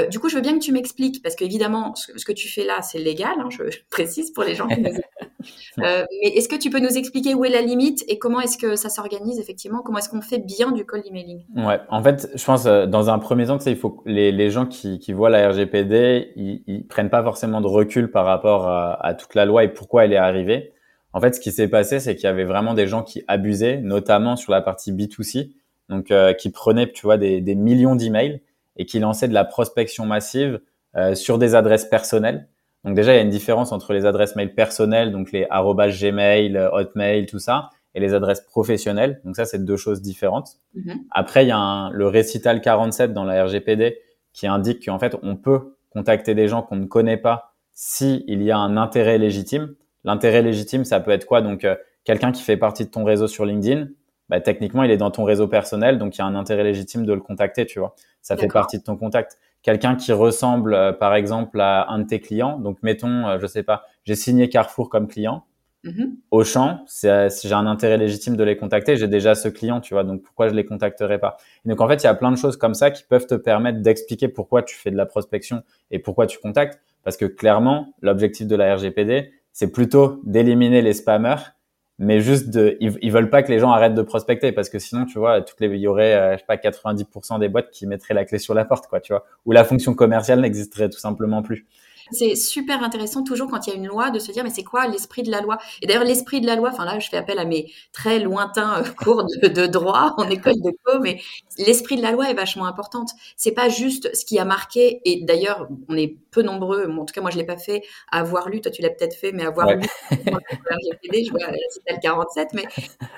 du 0.10 0.20
coup, 0.20 0.30
je 0.30 0.36
veux 0.36 0.42
bien 0.42 0.54
que 0.54 0.64
tu 0.64 0.72
m'expliques, 0.72 1.22
parce 1.22 1.36
qu'évidemment, 1.36 1.96
ce, 1.96 2.18
ce, 2.18 2.24
que 2.24 2.32
tu 2.32 2.48
fais 2.48 2.64
là, 2.64 2.82
c'est 2.82 3.00
légal, 3.00 3.36
hein, 3.40 3.50
je, 3.50 3.64
précise 3.90 4.32
pour 4.32 4.44
les 4.44 4.56
gens 4.56 4.68
qui 4.68 4.82
nous 4.82 4.92
mais 5.78 6.06
est-ce 6.22 6.50
que 6.50 6.56
tu 6.56 6.70
peux 6.70 6.80
nous 6.80 6.98
expliquer 6.98 7.34
où 7.34 7.46
est 7.46 7.50
la 7.50 7.62
limite 7.62 8.04
et 8.08 8.20
comment 8.20 8.42
est-ce 8.42 8.58
que 8.58 8.76
ça 8.76 8.90
s'organise 8.90 9.40
effectivement? 9.40 9.82
Comment 9.82 10.00
est-ce 10.00 10.10
qu'on 10.10 10.22
fait 10.22 10.40
bien 10.40 10.72
du 10.72 10.86
call 10.86 11.04
emailing? 11.08 11.46
Ouais, 11.56 11.80
en 11.90 12.04
fait, 12.04 12.29
je 12.36 12.44
pense, 12.44 12.66
dans 12.66 13.10
un 13.10 13.20
premier 13.20 13.48
temps, 13.48 13.58
il 13.66 13.76
faut 13.76 14.02
les, 14.06 14.32
les 14.32 14.52
gens 14.52 14.66
qui, 14.66 15.00
qui 15.00 15.14
voient 15.14 15.30
la 15.30 15.50
RGPD, 15.50 16.32
ils, 16.36 16.64
ils, 16.68 16.88
prennent 16.88 17.10
pas 17.10 17.24
forcément 17.24 17.62
de 17.62 17.68
recul 17.68 18.12
par 18.12 18.26
rapport 18.26 18.68
à, 18.68 18.94
à, 19.06 19.14
toute 19.14 19.36
la 19.36 19.46
loi 19.46 19.64
et 19.64 19.70
pourquoi 19.70 20.06
elle 20.06 20.14
est 20.14 20.18
arrivée. 20.18 20.74
En 21.14 21.22
fait, 21.22 21.36
ce 21.36 21.40
qui 21.40 21.52
s'est 21.52 21.68
passé, 21.68 22.00
c'est 22.00 22.16
qu'il 22.16 22.26
y 22.26 22.28
avait 22.28 22.46
vraiment 22.46 22.74
des 22.74 22.88
gens 22.88 23.04
qui 23.04 23.24
abusaient, 23.28 23.78
notamment 23.78 24.36
sur 24.36 24.52
la 24.52 24.62
partie 24.62 24.92
B2C, 24.92 25.52
donc 25.90 26.12
euh, 26.12 26.34
qui 26.34 26.52
prenaient, 26.52 26.92
tu 26.92 27.04
vois, 27.04 27.18
des, 27.18 27.42
des 27.42 27.56
millions 27.56 27.96
d'emails 27.96 28.42
et 28.78 28.86
qui 28.86 29.00
lançaient 29.00 29.28
de 29.28 29.34
la 29.34 29.44
prospection 29.44 30.06
massive 30.06 30.62
euh, 30.96 31.16
sur 31.16 31.38
des 31.38 31.56
adresses 31.56 31.86
personnelles. 31.86 32.48
Donc 32.86 32.96
déjà, 32.96 33.14
il 33.14 33.18
y 33.18 33.20
a 33.20 33.24
une 33.24 33.30
différence 33.30 33.72
entre 33.72 33.94
les 33.94 34.06
adresses 34.06 34.36
mail 34.36 34.54
personnelles, 34.54 35.12
donc 35.12 35.32
les 35.32 35.48
Gmail, 35.50 36.58
Hotmail, 36.72 37.26
tout 37.26 37.40
ça, 37.40 37.70
et 37.96 38.00
les 38.00 38.14
adresses 38.14 38.42
professionnelles. 38.42 39.22
Donc 39.26 39.36
ça, 39.36 39.46
c'est 39.46 39.64
deux 39.64 39.78
choses 39.78 40.02
différentes. 40.02 40.58
Mm-hmm. 40.76 40.98
Après, 41.12 41.46
il 41.46 41.48
y 41.48 41.52
a 41.52 41.58
un, 41.58 41.90
le 41.92 42.08
récital 42.08 42.62
47 42.62 43.14
dans 43.14 43.24
la 43.24 43.44
RGPD 43.46 43.98
qui 44.34 44.48
indique 44.48 44.86
qu'en 44.86 45.00
fait, 45.00 45.16
on 45.24 45.36
peut 45.36 45.76
contacter 45.90 46.36
des 46.36 46.48
gens 46.48 46.62
qu'on 46.62 46.76
ne 46.76 46.86
connaît 46.86 47.18
pas 47.18 47.54
s'il 47.74 48.24
il 48.28 48.44
y 48.44 48.52
a 48.52 48.58
un 48.58 48.78
intérêt 48.78 49.18
légitime. 49.18 49.74
L'intérêt 50.04 50.42
légitime, 50.42 50.86
ça 50.86 51.00
peut 51.00 51.12
être 51.12 51.26
quoi? 51.26 51.42
Donc, 51.42 51.64
euh, 51.66 51.76
quelqu'un 52.04 52.32
qui 52.32 52.44
fait 52.44 52.58
partie 52.58 52.86
de 52.86 52.90
ton 52.90 53.04
réseau 53.04 53.28
sur 53.28 53.46
LinkedIn, 53.46 53.88
bah, 54.30 54.40
techniquement, 54.40 54.84
il 54.84 54.92
est 54.92 54.98
dans 54.98 55.12
ton 55.12 55.24
réseau 55.24 55.48
personnel, 55.48 55.98
donc 55.98 56.16
il 56.16 56.20
y 56.20 56.22
a 56.22 56.26
un 56.26 56.36
intérêt 56.36 56.64
légitime 56.64 57.06
de 57.06 57.14
le 57.14 57.20
contacter, 57.20 57.66
tu 57.66 57.80
vois. 57.80 57.96
Ça 58.22 58.38
fait 58.38 58.48
partie 58.48 58.78
de 58.78 58.84
ton 58.84 58.96
contact. 58.96 59.38
quelqu'un 59.62 59.96
qui 59.96 60.14
ressemble, 60.14 60.74
euh, 60.74 60.94
par 60.94 61.16
exemple, 61.16 61.60
à 61.60 61.90
un 61.90 62.00
de 62.00 62.04
tes 62.04 62.22
clients. 62.22 62.60
Donc, 62.60 62.78
mettons, 62.82 63.28
euh, 63.28 63.40
je 63.42 63.48
sais 63.48 63.64
pas, 63.64 63.84
j'ai 64.06 64.16
signé 64.16 64.48
Carrefour 64.48 64.90
comme 64.90 65.08
client. 65.08 65.44
Mm-hmm. 65.86 66.16
Au 66.32 66.44
champ, 66.44 66.84
si 66.88 67.08
j'ai 67.08 67.54
un 67.54 67.66
intérêt 67.66 67.98
légitime 67.98 68.36
de 68.36 68.44
les 68.44 68.58
contacter, 68.58 68.98
j'ai 68.98 69.08
déjà 69.08 69.34
ce 69.34 69.48
client, 69.48 69.80
tu 69.80 69.94
vois, 69.94 70.04
donc 70.04 70.22
pourquoi 70.22 70.50
je 70.50 70.54
les 70.54 70.66
contacterai 70.66 71.20
pas? 71.20 71.38
Donc 71.66 71.80
en 71.80 71.88
fait, 71.88 72.04
il 72.04 72.04
y 72.04 72.08
a 72.08 72.16
plein 72.16 72.32
de 72.32 72.38
choses 72.38 72.58
comme 72.58 72.74
ça 72.74 72.92
qui 72.92 73.04
peuvent 73.04 73.28
te 73.28 73.36
permettre 73.36 73.82
d'expliquer 73.82 74.28
pourquoi 74.28 74.64
tu 74.64 74.76
fais 74.76 74.92
de 74.92 74.98
la 74.98 75.06
prospection 75.06 75.64
et 75.92 76.00
pourquoi 76.00 76.28
tu 76.28 76.38
contactes, 76.40 76.82
parce 77.04 77.16
que 77.16 77.26
clairement, 77.26 77.94
l'objectif 78.02 78.46
de 78.48 78.56
la 78.56 78.76
RGPD, 78.76 79.32
c'est 79.54 79.72
plutôt 79.72 80.22
d'éliminer 80.26 80.82
les 80.82 80.94
spammers 80.94 81.54
mais 82.00 82.22
juste 82.22 82.50
de, 82.50 82.78
ils, 82.80 83.12
veulent 83.12 83.30
pas 83.30 83.44
que 83.44 83.52
les 83.52 83.60
gens 83.60 83.72
arrêtent 83.72 83.94
de 83.94 84.02
prospecter 84.02 84.54
parce 84.54 84.70
que 84.70 84.80
sinon, 84.80 85.06
tu 85.06 85.20
vois, 85.20 85.42
toutes 85.42 85.60
les, 85.60 85.68
il 85.68 85.82
y 85.82 85.88
aurait, 85.88 86.16
euh, 86.16 86.34
je 86.34 86.38
sais 86.38 86.46
pas, 86.48 86.56
90% 86.56 87.40
des 87.40 87.50
boîtes 87.50 87.72
qui 87.72 87.86
mettraient 87.88 88.14
la 88.14 88.24
clé 88.24 88.40
sur 88.40 88.54
la 88.54 88.64
porte, 88.64 88.88
quoi, 88.88 89.02
tu 89.02 89.12
vois, 89.12 89.26
ou 89.46 89.52
la 89.52 89.66
fonction 89.66 89.94
commerciale 89.94 90.40
n'existerait 90.40 90.90
tout 90.90 90.98
simplement 90.98 91.44
plus. 91.44 91.68
C'est 92.12 92.36
super 92.36 92.84
intéressant 92.84 93.24
toujours 93.24 93.50
quand 93.50 93.68
il 93.68 93.72
y 93.72 93.74
a 93.74 93.76
une 93.76 93.88
loi 93.88 94.10
de 94.10 94.20
se 94.20 94.32
dire 94.32 94.44
mais 94.44 94.50
c'est 94.50 94.64
quoi 94.64 94.88
l'esprit 94.88 95.24
de 95.24 95.32
la 95.32 95.42
loi? 95.42 95.58
Et 95.82 95.88
d'ailleurs 95.88 96.04
l'esprit 96.04 96.42
de 96.42 96.46
la 96.46 96.56
loi, 96.56 96.70
enfin 96.72 96.86
là 96.86 97.00
je 97.00 97.10
fais 97.10 97.18
appel 97.18 97.40
à 97.40 97.46
mes 97.46 97.72
très 97.92 98.20
lointains 98.20 98.82
euh, 98.82 98.90
cours 99.04 99.26
de, 99.26 99.66
droit 99.68 100.16
en 100.18 100.30
école 100.30 100.62
de 100.62 100.72
co, 100.84 101.00
mais 101.00 101.22
l'esprit 101.58 101.98
de 101.98 102.02
la 102.02 102.12
loi 102.12 102.30
est 102.30 102.34
vachement 102.34 102.66
importante. 102.66 103.12
C'est 103.36 103.52
pas 103.52 103.70
juste 103.70 104.14
ce 104.16 104.26
qui 104.26 104.40
a 104.40 104.46
marqué 104.46 105.02
et 105.06 105.24
d'ailleurs 105.24 105.68
on 105.88 105.98
est 105.98 106.18
peu 106.32 106.42
nombreux, 106.42 106.90
en 106.90 107.06
tout 107.06 107.14
cas 107.14 107.22
moi 107.22 107.32
je 107.32 107.38
l'ai 107.38 107.46
pas 107.46 107.58
fait, 107.58 107.84
à 108.12 108.20
avoir 108.20 108.50
lu, 108.50 108.62
toi 108.62 108.72
tu 108.72 108.82
l'as 108.82 108.90
peut-être 108.90 109.16
fait, 109.16 109.32
mais 109.32 109.46
avoir 109.46 109.76
lu 109.76 109.86
je 110.12 111.32
vois 111.32 111.40
c'était 111.70 111.94
le 111.94 112.00
47, 112.02 112.50
mais 112.54 112.64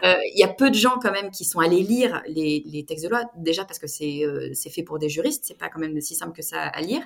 euh, 0.04 0.15
il 0.34 0.39
y 0.39 0.43
a 0.43 0.47
peu 0.47 0.69
de 0.69 0.75
gens 0.75 0.97
quand 1.01 1.12
même 1.12 1.32
qui 1.32 1.45
sont 1.45 1.60
allés 1.60 1.82
lire 1.82 2.21
les, 2.27 2.63
les 2.65 2.86
textes 2.86 3.06
de 3.06 3.10
loi 3.10 3.23
déjà 3.38 3.65
parce 3.65 3.80
que 3.80 3.88
c'est 3.88 4.25
euh, 4.25 4.49
c'est 4.54 4.69
fait 4.69 4.84
pour 4.84 4.99
des 4.99 5.10
juristes, 5.10 5.43
c'est 5.45 5.58
pas 5.58 5.69
quand 5.69 5.80
même 5.80 5.99
si 6.01 6.15
simple 6.15 6.34
que 6.34 6.41
ça 6.41 6.62
à 6.62 6.82
lire. 6.82 7.01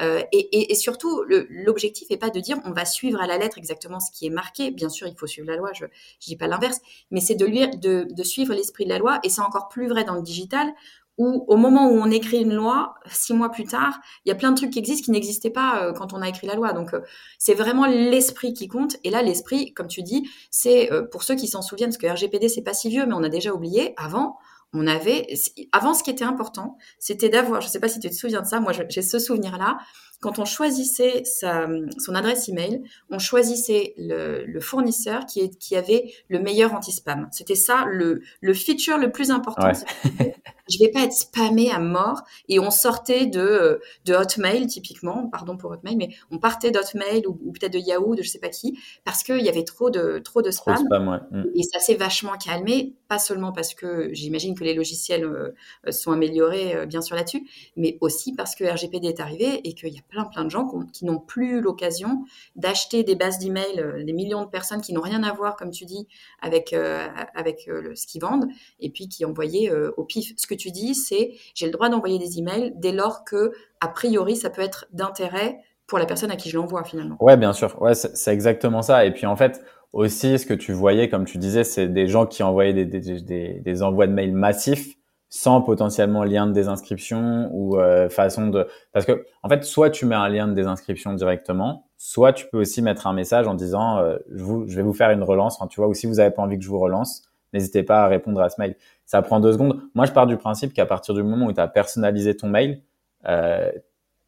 Euh, 0.00 0.22
et, 0.32 0.38
et, 0.38 0.72
et 0.72 0.74
surtout 0.74 1.23
l'objectif 1.28 2.08
n'est 2.10 2.16
pas 2.16 2.30
de 2.30 2.40
dire 2.40 2.58
on 2.64 2.72
va 2.72 2.84
suivre 2.84 3.20
à 3.20 3.26
la 3.26 3.38
lettre 3.38 3.58
exactement 3.58 4.00
ce 4.00 4.10
qui 4.12 4.26
est 4.26 4.30
marqué. 4.30 4.70
Bien 4.70 4.88
sûr, 4.88 5.06
il 5.06 5.16
faut 5.16 5.26
suivre 5.26 5.48
la 5.48 5.56
loi, 5.56 5.70
je 5.74 5.84
ne 5.84 5.90
dis 6.20 6.36
pas 6.36 6.46
l'inverse, 6.46 6.80
mais 7.10 7.20
c'est 7.20 7.34
de, 7.34 8.22
suivre 8.22 8.54
l'esprit 8.54 8.84
de 8.84 8.90
la 8.90 8.98
loi. 8.98 9.20
Et 9.22 9.28
c'est 9.28 9.42
encore 9.42 9.68
plus 9.68 9.88
vrai 9.88 10.04
dans 10.04 10.14
le 10.14 10.22
digital, 10.22 10.72
où 11.16 11.44
au 11.46 11.56
moment 11.56 11.88
où 11.88 11.92
on 11.92 12.10
écrit 12.10 12.42
une 12.42 12.54
loi, 12.54 12.94
six 13.06 13.34
mois 13.34 13.50
plus 13.50 13.64
tard, 13.64 14.00
il 14.24 14.30
y 14.30 14.32
a 14.32 14.34
plein 14.34 14.50
de 14.50 14.56
trucs 14.56 14.70
qui 14.70 14.80
existent 14.80 15.04
qui 15.04 15.10
n'existaient 15.12 15.50
pas 15.50 15.84
euh, 15.84 15.92
quand 15.92 16.12
on 16.12 16.20
a 16.20 16.28
écrit 16.28 16.46
la 16.46 16.54
loi. 16.54 16.72
Donc 16.72 16.92
euh, 16.92 17.00
c'est 17.38 17.54
vraiment 17.54 17.86
l'esprit 17.86 18.52
qui 18.52 18.66
compte. 18.66 18.96
Et 19.04 19.10
là, 19.10 19.22
l'esprit, 19.22 19.72
comme 19.74 19.86
tu 19.86 20.02
dis, 20.02 20.28
c'est 20.50 20.92
euh, 20.92 21.02
pour 21.02 21.22
ceux 21.22 21.36
qui 21.36 21.46
s'en 21.46 21.62
souviennent, 21.62 21.90
parce 21.90 21.98
que 21.98 22.06
RGPD 22.06 22.48
c'est 22.48 22.62
pas 22.62 22.74
si 22.74 22.88
vieux, 22.88 23.06
mais 23.06 23.14
on 23.14 23.22
a 23.22 23.28
déjà 23.28 23.52
oublié. 23.52 23.94
Avant, 23.96 24.38
on 24.74 24.86
avait, 24.88 25.28
avant, 25.72 25.94
ce 25.94 26.02
qui 26.02 26.10
était 26.10 26.24
important, 26.24 26.76
c'était 26.98 27.28
d'avoir, 27.28 27.60
je 27.60 27.68
ne 27.68 27.70
sais 27.70 27.78
pas 27.78 27.88
si 27.88 28.00
tu 28.00 28.10
te 28.10 28.14
souviens 28.14 28.42
de 28.42 28.46
ça, 28.46 28.58
moi 28.58 28.72
j'ai 28.72 29.02
ce 29.02 29.18
souvenir-là, 29.20 29.78
quand 30.24 30.38
on 30.38 30.46
choisissait 30.46 31.22
sa, 31.26 31.68
son 31.98 32.14
adresse 32.14 32.48
email, 32.48 32.82
on 33.10 33.18
choisissait 33.18 33.92
le, 33.98 34.58
fournisseur 34.58 35.26
qui, 35.26 35.40
est, 35.40 35.58
qui 35.58 35.76
avait 35.76 36.14
le 36.28 36.38
meilleur 36.38 36.72
anti-spam. 36.72 37.28
C'était 37.30 37.54
ça 37.54 37.84
le, 37.86 38.22
le 38.40 38.54
feature 38.54 38.96
le 38.96 39.12
plus 39.12 39.30
important. 39.30 39.66
Ouais. 39.66 40.34
je 40.70 40.78
vais 40.78 40.90
pas 40.90 41.02
être 41.02 41.12
spammé 41.12 41.70
à 41.70 41.78
mort. 41.78 42.22
Et 42.48 42.58
on 42.58 42.70
sortait 42.70 43.26
de, 43.26 43.80
de 44.06 44.14
Hotmail 44.14 44.66
typiquement, 44.66 45.28
pardon 45.28 45.56
pour 45.56 45.72
Hotmail, 45.72 45.96
mais 45.96 46.08
on 46.30 46.38
partait 46.38 46.70
d'Hotmail 46.70 47.26
ou, 47.26 47.38
ou 47.44 47.52
peut-être 47.52 47.74
de 47.74 47.78
Yahoo, 47.78 48.14
de 48.14 48.22
je 48.22 48.28
sais 48.28 48.38
pas 48.38 48.48
qui, 48.48 48.78
parce 49.04 49.22
qu'il 49.22 49.42
y 49.42 49.48
avait 49.48 49.64
trop 49.64 49.90
de 49.90 50.20
trop 50.24 50.42
de 50.42 50.50
spam. 50.50 50.84
Mm. 51.30 51.42
Et 51.54 51.62
ça 51.64 51.80
s'est 51.80 51.96
vachement 51.96 52.36
calmé, 52.38 52.94
pas 53.08 53.18
seulement 53.18 53.52
parce 53.52 53.74
que 53.74 54.08
j'imagine 54.12 54.54
que 54.54 54.64
les 54.64 54.74
logiciels 54.74 55.24
euh, 55.24 55.92
sont 55.92 56.12
améliorés 56.12 56.74
euh, 56.74 56.86
bien 56.86 57.02
sûr 57.02 57.16
là-dessus, 57.16 57.46
mais 57.76 57.98
aussi 58.00 58.34
parce 58.34 58.54
que 58.54 58.64
RGPD 58.64 59.08
est 59.08 59.20
arrivé 59.20 59.60
et 59.64 59.74
qu'il 59.74 59.92
y 59.92 59.98
a 59.98 60.02
plein, 60.14 60.24
plein 60.24 60.44
de 60.44 60.50
gens 60.50 60.68
qui 60.92 61.04
n'ont 61.04 61.18
plus 61.18 61.60
l'occasion 61.60 62.24
d'acheter 62.56 63.02
des 63.02 63.16
bases 63.16 63.38
d'emails, 63.38 63.80
euh, 63.80 64.04
des 64.04 64.12
millions 64.12 64.44
de 64.44 64.48
personnes 64.48 64.80
qui 64.80 64.92
n'ont 64.92 65.00
rien 65.00 65.22
à 65.22 65.32
voir, 65.32 65.56
comme 65.56 65.70
tu 65.70 65.84
dis, 65.84 66.06
avec, 66.40 66.72
euh, 66.72 67.06
avec 67.34 67.68
euh, 67.68 67.92
ce 67.94 68.06
qu'ils 68.06 68.20
vendent, 68.20 68.46
et 68.80 68.90
puis 68.90 69.08
qui 69.08 69.24
envoyaient 69.24 69.70
au 69.96 70.04
pif. 70.04 70.32
Ce 70.36 70.46
que 70.46 70.54
tu 70.54 70.70
dis, 70.70 70.94
c'est 70.94 71.32
j'ai 71.54 71.66
le 71.66 71.72
droit 71.72 71.88
d'envoyer 71.88 72.18
des 72.18 72.38
emails 72.38 72.72
dès 72.76 72.92
lors 72.92 73.24
que, 73.24 73.52
a 73.80 73.88
priori, 73.88 74.36
ça 74.36 74.50
peut 74.50 74.62
être 74.62 74.86
d'intérêt 74.92 75.58
pour 75.86 75.98
la 75.98 76.06
personne 76.06 76.30
à 76.30 76.36
qui 76.36 76.48
je 76.48 76.56
l'envoie 76.56 76.84
finalement. 76.84 77.16
Ouais, 77.20 77.36
bien 77.36 77.52
sûr. 77.52 77.80
Ouais, 77.82 77.94
c'est 77.94 78.32
exactement 78.32 78.82
ça. 78.82 79.04
Et 79.04 79.12
puis 79.12 79.26
en 79.26 79.36
fait, 79.36 79.62
aussi, 79.92 80.38
ce 80.38 80.46
que 80.46 80.54
tu 80.54 80.72
voyais, 80.72 81.08
comme 81.08 81.24
tu 81.24 81.38
disais, 81.38 81.64
c'est 81.64 81.88
des 81.88 82.06
gens 82.06 82.26
qui 82.26 82.42
envoyaient 82.42 82.72
des, 82.72 82.84
des, 82.84 83.20
des, 83.20 83.60
des 83.60 83.82
envois 83.82 84.06
de 84.06 84.12
mails 84.12 84.32
massifs 84.32 84.96
sans 85.36 85.60
potentiellement 85.62 86.22
lien 86.22 86.46
de 86.46 86.52
désinscription 86.52 87.48
ou 87.50 87.76
euh, 87.76 88.08
façon 88.08 88.46
de 88.46 88.68
parce 88.92 89.04
que 89.04 89.26
en 89.42 89.48
fait 89.48 89.64
soit 89.64 89.90
tu 89.90 90.06
mets 90.06 90.14
un 90.14 90.28
lien 90.28 90.46
de 90.46 90.52
désinscription 90.52 91.12
directement 91.12 91.88
soit 91.98 92.32
tu 92.32 92.46
peux 92.46 92.58
aussi 92.58 92.82
mettre 92.82 93.08
un 93.08 93.12
message 93.12 93.48
en 93.48 93.54
disant 93.54 93.98
euh, 93.98 94.16
je, 94.32 94.44
vous, 94.44 94.68
je 94.68 94.76
vais 94.76 94.82
vous 94.82 94.92
faire 94.92 95.10
une 95.10 95.24
relance 95.24 95.58
tu 95.70 95.80
vois 95.80 95.88
ou 95.88 95.94
si 95.94 96.06
vous 96.06 96.20
avez 96.20 96.30
pas 96.30 96.40
envie 96.40 96.56
que 96.56 96.62
je 96.62 96.68
vous 96.68 96.78
relance 96.78 97.24
n'hésitez 97.52 97.82
pas 97.82 98.04
à 98.04 98.06
répondre 98.06 98.40
à 98.40 98.48
ce 98.48 98.60
mail. 98.60 98.76
Ça 99.06 99.22
prend 99.22 99.40
deux 99.40 99.52
secondes. 99.52 99.80
Moi 99.96 100.06
je 100.06 100.12
pars 100.12 100.28
du 100.28 100.36
principe 100.36 100.72
qu'à 100.72 100.86
partir 100.86 101.14
du 101.14 101.24
moment 101.24 101.46
où 101.46 101.52
tu 101.52 101.60
as 101.60 101.66
personnalisé 101.66 102.36
ton 102.36 102.46
mail 102.46 102.82
euh, 103.26 103.72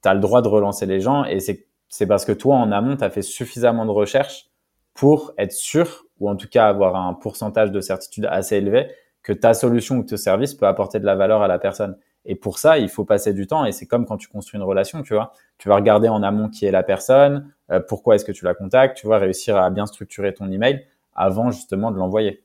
tu 0.03 0.09
as 0.09 0.15
le 0.15 0.21
droit 0.21 0.43
de 0.43 0.49
relancer 0.49 0.87
les 0.87 1.01
gens 1.01 1.25
et 1.25 1.39
c'est 1.39 1.69
c'est 1.89 2.09
parce 2.09 2.25
que 2.25 2.33
toi 2.33 2.57
en 2.57 2.73
amont 2.73 2.97
tu 2.97 3.05
as 3.05 3.11
fait 3.11 3.23
suffisamment 3.23 3.87
de 3.87 3.93
recherches 3.93 4.49
pour 4.93 5.35
être 5.39 5.53
sûr 5.53 6.05
ou 6.19 6.29
en 6.29 6.35
tout 6.35 6.49
cas 6.49 6.67
avoir 6.67 6.97
un 6.97 7.15
pourcentage 7.15 7.71
de 7.71 7.81
certitude 7.81 8.27
assez 8.29 8.57
élevé 8.57 8.91
que 9.27 9.33
ta 9.33 9.55
solution 9.55 9.97
ou 9.97 10.05
ton 10.05 10.17
service 10.17 10.55
peut 10.55 10.69
apporter 10.69 11.01
de 11.01 11.05
la 11.05 11.17
valeur 11.17 11.43
à 11.43 11.49
la 11.49 11.59
personne. 11.59 11.99
Et 12.27 12.37
pour 12.37 12.61
ça, 12.61 12.79
il 12.79 12.89
faut 12.89 13.05
passer 13.05 13.33
du 13.33 13.49
temps. 13.49 13.65
Et 13.65 13.73
c'est 13.73 13.85
comme 13.85 14.07
quand 14.07 14.17
tu 14.17 14.29
construis 14.29 14.57
une 14.57 14.65
relation, 14.65 15.03
tu 15.03 15.15
vois. 15.15 15.33
Tu 15.59 15.69
vas 15.69 15.75
regarder 15.75 16.09
en 16.09 16.23
amont 16.23 16.49
qui 16.49 16.65
est 16.65 16.71
la 16.71 16.85
personne, 16.85 17.53
euh, 17.73 17.81
pourquoi 17.81 18.15
est-ce 18.15 18.25
que 18.25 18.31
tu 18.31 18.45
la 18.45 18.55
contactes, 18.55 18.97
tu 18.97 19.09
vas 19.09 19.19
réussir 19.19 19.57
à 19.57 19.69
bien 19.71 19.85
structurer 19.87 20.33
ton 20.33 20.49
email 20.49 20.87
avant 21.17 21.51
justement 21.51 21.91
de 21.91 21.99
l'envoyer. 21.99 22.45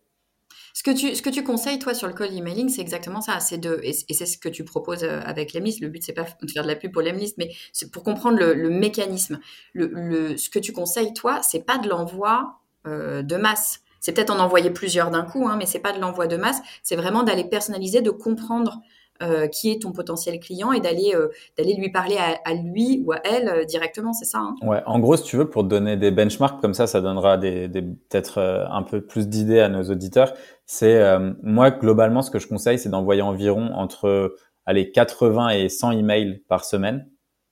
Ce 0.74 0.82
que, 0.82 0.90
tu, 0.90 1.14
ce 1.14 1.22
que 1.22 1.30
tu 1.30 1.44
conseilles, 1.44 1.78
toi, 1.78 1.94
sur 1.94 2.08
le 2.08 2.16
call 2.16 2.34
emailing, 2.36 2.68
c'est 2.70 2.82
exactement 2.82 3.22
ça. 3.22 3.40
C'est 3.40 3.60
de, 3.60 3.80
et, 3.84 3.94
c'est 3.94 4.26
ce 4.26 4.40
que 4.40 4.50
tu 4.50 4.64
proposes 4.64 5.04
euh, 5.04 5.22
avec 5.24 5.54
Lemlist. 5.54 5.82
Le 5.82 5.90
but, 5.90 6.02
c'est 6.02 6.14
pas 6.14 6.26
de 6.42 6.50
faire 6.50 6.64
de 6.64 6.68
la 6.68 6.76
pub 6.76 6.92
pour 6.92 7.04
Lemlist, 7.04 7.38
mais 7.38 7.52
c'est 7.74 7.92
pour 7.92 8.02
comprendre 8.02 8.40
le, 8.40 8.70
mécanisme. 8.72 9.40
Le, 9.74 10.36
ce 10.36 10.50
que 10.50 10.58
tu 10.58 10.74
conseilles, 10.74 11.14
toi, 11.14 11.44
c'est 11.44 11.64
pas 11.64 11.78
de 11.78 11.88
l'envoi 11.88 12.56
euh, 12.88 13.22
de 13.22 13.36
masse. 13.36 13.84
C'est 14.02 14.12
peut-être 14.12 14.32
en 14.32 14.40
envoyer 14.40 14.72
plusieurs 14.72 15.12
d'un 15.12 15.24
coup, 15.24 15.48
hein, 15.48 15.56
mais 15.58 15.66
c'est 15.66 15.80
pas 15.80 15.94
de 15.94 16.00
l'envoi 16.00 16.28
de 16.28 16.36
masse. 16.36 16.60
C'est 16.84 16.98
vraiment 16.98 17.24
d'aller 17.24 17.46
personnaliser, 17.46 18.02
de 18.02 18.10
comprendre 18.10 18.82
euh, 19.22 19.48
qui 19.48 19.72
est 19.72 19.84
ton 19.84 19.92
potentiel 19.92 20.40
client 20.40 20.72
et 20.72 20.80
d'aller 20.80 21.12
euh, 21.14 21.28
d'aller 21.56 21.76
lui 21.76 21.92
parler 21.92 22.18
à, 22.18 22.54
lui 22.56 23.04
ou 23.06 23.12
à 23.12 23.20
elle 23.24 23.50
euh, 23.50 23.66
directement, 23.66 24.14
c'est 24.14 24.26
ça 24.26 24.40
hein? 24.40 24.56
Ouais, 24.64 24.82
en 24.88 25.00
gros, 25.00 25.16
si 25.16 25.24
tu 25.24 25.38
veux, 25.38 25.48
pour 25.48 25.62
te 25.62 25.68
donner 25.68 25.96
des 25.96 26.10
benchmarks 26.10 26.60
comme 26.60 26.74
ça, 26.74 26.88
ça 26.88 27.02
donnera 27.02 27.38
des, 27.38 27.68
des 27.68 27.84
peut-être 27.84 28.40
un 28.40 28.82
peu 28.82 29.02
plus 29.02 29.28
d'idées 29.28 29.60
à 29.60 29.70
nos 29.70 29.84
auditeurs. 29.84 30.34
C'est 30.66 31.00
moi 31.44 31.70
globalement, 31.70 32.24
ce 32.24 32.32
que 32.32 32.40
je 32.40 32.48
conseille, 32.48 32.80
c'est 32.80 32.90
d'envoyer 32.90 33.22
environ 33.22 33.72
entre 33.76 34.36
allez 34.66 34.90
80 34.92 35.50
et 35.50 35.70
100 35.70 35.92
emails 35.92 36.42
par 36.48 36.66
semaine. 36.66 37.08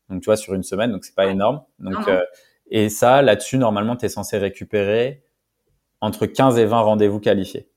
Donc 0.10 0.22
tu 0.22 0.26
vois 0.26 0.38
sur 0.38 0.56
une 0.56 0.64
semaine, 0.64 0.92
donc 0.92 1.06
c'est 1.06 1.16
pas 1.16 1.28
énorme. 1.28 1.62
Donc 1.78 2.10
et 2.72 2.90
ça, 2.90 3.22
là-dessus, 3.22 3.58
normalement, 3.58 3.96
tu 3.96 4.06
es 4.06 4.10
censé 4.10 4.38
récupérer 4.38 5.24
entre 6.02 6.26
15 6.26 6.58
et 6.58 6.66
20 6.66 6.80
rendez-vous 6.80 7.20
qualifiés. 7.20 7.70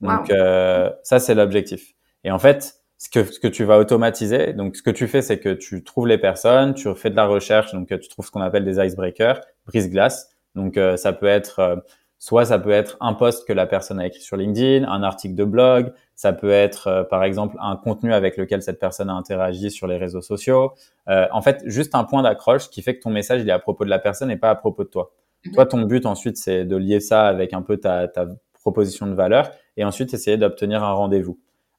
Donc 0.00 0.30
euh, 0.30 0.90
ça 1.02 1.18
c'est 1.18 1.34
l'objectif. 1.34 1.94
Et 2.24 2.30
en 2.30 2.38
fait, 2.38 2.82
ce 2.98 3.08
que 3.08 3.24
ce 3.24 3.38
que 3.38 3.48
tu 3.48 3.64
vas 3.64 3.78
automatiser, 3.78 4.52
donc 4.52 4.76
ce 4.76 4.82
que 4.82 4.90
tu 4.90 5.06
fais, 5.06 5.22
c'est 5.22 5.38
que 5.38 5.52
tu 5.52 5.84
trouves 5.84 6.06
les 6.06 6.18
personnes, 6.18 6.74
tu 6.74 6.92
fais 6.94 7.10
de 7.10 7.16
la 7.16 7.26
recherche, 7.26 7.72
donc 7.72 7.88
tu 7.88 8.08
trouves 8.08 8.26
ce 8.26 8.30
qu'on 8.30 8.40
appelle 8.40 8.64
des 8.64 8.84
icebreakers, 8.84 9.40
brise-glace. 9.66 10.30
Donc 10.54 10.76
euh, 10.76 10.96
ça 10.96 11.12
peut 11.12 11.26
être 11.26 11.60
euh, 11.60 11.76
soit 12.18 12.46
ça 12.46 12.58
peut 12.58 12.70
être 12.70 12.96
un 13.00 13.14
post 13.14 13.46
que 13.46 13.52
la 13.52 13.66
personne 13.66 14.00
a 14.00 14.06
écrit 14.06 14.20
sur 14.20 14.36
LinkedIn, 14.36 14.86
un 14.90 15.02
article 15.02 15.34
de 15.34 15.44
blog, 15.44 15.92
ça 16.16 16.32
peut 16.32 16.50
être 16.50 17.06
par 17.08 17.24
exemple 17.24 17.56
un 17.60 17.76
contenu 17.76 18.12
avec 18.12 18.36
lequel 18.36 18.62
cette 18.62 18.78
personne 18.78 19.08
a 19.08 19.14
interagi 19.14 19.70
sur 19.70 19.86
les 19.86 19.96
réseaux 19.96 20.20
sociaux. 20.20 20.74
en 21.06 21.40
fait, 21.40 21.62
juste 21.64 21.94
un 21.94 22.04
point 22.04 22.22
d'accroche 22.22 22.68
qui 22.68 22.82
fait 22.82 22.94
que 22.96 23.00
ton 23.02 23.08
message 23.08 23.40
il 23.40 23.48
est 23.48 23.52
à 23.52 23.58
propos 23.58 23.86
de 23.86 23.90
la 23.90 23.98
personne 23.98 24.30
et 24.30 24.36
pas 24.36 24.50
à 24.50 24.54
propos 24.54 24.84
de 24.84 24.90
toi. 24.90 25.12
Mhm. 25.44 25.54
Toi, 25.54 25.66
ton 25.66 25.82
but 25.82 26.06
ensuite, 26.06 26.36
c'est 26.36 26.64
de 26.64 26.76
lier 26.76 27.00
ça 27.00 27.26
avec 27.26 27.52
un 27.52 27.62
peu 27.62 27.76
ta, 27.78 28.08
ta 28.08 28.26
proposition 28.60 29.06
de 29.06 29.14
valeur 29.14 29.50
et 29.76 29.84
ensuite 29.84 30.12
essayer 30.14 30.36
d'obtenir 30.36 30.84
un 30.84 30.92
rendez-vous. 30.92 31.38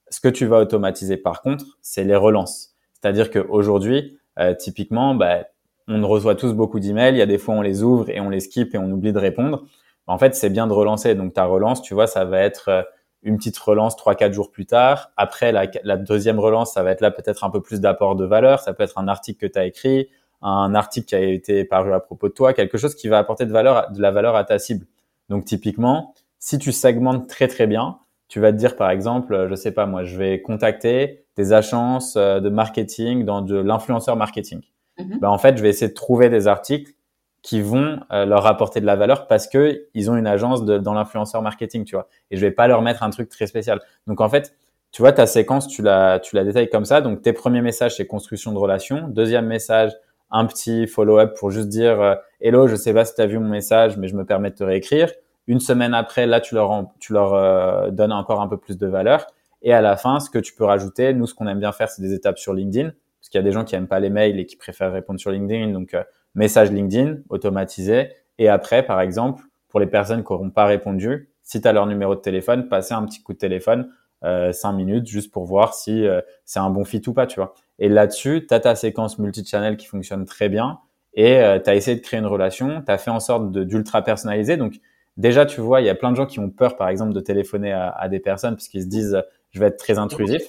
Ce 0.10 0.20
que 0.20 0.28
tu 0.28 0.46
vas 0.46 0.58
automatiser 0.60 1.18
par 1.18 1.42
contre, 1.42 1.66
c'est 1.82 2.04
les 2.04 2.16
relances. 2.16 2.76
C'est-à-dire 2.94 3.30
qu'aujourd'hui, 3.32 4.18
euh, 4.40 4.54
typiquement, 4.56 5.16
bah, 5.16 5.46
on 5.88 6.06
reçoit 6.08 6.36
tous 6.36 6.54
beaucoup 6.54 6.80
d'emails. 6.80 7.16
Il 7.16 7.18
y 7.18 7.22
a 7.22 7.26
des 7.26 7.38
fois, 7.38 7.56
on 7.56 7.62
les 7.62 7.84
ouvre 7.84 8.10
et 8.10 8.20
on 8.20 8.30
les 8.30 8.40
skip 8.40 8.74
et 8.76 8.78
on 8.78 8.90
oublie 8.92 9.14
de 9.14 9.20
répondre. 9.20 9.64
En 10.08 10.18
fait, 10.18 10.36
c'est 10.36 10.50
bien 10.50 10.68
de 10.68 10.74
relancer. 10.74 11.16
Donc, 11.16 11.34
ta 11.34 11.46
relance, 11.46 11.82
tu 11.82 11.94
vois, 11.94 12.08
ça 12.08 12.26
va 12.26 12.40
être 12.42 12.70
euh, 12.70 12.82
une 13.24 13.38
petite 13.38 13.58
relance 13.58 13.96
trois, 13.96 14.16
quatre 14.16 14.34
jours 14.34 14.52
plus 14.52 14.66
tard. 14.66 15.12
Après, 15.18 15.52
la, 15.52 15.68
la 15.84 15.98
deuxième 15.98 16.40
relance, 16.40 16.74
ça 16.74 16.84
va 16.84 16.92
être 16.92 17.02
là 17.02 17.12
peut-être 17.12 17.44
un 17.44 17.50
peu 17.50 17.62
plus 17.62 17.80
d'apport 17.80 18.16
de 18.16 18.26
valeur. 18.26 18.60
Ça 18.60 18.74
peut 18.74 18.84
être 18.84 18.98
un 18.98 19.08
article 19.08 19.48
que 19.48 19.52
tu 19.52 19.60
as 19.60 19.66
écrit, 19.66 20.10
un 20.42 20.74
article 20.76 21.08
qui 21.08 21.16
a 21.16 21.20
été 21.20 21.66
paru 21.66 21.94
à 21.94 22.00
propos 22.00 22.28
de 22.28 22.34
toi, 22.34 22.54
quelque 22.54 22.78
chose 22.78 22.96
qui 22.96 23.08
va 23.08 23.20
apporter 23.20 23.46
de 23.46 23.52
valeur, 23.52 23.92
de 23.92 24.02
la 24.02 24.12
valeur 24.12 24.36
à 24.36 24.44
ta 24.44 24.60
cible. 24.60 24.86
Donc 25.30 25.46
typiquement, 25.46 26.14
si 26.40 26.58
tu 26.58 26.72
segmentes 26.72 27.28
très 27.28 27.48
très 27.48 27.68
bien, 27.68 28.00
tu 28.28 28.40
vas 28.40 28.52
te 28.52 28.58
dire 28.58 28.76
par 28.76 28.90
exemple, 28.90 29.48
je 29.50 29.56
sais 29.56 29.72
pas 29.72 29.86
moi, 29.86 30.04
je 30.04 30.18
vais 30.18 30.42
contacter 30.42 31.26
des 31.36 31.54
agences 31.54 32.16
de 32.16 32.50
marketing, 32.50 33.26
dans 33.26 33.42
de 33.42 33.56
l'influenceur 33.56 34.16
marketing. 34.16 34.62
Mhm. 35.00 35.20
Ben, 35.20 35.30
en 35.30 35.38
fait, 35.38 35.58
je 35.58 35.62
vais 35.62 35.70
essayer 35.70 35.90
de 35.90 35.94
trouver 35.94 36.30
des 36.30 36.48
articles 36.48 36.94
qui 37.42 37.62
vont 37.62 38.00
leur 38.12 38.46
apporter 38.46 38.82
de 38.82 38.86
la 38.86 38.96
valeur 38.96 39.26
parce 39.26 39.48
que 39.48 39.88
ils 39.96 40.12
ont 40.12 40.16
une 40.16 40.28
agence 40.28 40.64
de, 40.64 40.78
dans 40.78 40.94
l'influenceur 40.94 41.42
marketing, 41.42 41.86
tu 41.86 41.96
vois. 41.96 42.08
Et 42.30 42.38
je 42.38 42.42
vais 42.42 42.52
pas 42.52 42.68
leur 42.68 42.84
mettre 42.84 43.02
un 43.02 43.10
truc 43.10 43.30
très 43.30 43.48
spécial. 43.48 43.80
Donc 44.06 44.22
en 44.22 44.30
fait, 44.30 44.56
tu 44.92 45.02
vois, 45.02 45.14
ta 45.14 45.26
séquence, 45.26 45.68
tu 45.68 45.82
la, 45.82 46.20
tu 46.20 46.36
la 46.36 46.44
détailles 46.44 46.70
comme 46.70 46.86
ça. 46.86 47.02
Donc, 47.02 47.22
tes 47.22 47.34
premiers 47.34 47.62
messages, 47.62 47.96
c'est 47.96 48.06
construction 48.06 48.52
de 48.52 48.58
relation. 48.58 49.08
Deuxième 49.08 49.46
message, 49.46 49.94
un 50.32 50.46
petit 50.46 50.88
follow-up 50.88 51.38
pour 51.38 51.52
juste 51.52 51.70
dire 51.70 52.02
euh, 52.02 52.16
Hello, 52.40 52.68
je 52.68 52.76
sais 52.76 52.94
pas 52.94 53.06
si 53.06 53.14
tu 53.14 53.22
as 53.22 53.28
vu 53.28 53.40
mon 53.40 53.50
message, 53.50 53.98
mais 53.98 54.08
je 54.08 54.16
me 54.16 54.26
permets 54.26 54.50
de 54.50 54.56
te 54.56 54.64
réécrire. 54.64 55.12
Une 55.48 55.60
semaine 55.60 55.94
après, 55.94 56.26
là, 56.26 56.40
tu 56.40 56.56
leur, 56.56 56.86
tu 57.00 57.14
leur 57.14 57.34
euh, 57.34 57.92
donnes 57.92 58.14
encore 58.14 58.42
un 58.42 58.48
peu 58.48 58.58
plus 58.58 58.78
de 58.78 58.88
valeur. 58.88 59.28
Et 59.62 59.74
à 59.74 59.82
la 59.82 59.98
fin, 59.98 60.20
ce 60.20 60.30
que 60.30 60.40
tu 60.40 60.54
peux 60.54 60.64
rajouter, 60.64 61.14
nous, 61.14 61.28
ce 61.28 61.36
qu'on 61.36 61.48
aime 61.48 61.60
bien 61.60 61.72
faire, 61.72 61.90
c'est 61.90 62.02
des 62.02 62.14
étapes 62.14 62.40
sur 62.40 62.54
LinkedIn, 62.54 62.90
parce 62.90 63.30
qu'il 63.30 63.38
y 63.38 63.42
a 63.42 63.44
des 63.44 63.52
gens 63.52 63.64
qui 63.64 63.76
aiment 63.76 63.88
pas 63.88 64.00
les 64.00 64.10
mails 64.10 64.40
et 64.40 64.46
qui 64.46 64.56
préfèrent 64.56 64.92
répondre 64.92 65.20
sur 65.20 65.32
LinkedIn. 65.32 65.72
Donc, 65.72 65.94
euh, 65.94 66.04
message 66.34 66.72
LinkedIn 66.72 67.18
automatisé. 67.30 68.10
Et 68.38 68.50
après, 68.50 68.84
par 68.84 69.02
exemple, 69.02 69.44
pour 69.68 69.80
les 69.80 69.88
personnes 69.88 70.24
qui 70.24 70.34
n'auront 70.34 70.50
pas 70.50 70.66
répondu, 70.66 71.30
si 71.44 71.62
tu 71.62 71.68
as 71.68 71.74
leur 71.74 71.86
numéro 71.86 72.16
de 72.16 72.22
téléphone, 72.22 72.68
passer 72.70 72.94
un 72.94 73.06
petit 73.06 73.22
coup 73.22 73.34
de 73.34 73.38
téléphone 73.38 73.92
euh, 74.24 74.52
minutes 74.74 75.08
juste 75.08 75.32
pour 75.32 75.46
voir 75.46 75.74
si 75.74 76.06
euh, 76.06 76.22
c'est 76.46 76.60
un 76.60 76.70
bon 76.70 76.86
fit 76.86 77.02
ou 77.08 77.14
pas, 77.14 77.28
tu 77.28 77.40
vois. 77.40 77.54
Et 77.82 77.90
là-dessus, 77.90 78.46
tu 78.48 78.54
as 78.54 78.60
ta 78.60 78.76
séquence 78.76 79.20
multi-channel 79.20 79.76
qui 79.76 79.88
fonctionne 79.88 80.26
très 80.26 80.48
bien 80.48 80.80
et 81.14 81.40
euh, 81.40 81.60
tu 81.60 81.70
as 81.70 81.76
essayé 81.76 81.98
de 81.98 82.02
créer 82.02 82.20
une 82.20 82.28
relation, 82.28 82.82
tu 82.86 82.92
as 82.92 82.98
fait 82.98 83.12
en 83.12 83.20
sorte 83.20 83.52
d'ultra 83.52 84.04
personnaliser. 84.04 84.56
Donc 84.56 84.76
déjà, 85.18 85.46
tu 85.46 85.60
vois, 85.60 85.82
il 85.82 85.88
y 85.88 85.90
a 85.90 85.96
plein 85.96 86.12
de 86.12 86.16
gens 86.16 86.28
qui 86.28 86.40
ont 86.40 86.50
peur, 86.50 86.78
par 86.78 86.88
exemple, 86.88 87.12
de 87.12 87.20
téléphoner 87.20 87.74
à, 87.74 87.90
à 87.90 88.08
des 88.08 88.20
personnes 88.20 88.56
parce 88.56 88.68
qu'ils 88.68 88.84
se 88.84 88.88
disent, 88.88 89.22
je 89.50 89.60
vais 89.60 89.66
être 89.66 89.78
très 89.78 89.98
intrusif. 89.98 90.44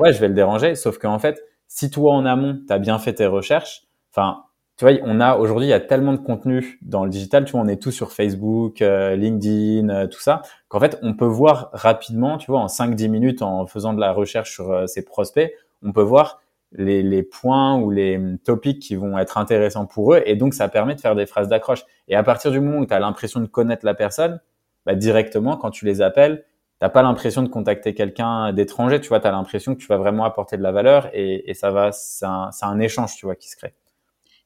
Ouais, 0.00 0.12
je 0.12 0.18
vais 0.18 0.28
le 0.28 0.34
déranger. 0.34 0.74
Sauf 0.74 0.98
qu'en 0.98 1.18
fait, 1.18 1.44
si 1.66 1.90
toi 1.90 2.14
en 2.14 2.24
amont, 2.24 2.58
tu 2.66 2.72
as 2.72 2.78
bien 2.78 2.98
fait 2.98 3.12
tes 3.12 3.26
recherches, 3.26 3.82
enfin, 4.10 4.44
tu 4.78 4.84
vois, 4.84 4.94
on 5.02 5.20
a 5.20 5.36
aujourd'hui, 5.36 5.66
il 5.66 5.70
y 5.70 5.74
a 5.74 5.80
tellement 5.80 6.12
de 6.12 6.18
contenu 6.18 6.78
dans 6.82 7.04
le 7.04 7.10
digital, 7.10 7.44
tu 7.44 7.52
vois, 7.52 7.60
on 7.60 7.68
est 7.68 7.82
tous 7.82 7.90
sur 7.90 8.12
Facebook, 8.12 8.80
euh, 8.80 9.16
LinkedIn, 9.16 9.88
euh, 9.88 10.06
tout 10.06 10.20
ça, 10.20 10.42
qu'en 10.68 10.78
fait, 10.78 10.98
on 11.02 11.14
peut 11.14 11.26
voir 11.26 11.70
rapidement, 11.72 12.38
tu 12.38 12.50
vois, 12.50 12.60
en 12.60 12.68
5-10 12.68 13.08
minutes, 13.08 13.42
en 13.42 13.66
faisant 13.66 13.92
de 13.92 14.00
la 14.00 14.12
recherche 14.12 14.52
sur 14.52 14.70
euh, 14.70 14.86
ces 14.86 15.04
prospects, 15.04 15.52
on 15.82 15.92
peut 15.92 16.02
voir 16.02 16.40
les, 16.72 17.02
les, 17.02 17.22
points 17.22 17.76
ou 17.78 17.90
les 17.90 18.20
topics 18.44 18.80
qui 18.80 18.94
vont 18.94 19.18
être 19.18 19.38
intéressants 19.38 19.86
pour 19.86 20.14
eux, 20.14 20.22
et 20.26 20.36
donc 20.36 20.54
ça 20.54 20.68
permet 20.68 20.94
de 20.94 21.00
faire 21.00 21.14
des 21.14 21.26
phrases 21.26 21.48
d'accroche. 21.48 21.84
Et 22.08 22.16
à 22.16 22.22
partir 22.22 22.50
du 22.50 22.60
moment 22.60 22.78
où 22.78 22.86
tu 22.86 22.94
as 22.94 22.98
l'impression 23.00 23.40
de 23.40 23.46
connaître 23.46 23.84
la 23.84 23.94
personne, 23.94 24.40
bah, 24.86 24.94
directement, 24.94 25.56
quand 25.56 25.70
tu 25.70 25.84
les 25.86 26.02
appelles, 26.02 26.44
t'as 26.78 26.88
pas 26.88 27.02
l'impression 27.02 27.42
de 27.42 27.48
contacter 27.48 27.94
quelqu'un 27.94 28.52
d'étranger, 28.52 29.00
tu 29.00 29.08
vois, 29.08 29.20
tu 29.20 29.26
as 29.26 29.32
l'impression 29.32 29.74
que 29.74 29.80
tu 29.80 29.86
vas 29.86 29.96
vraiment 29.96 30.24
apporter 30.24 30.56
de 30.56 30.62
la 30.62 30.72
valeur, 30.72 31.10
et, 31.14 31.50
et 31.50 31.54
ça 31.54 31.70
va, 31.70 31.92
c'est 31.92 32.26
un, 32.26 32.50
un 32.62 32.80
échange, 32.80 33.16
tu 33.16 33.26
vois, 33.26 33.36
qui 33.36 33.48
se 33.48 33.56
crée. 33.56 33.74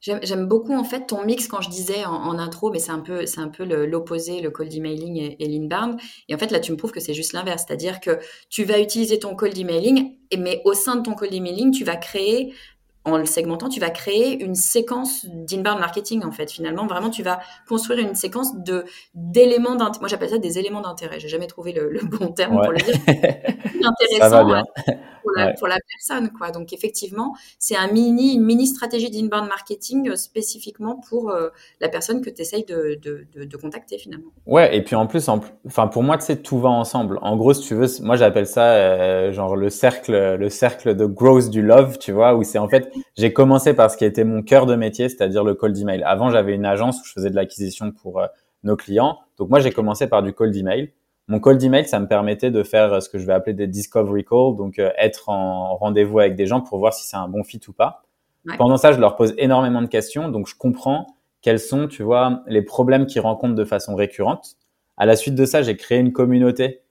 J'aime 0.03 0.47
beaucoup 0.47 0.73
en 0.73 0.83
fait 0.83 1.07
ton 1.07 1.23
mix 1.23 1.47
quand 1.47 1.61
je 1.61 1.69
disais 1.69 2.03
en, 2.03 2.37
intro, 2.37 2.71
mais 2.71 2.79
c'est 2.79 2.91
un 2.91 2.99
peu 2.99 3.23
un 3.37 3.47
peu 3.47 3.63
l'opposé, 3.63 4.41
le, 4.41 4.51
cold 4.51 4.73
emailing 4.73 5.15
et, 5.15 5.41
et 5.41 5.47
l'inbound. 5.47 5.97
Et 6.27 6.35
en 6.35 6.37
fait 6.37 6.51
là, 6.51 6.59
tu 6.59 6.73
me 6.73 6.77
prouves 6.77 6.91
que 6.91 6.99
c'est 6.99 7.13
juste 7.13 7.31
l'inverse, 7.31 7.63
c'est-à-dire 7.65 8.01
que 8.01 8.19
tu 8.49 8.65
vas 8.65 8.81
utiliser 8.81 9.17
ton 9.17 9.33
cold 9.33 9.57
emailing, 9.57 10.17
mais 10.37 10.61
au 10.65 10.73
sein 10.73 10.97
de 10.97 11.03
ton 11.03 11.13
cold 11.13 11.33
emailing, 11.33 11.71
tu 11.71 11.85
vas 11.85 11.95
créer 11.95 12.53
en 13.05 13.17
le 13.17 13.25
segmentant, 13.25 13.69
tu 13.69 13.79
vas 13.79 13.89
créer 13.89 14.41
une 14.43 14.55
séquence 14.55 15.25
d'inbound 15.25 15.79
marketing 15.79 16.23
en 16.23 16.31
fait. 16.31 16.51
Finalement, 16.51 16.87
vraiment, 16.87 17.09
tu 17.09 17.21
vas 17.23 17.39
construire 17.67 17.99
une 17.99 18.15
séquence 18.15 18.55
de 18.55 18.85
d'éléments 19.13 19.75
d'intérêt. 19.75 19.99
Moi, 19.99 20.07
j'appelle 20.07 20.29
ça 20.29 20.37
des 20.37 20.57
éléments 20.57 20.81
d'intérêt. 20.81 21.19
J'ai 21.19 21.27
jamais 21.27 21.47
trouvé 21.47 21.73
le, 21.73 21.99
bon 22.03 22.31
terme 22.31 22.61
pour 22.61 22.71
le 22.71 22.77
dire. 22.77 22.95
Intéressant 23.83 24.63
pour 25.23 25.31
la, 25.35 25.53
pour 25.53 25.67
la, 25.67 25.77
personne, 25.89 26.31
quoi. 26.31 26.51
Donc, 26.51 26.73
effectivement, 26.73 27.33
c'est 27.57 27.75
un 27.75 27.87
mini 27.87 28.35
une 28.35 28.43
mini 28.43 28.67
stratégie 28.67 29.09
d'inbound 29.09 29.47
marketing 29.47 30.09
euh, 30.09 30.15
spécifiquement 30.15 31.01
pour 31.09 31.29
euh, 31.29 31.49
la 31.79 31.89
personne 31.89 32.21
que 32.21 32.29
tu 32.29 32.41
essayes 32.41 32.65
de, 32.65 32.99
de, 33.01 33.25
de, 33.33 33.57
contacter 33.57 33.97
finalement. 33.97 34.31
Ouais, 34.45 34.75
et 34.75 34.81
puis 34.81 34.95
en 34.95 35.07
plus, 35.07 35.29
enfin 35.65 35.87
pour 35.87 36.03
moi, 36.03 36.17
tu 36.17 36.25
sais, 36.25 36.37
tout 36.37 36.59
va 36.59 36.69
ensemble. 36.69 37.19
En 37.21 37.37
gros, 37.37 37.53
si 37.53 37.65
tu 37.65 37.75
veux, 37.75 37.87
moi 38.01 38.15
j'appelle 38.15 38.47
ça 38.47 38.73
euh, 38.73 39.31
genre 39.31 39.55
le 39.55 39.69
cercle, 39.69 40.35
le 40.35 40.49
cercle 40.49 40.95
de 40.95 41.05
growth 41.05 41.49
du 41.49 41.61
love, 41.61 41.97
tu 41.97 42.11
vois, 42.11 42.35
où 42.35 42.43
c'est 42.43 42.57
en 42.57 42.67
fait 42.67 42.92
j'ai 43.15 43.33
commencé 43.33 43.73
par 43.73 43.91
ce 43.91 43.97
qui 43.97 44.05
était 44.05 44.23
mon 44.23 44.41
cœur 44.41 44.65
de 44.65 44.75
métier, 44.75 45.09
c'est-à-dire 45.09 45.43
le 45.43 45.53
cold 45.53 45.77
email. 45.77 46.03
Avant, 46.03 46.29
j'avais 46.29 46.53
une 46.53 46.65
agence 46.65 47.01
où 47.01 47.05
je 47.05 47.11
faisais 47.11 47.29
de 47.29 47.35
l'acquisition 47.35 47.91
pour 47.91 48.19
euh, 48.19 48.27
nos 48.63 48.75
clients. 48.75 49.19
Donc 49.37 49.49
moi, 49.49 49.59
j'ai 49.59 49.71
commencé 49.71 50.07
par 50.07 50.23
du 50.23 50.33
cold 50.33 50.55
email. 50.55 50.93
Mon 51.27 51.39
cold 51.39 51.61
email, 51.63 51.87
ça 51.87 51.99
me 51.99 52.07
permettait 52.07 52.51
de 52.51 52.63
faire 52.63 53.01
ce 53.01 53.09
que 53.09 53.17
je 53.17 53.25
vais 53.25 53.33
appeler 53.33 53.53
des 53.53 53.67
discovery 53.67 54.25
calls, 54.25 54.55
donc 54.55 54.79
euh, 54.79 54.91
être 54.97 55.29
en 55.29 55.75
rendez-vous 55.77 56.19
avec 56.19 56.35
des 56.35 56.45
gens 56.45 56.61
pour 56.61 56.79
voir 56.79 56.93
si 56.93 57.07
c'est 57.07 57.17
un 57.17 57.27
bon 57.27 57.43
fit 57.43 57.61
ou 57.67 57.73
pas. 57.73 58.03
Pendant 58.57 58.75
ça, 58.75 58.91
je 58.91 58.99
leur 58.99 59.15
pose 59.15 59.33
énormément 59.37 59.81
de 59.81 59.87
questions, 59.87 60.27
donc 60.27 60.47
je 60.47 60.55
comprends 60.55 61.07
quels 61.41 61.59
sont, 61.59 61.87
tu 61.87 62.03
vois, 62.03 62.41
les 62.47 62.61
problèmes 62.61 63.05
qu'ils 63.05 63.21
rencontrent 63.21 63.55
de 63.55 63.65
façon 63.65 63.95
récurrente. 63.95 64.57
À 64.97 65.05
la 65.05 65.15
suite 65.15 65.35
de 65.35 65.45
ça, 65.45 65.61
j'ai 65.61 65.77
créé 65.77 65.99
une 65.99 66.11
communauté 66.11 66.81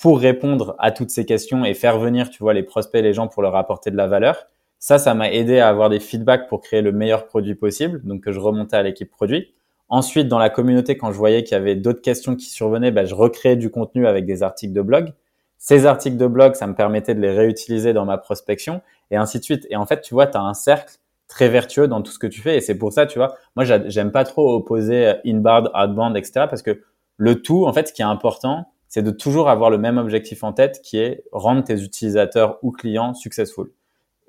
pour 0.00 0.20
répondre 0.20 0.76
à 0.78 0.92
toutes 0.92 1.10
ces 1.10 1.26
questions 1.26 1.64
et 1.64 1.74
faire 1.74 1.98
venir, 1.98 2.30
tu 2.30 2.42
vois, 2.42 2.54
les 2.54 2.62
prospects, 2.62 3.02
les 3.02 3.12
gens 3.12 3.28
pour 3.28 3.42
leur 3.42 3.56
apporter 3.56 3.90
de 3.90 3.96
la 3.96 4.06
valeur. 4.06 4.46
Ça, 4.82 4.98
ça 4.98 5.12
m'a 5.12 5.30
aidé 5.30 5.58
à 5.60 5.68
avoir 5.68 5.90
des 5.90 6.00
feedbacks 6.00 6.48
pour 6.48 6.62
créer 6.62 6.80
le 6.80 6.90
meilleur 6.90 7.26
produit 7.26 7.54
possible, 7.54 8.00
donc 8.02 8.22
que 8.22 8.32
je 8.32 8.40
remontais 8.40 8.76
à 8.76 8.82
l'équipe 8.82 9.10
produit. 9.10 9.52
Ensuite, 9.90 10.26
dans 10.26 10.38
la 10.38 10.48
communauté, 10.48 10.96
quand 10.96 11.12
je 11.12 11.18
voyais 11.18 11.44
qu'il 11.44 11.52
y 11.52 11.60
avait 11.60 11.76
d'autres 11.76 12.00
questions 12.00 12.34
qui 12.34 12.46
survenaient, 12.46 12.90
ben, 12.90 13.04
je 13.04 13.14
recréais 13.14 13.56
du 13.56 13.70
contenu 13.70 14.06
avec 14.06 14.24
des 14.24 14.42
articles 14.42 14.72
de 14.72 14.80
blog. 14.80 15.12
Ces 15.58 15.84
articles 15.84 16.16
de 16.16 16.26
blog, 16.26 16.54
ça 16.54 16.66
me 16.66 16.74
permettait 16.74 17.14
de 17.14 17.20
les 17.20 17.30
réutiliser 17.30 17.92
dans 17.92 18.06
ma 18.06 18.16
prospection 18.16 18.80
et 19.10 19.16
ainsi 19.16 19.38
de 19.38 19.44
suite. 19.44 19.66
Et 19.68 19.76
en 19.76 19.84
fait, 19.84 20.00
tu 20.00 20.14
vois, 20.14 20.26
tu 20.26 20.38
as 20.38 20.42
un 20.42 20.54
cercle 20.54 20.94
très 21.28 21.50
vertueux 21.50 21.86
dans 21.86 22.00
tout 22.00 22.10
ce 22.12 22.18
que 22.18 22.26
tu 22.26 22.40
fais. 22.40 22.56
Et 22.56 22.60
c'est 22.62 22.78
pour 22.78 22.90
ça, 22.90 23.04
tu 23.04 23.18
vois, 23.18 23.36
moi, 23.56 23.66
j'aime 23.66 24.12
pas 24.12 24.24
trop 24.24 24.54
opposer 24.54 25.12
inbound, 25.26 25.68
outbound, 25.74 26.16
etc. 26.16 26.46
Parce 26.48 26.62
que 26.62 26.80
le 27.18 27.42
tout, 27.42 27.66
en 27.66 27.74
fait, 27.74 27.88
ce 27.88 27.92
qui 27.92 28.00
est 28.00 28.06
important, 28.06 28.72
c'est 28.88 29.02
de 29.02 29.10
toujours 29.10 29.50
avoir 29.50 29.68
le 29.68 29.76
même 29.76 29.98
objectif 29.98 30.42
en 30.42 30.54
tête 30.54 30.80
qui 30.82 30.98
est 30.98 31.22
rendre 31.32 31.62
tes 31.64 31.82
utilisateurs 31.82 32.58
ou 32.62 32.70
clients 32.70 33.12
successful 33.12 33.70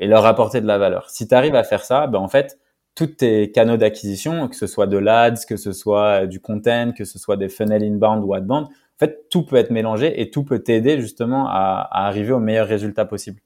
et 0.01 0.07
leur 0.07 0.25
apporter 0.25 0.59
de 0.59 0.67
la 0.67 0.79
valeur. 0.79 1.09
Si 1.09 1.27
tu 1.27 1.35
arrives 1.35 1.55
à 1.55 1.63
faire 1.63 1.85
ça, 1.85 2.07
ben 2.07 2.19
en 2.19 2.27
fait, 2.27 2.59
tous 2.95 3.05
tes 3.05 3.51
canaux 3.51 3.77
d'acquisition, 3.77 4.49
que 4.49 4.55
ce 4.55 4.67
soit 4.67 4.87
de 4.87 4.97
l'ads, 4.97 5.45
que 5.47 5.55
ce 5.55 5.71
soit 5.71 6.25
du 6.25 6.41
content, 6.41 6.91
que 6.91 7.05
ce 7.05 7.19
soit 7.19 7.37
des 7.37 7.47
funnels 7.47 7.83
inbound 7.83 8.23
ou 8.25 8.35
outbound, 8.35 8.65
en 8.65 8.99
fait, 8.99 9.29
tout 9.29 9.43
peut 9.43 9.55
être 9.55 9.69
mélangé 9.69 10.19
et 10.19 10.31
tout 10.31 10.43
peut 10.43 10.59
t'aider 10.59 10.99
justement 10.99 11.47
à, 11.47 11.87
arriver 11.91 12.33
au 12.33 12.39
meilleur 12.39 12.67
résultat 12.67 13.05
possible. 13.05 13.39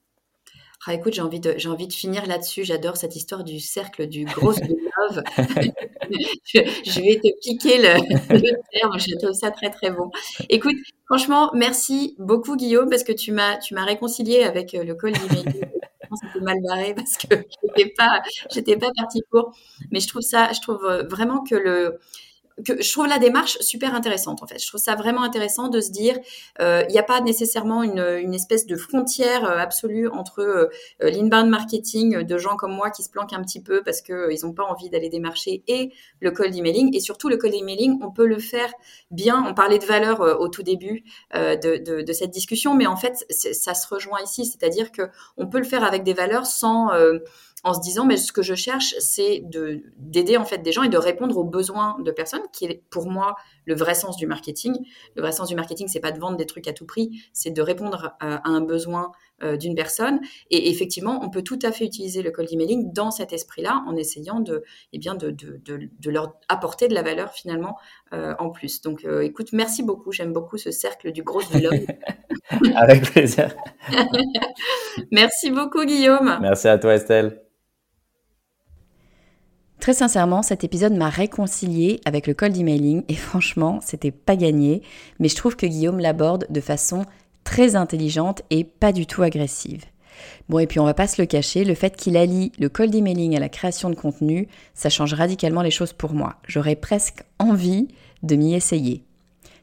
Ah, 0.88 0.94
écoute, 0.94 1.14
j'ai 1.14 1.22
envie 1.22 1.40
de, 1.40 1.54
j'ai 1.56 1.68
envie 1.68 1.88
de 1.88 1.92
finir 1.92 2.26
là-dessus. 2.26 2.64
J'adore 2.64 2.96
cette 2.96 3.16
histoire 3.16 3.42
du 3.42 3.58
cercle 3.58 4.06
du 4.06 4.24
gros 4.24 4.52
love. 4.52 5.22
je, 6.44 7.00
vais 7.00 7.20
te 7.20 7.40
piquer 7.42 7.78
le, 7.78 8.34
le 8.34 8.52
terme. 8.72 8.98
Je 8.98 9.16
trouve 9.18 9.32
ça 9.32 9.50
très, 9.50 9.70
très 9.70 9.90
bon. 9.90 10.10
Écoute, 10.48 10.76
franchement, 11.06 11.50
merci 11.54 12.14
beaucoup, 12.18 12.56
Guillaume, 12.56 12.88
parce 12.88 13.02
que 13.02 13.12
tu 13.12 13.32
m'as, 13.32 13.56
tu 13.58 13.74
m'as 13.74 13.84
réconcilié 13.84 14.44
avec 14.44 14.74
le 14.74 14.94
call 14.94 15.12
d'email 15.12 15.66
c'était 16.16 16.44
mal 16.44 16.58
barré 16.62 16.94
parce 16.94 17.16
que 17.16 17.26
j'étais 17.62 17.92
pas, 17.96 18.22
j'étais 18.52 18.76
pas 18.76 18.90
partie 18.96 19.22
pour. 19.30 19.52
Mais 19.90 20.00
je 20.00 20.08
trouve 20.08 20.22
ça, 20.22 20.52
je 20.52 20.60
trouve 20.60 20.84
euh, 20.84 21.02
vraiment 21.08 21.42
que 21.44 21.54
le, 21.54 21.98
que 22.64 22.82
je 22.82 22.90
trouve 22.90 23.06
la 23.06 23.18
démarche 23.18 23.58
super 23.60 23.94
intéressante 23.94 24.42
en 24.42 24.46
fait. 24.46 24.60
Je 24.62 24.66
trouve 24.66 24.80
ça 24.80 24.94
vraiment 24.94 25.22
intéressant 25.22 25.68
de 25.68 25.80
se 25.80 25.90
dire 25.90 26.18
euh, 26.60 26.82
il 26.88 26.92
n'y 26.92 26.98
a 26.98 27.02
pas 27.02 27.20
nécessairement 27.20 27.82
une, 27.82 28.00
une 28.00 28.34
espèce 28.34 28.66
de 28.66 28.76
frontière 28.76 29.44
euh, 29.44 29.58
absolue 29.58 30.08
entre 30.08 30.40
euh, 30.40 30.68
l'inbound 31.00 31.50
marketing 31.50 32.22
de 32.22 32.38
gens 32.38 32.56
comme 32.56 32.72
moi 32.72 32.90
qui 32.90 33.02
se 33.02 33.10
planquent 33.10 33.34
un 33.34 33.42
petit 33.42 33.62
peu 33.62 33.82
parce 33.82 34.00
que 34.00 34.32
ils 34.32 34.46
n'ont 34.46 34.54
pas 34.54 34.64
envie 34.64 34.88
d'aller 34.88 35.10
démarcher 35.10 35.62
et 35.68 35.92
le 36.20 36.30
cold 36.30 36.54
emailing 36.56 36.94
et 36.96 37.00
surtout 37.00 37.28
le 37.28 37.36
cold 37.36 37.54
emailing 37.54 37.98
on 38.02 38.10
peut 38.10 38.26
le 38.26 38.38
faire 38.38 38.72
bien. 39.10 39.44
On 39.46 39.54
parlait 39.54 39.78
de 39.78 39.84
valeur 39.84 40.20
au 40.20 40.48
tout 40.48 40.62
début 40.62 41.04
de, 41.34 41.78
de, 41.78 42.02
de, 42.02 42.12
cette 42.12 42.30
discussion, 42.30 42.74
mais 42.74 42.86
en 42.86 42.96
fait 42.96 43.26
ça 43.30 43.74
se 43.74 43.86
rejoint 43.88 44.20
ici, 44.22 44.46
c'est-à-dire 44.46 44.92
que 44.92 45.02
on 45.36 45.46
peut 45.46 45.58
le 45.58 45.64
faire 45.64 45.84
avec 45.84 46.02
des 46.02 46.14
valeurs 46.14 46.46
sans 46.46 46.90
en 47.66 47.74
se 47.74 47.80
disant 47.80 48.06
mais 48.06 48.16
ce 48.16 48.32
que 48.32 48.42
je 48.42 48.54
cherche 48.54 48.94
c'est 49.00 49.40
de 49.40 49.82
d'aider 49.98 50.36
en 50.36 50.44
fait 50.44 50.58
des 50.58 50.70
gens 50.70 50.84
et 50.84 50.88
de 50.88 50.96
répondre 50.96 51.36
aux 51.36 51.44
besoins 51.44 51.96
de 51.98 52.12
personnes 52.12 52.44
qui 52.52 52.64
est 52.64 52.82
pour 52.90 53.10
moi 53.10 53.34
le 53.64 53.74
vrai 53.74 53.94
sens 53.94 54.16
du 54.16 54.28
marketing. 54.28 54.72
Le 55.16 55.22
vrai 55.22 55.32
sens 55.32 55.48
du 55.48 55.56
marketing 55.56 55.88
c'est 55.88 56.00
pas 56.00 56.12
de 56.12 56.20
vendre 56.20 56.36
des 56.36 56.46
trucs 56.46 56.68
à 56.68 56.72
tout 56.72 56.86
prix 56.86 57.24
c'est 57.32 57.50
de 57.50 57.60
répondre 57.60 58.14
à, 58.20 58.48
un 58.48 58.60
besoin 58.60 59.10
euh, 59.42 59.56
d'une 59.56 59.74
personne. 59.74 60.20
Et 60.50 60.70
effectivement 60.70 61.18
on 61.24 61.28
peut 61.28 61.42
tout 61.42 61.58
à 61.62 61.72
fait 61.72 61.84
utiliser 61.84 62.22
le 62.22 62.30
cold 62.30 62.48
emailing 62.52 62.92
dans 62.92 63.10
cet 63.10 63.32
esprit 63.32 63.62
là 63.62 63.82
en 63.88 63.96
essayant 63.96 64.38
de 64.38 64.62
eh 64.92 64.98
bien 64.98 65.16
de, 65.16 65.32
de, 65.32 65.60
de, 65.64 66.10
leur 66.10 66.34
apporter 66.48 66.86
de 66.86 66.94
la 66.94 67.02
valeur 67.02 67.32
finalement 67.32 67.76
euh, 68.12 68.36
en 68.38 68.50
plus. 68.50 68.80
Donc 68.80 69.04
euh, 69.04 69.22
écoute 69.22 69.48
merci 69.52 69.82
beaucoup. 69.82 70.12
J'aime 70.12 70.32
beaucoup 70.32 70.56
ce 70.56 70.70
cercle 70.70 71.10
du 71.10 71.24
gros 71.24 71.40
l'homme 71.52 71.84
avec 72.76 73.10
plaisir. 73.10 73.56
Merci 75.10 75.50
beaucoup 75.50 75.84
Guillaume. 75.84 76.38
Merci 76.40 76.68
à 76.68 76.78
toi 76.78 76.94
Estelle 76.94 77.46
Très 79.86 79.94
sincèrement, 79.94 80.42
cet 80.42 80.64
épisode 80.64 80.94
m'a 80.94 81.08
réconcilié 81.08 82.00
avec 82.04 82.26
le 82.26 82.34
cold 82.34 82.56
emailing 82.56 83.04
et 83.06 83.14
franchement, 83.14 83.78
c'était 83.84 84.10
pas 84.10 84.34
gagné, 84.34 84.82
mais 85.20 85.28
je 85.28 85.36
trouve 85.36 85.54
que 85.54 85.64
Guillaume 85.64 86.00
l'aborde 86.00 86.44
de 86.50 86.60
façon 86.60 87.04
très 87.44 87.76
intelligente 87.76 88.42
et 88.50 88.64
pas 88.64 88.90
du 88.90 89.06
tout 89.06 89.22
agressive. 89.22 89.84
Bon, 90.48 90.58
et 90.58 90.66
puis 90.66 90.80
on 90.80 90.84
va 90.84 90.92
pas 90.92 91.06
se 91.06 91.22
le 91.22 91.26
cacher, 91.26 91.62
le 91.62 91.76
fait 91.76 91.94
qu'il 91.94 92.16
allie 92.16 92.50
le 92.58 92.68
cold 92.68 92.92
emailing 92.96 93.36
à 93.36 93.38
la 93.38 93.48
création 93.48 93.88
de 93.88 93.94
contenu, 93.94 94.48
ça 94.74 94.90
change 94.90 95.14
radicalement 95.14 95.62
les 95.62 95.70
choses 95.70 95.92
pour 95.92 96.14
moi. 96.14 96.34
J'aurais 96.48 96.74
presque 96.74 97.22
envie 97.38 97.86
de 98.24 98.34
m'y 98.34 98.56
essayer. 98.56 99.04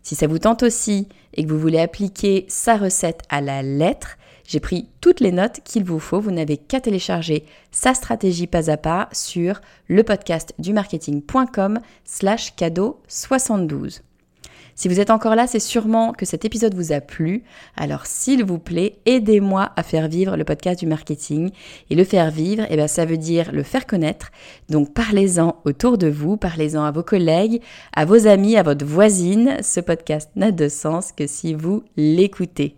Si 0.04 0.16
ça 0.16 0.28
vous 0.28 0.40
tente 0.40 0.64
aussi 0.64 1.10
et 1.34 1.44
que 1.44 1.50
vous 1.50 1.60
voulez 1.60 1.80
appliquer 1.80 2.46
sa 2.48 2.78
recette 2.78 3.24
à 3.28 3.42
la 3.42 3.62
lettre, 3.62 4.18
j'ai 4.54 4.60
pris 4.60 4.88
toutes 5.02 5.20
les 5.20 5.32
notes 5.32 5.62
qu'il 5.64 5.84
vous 5.84 5.98
faut. 5.98 6.20
Vous 6.20 6.30
n'avez 6.30 6.58
qu'à 6.58 6.80
télécharger 6.80 7.44
sa 7.72 7.96
stratégie 7.96 8.46
pas 8.46 8.70
à 8.70 8.78
pas 8.78 9.10
sur 9.12 9.62
le 9.88 10.04
podcast 10.04 10.54
du 10.60 10.74
marketing.com 10.74 11.80
slash 12.06 12.56
cadeau 12.56 13.02
72. 13.08 14.04
Si 14.76 14.88
vous 14.88 15.00
êtes 15.00 15.10
encore 15.10 15.34
là, 15.34 15.48
c'est 15.48 15.60
sûrement 15.60 16.14
que 16.14 16.28
cet 16.28 16.46
épisode 16.46 16.76
vous 16.76 16.92
a 16.92 17.02
plu. 17.02 17.44
Alors 17.76 18.06
s'il 18.06 18.46
vous 18.46 18.60
plaît, 18.60 19.00
aidez-moi 19.08 19.72
à 19.76 19.82
faire 19.82 20.08
vivre 20.08 20.38
le 20.38 20.44
podcast 20.44 20.80
du 20.80 20.86
marketing. 20.86 21.50
Et 21.90 21.96
le 21.96 22.04
faire 22.04 22.30
vivre, 22.30 22.68
eh 22.70 22.76
bien, 22.76 22.88
ça 22.88 23.06
veut 23.06 23.18
dire 23.18 23.52
le 23.52 23.64
faire 23.64 23.88
connaître. 23.88 24.30
Donc 24.70 24.94
parlez-en 24.94 25.62
autour 25.66 25.98
de 25.98 26.10
vous, 26.10 26.38
parlez-en 26.38 26.84
à 26.84 26.92
vos 26.92 27.02
collègues, 27.02 27.60
à 27.96 28.06
vos 28.06 28.28
amis, 28.28 28.56
à 28.56 28.62
votre 28.62 28.86
voisine. 28.86 29.58
Ce 29.64 29.80
podcast 29.80 30.30
n'a 30.36 30.52
de 30.52 30.70
sens 30.70 31.12
que 31.12 31.26
si 31.26 31.56
vous 31.56 31.82
l'écoutez. 31.98 32.76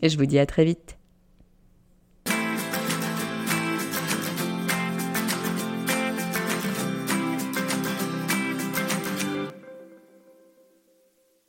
Et 0.00 0.08
je 0.08 0.16
vous 0.16 0.24
dis 0.24 0.38
à 0.38 0.46
très 0.46 0.64
vite. 0.64 0.97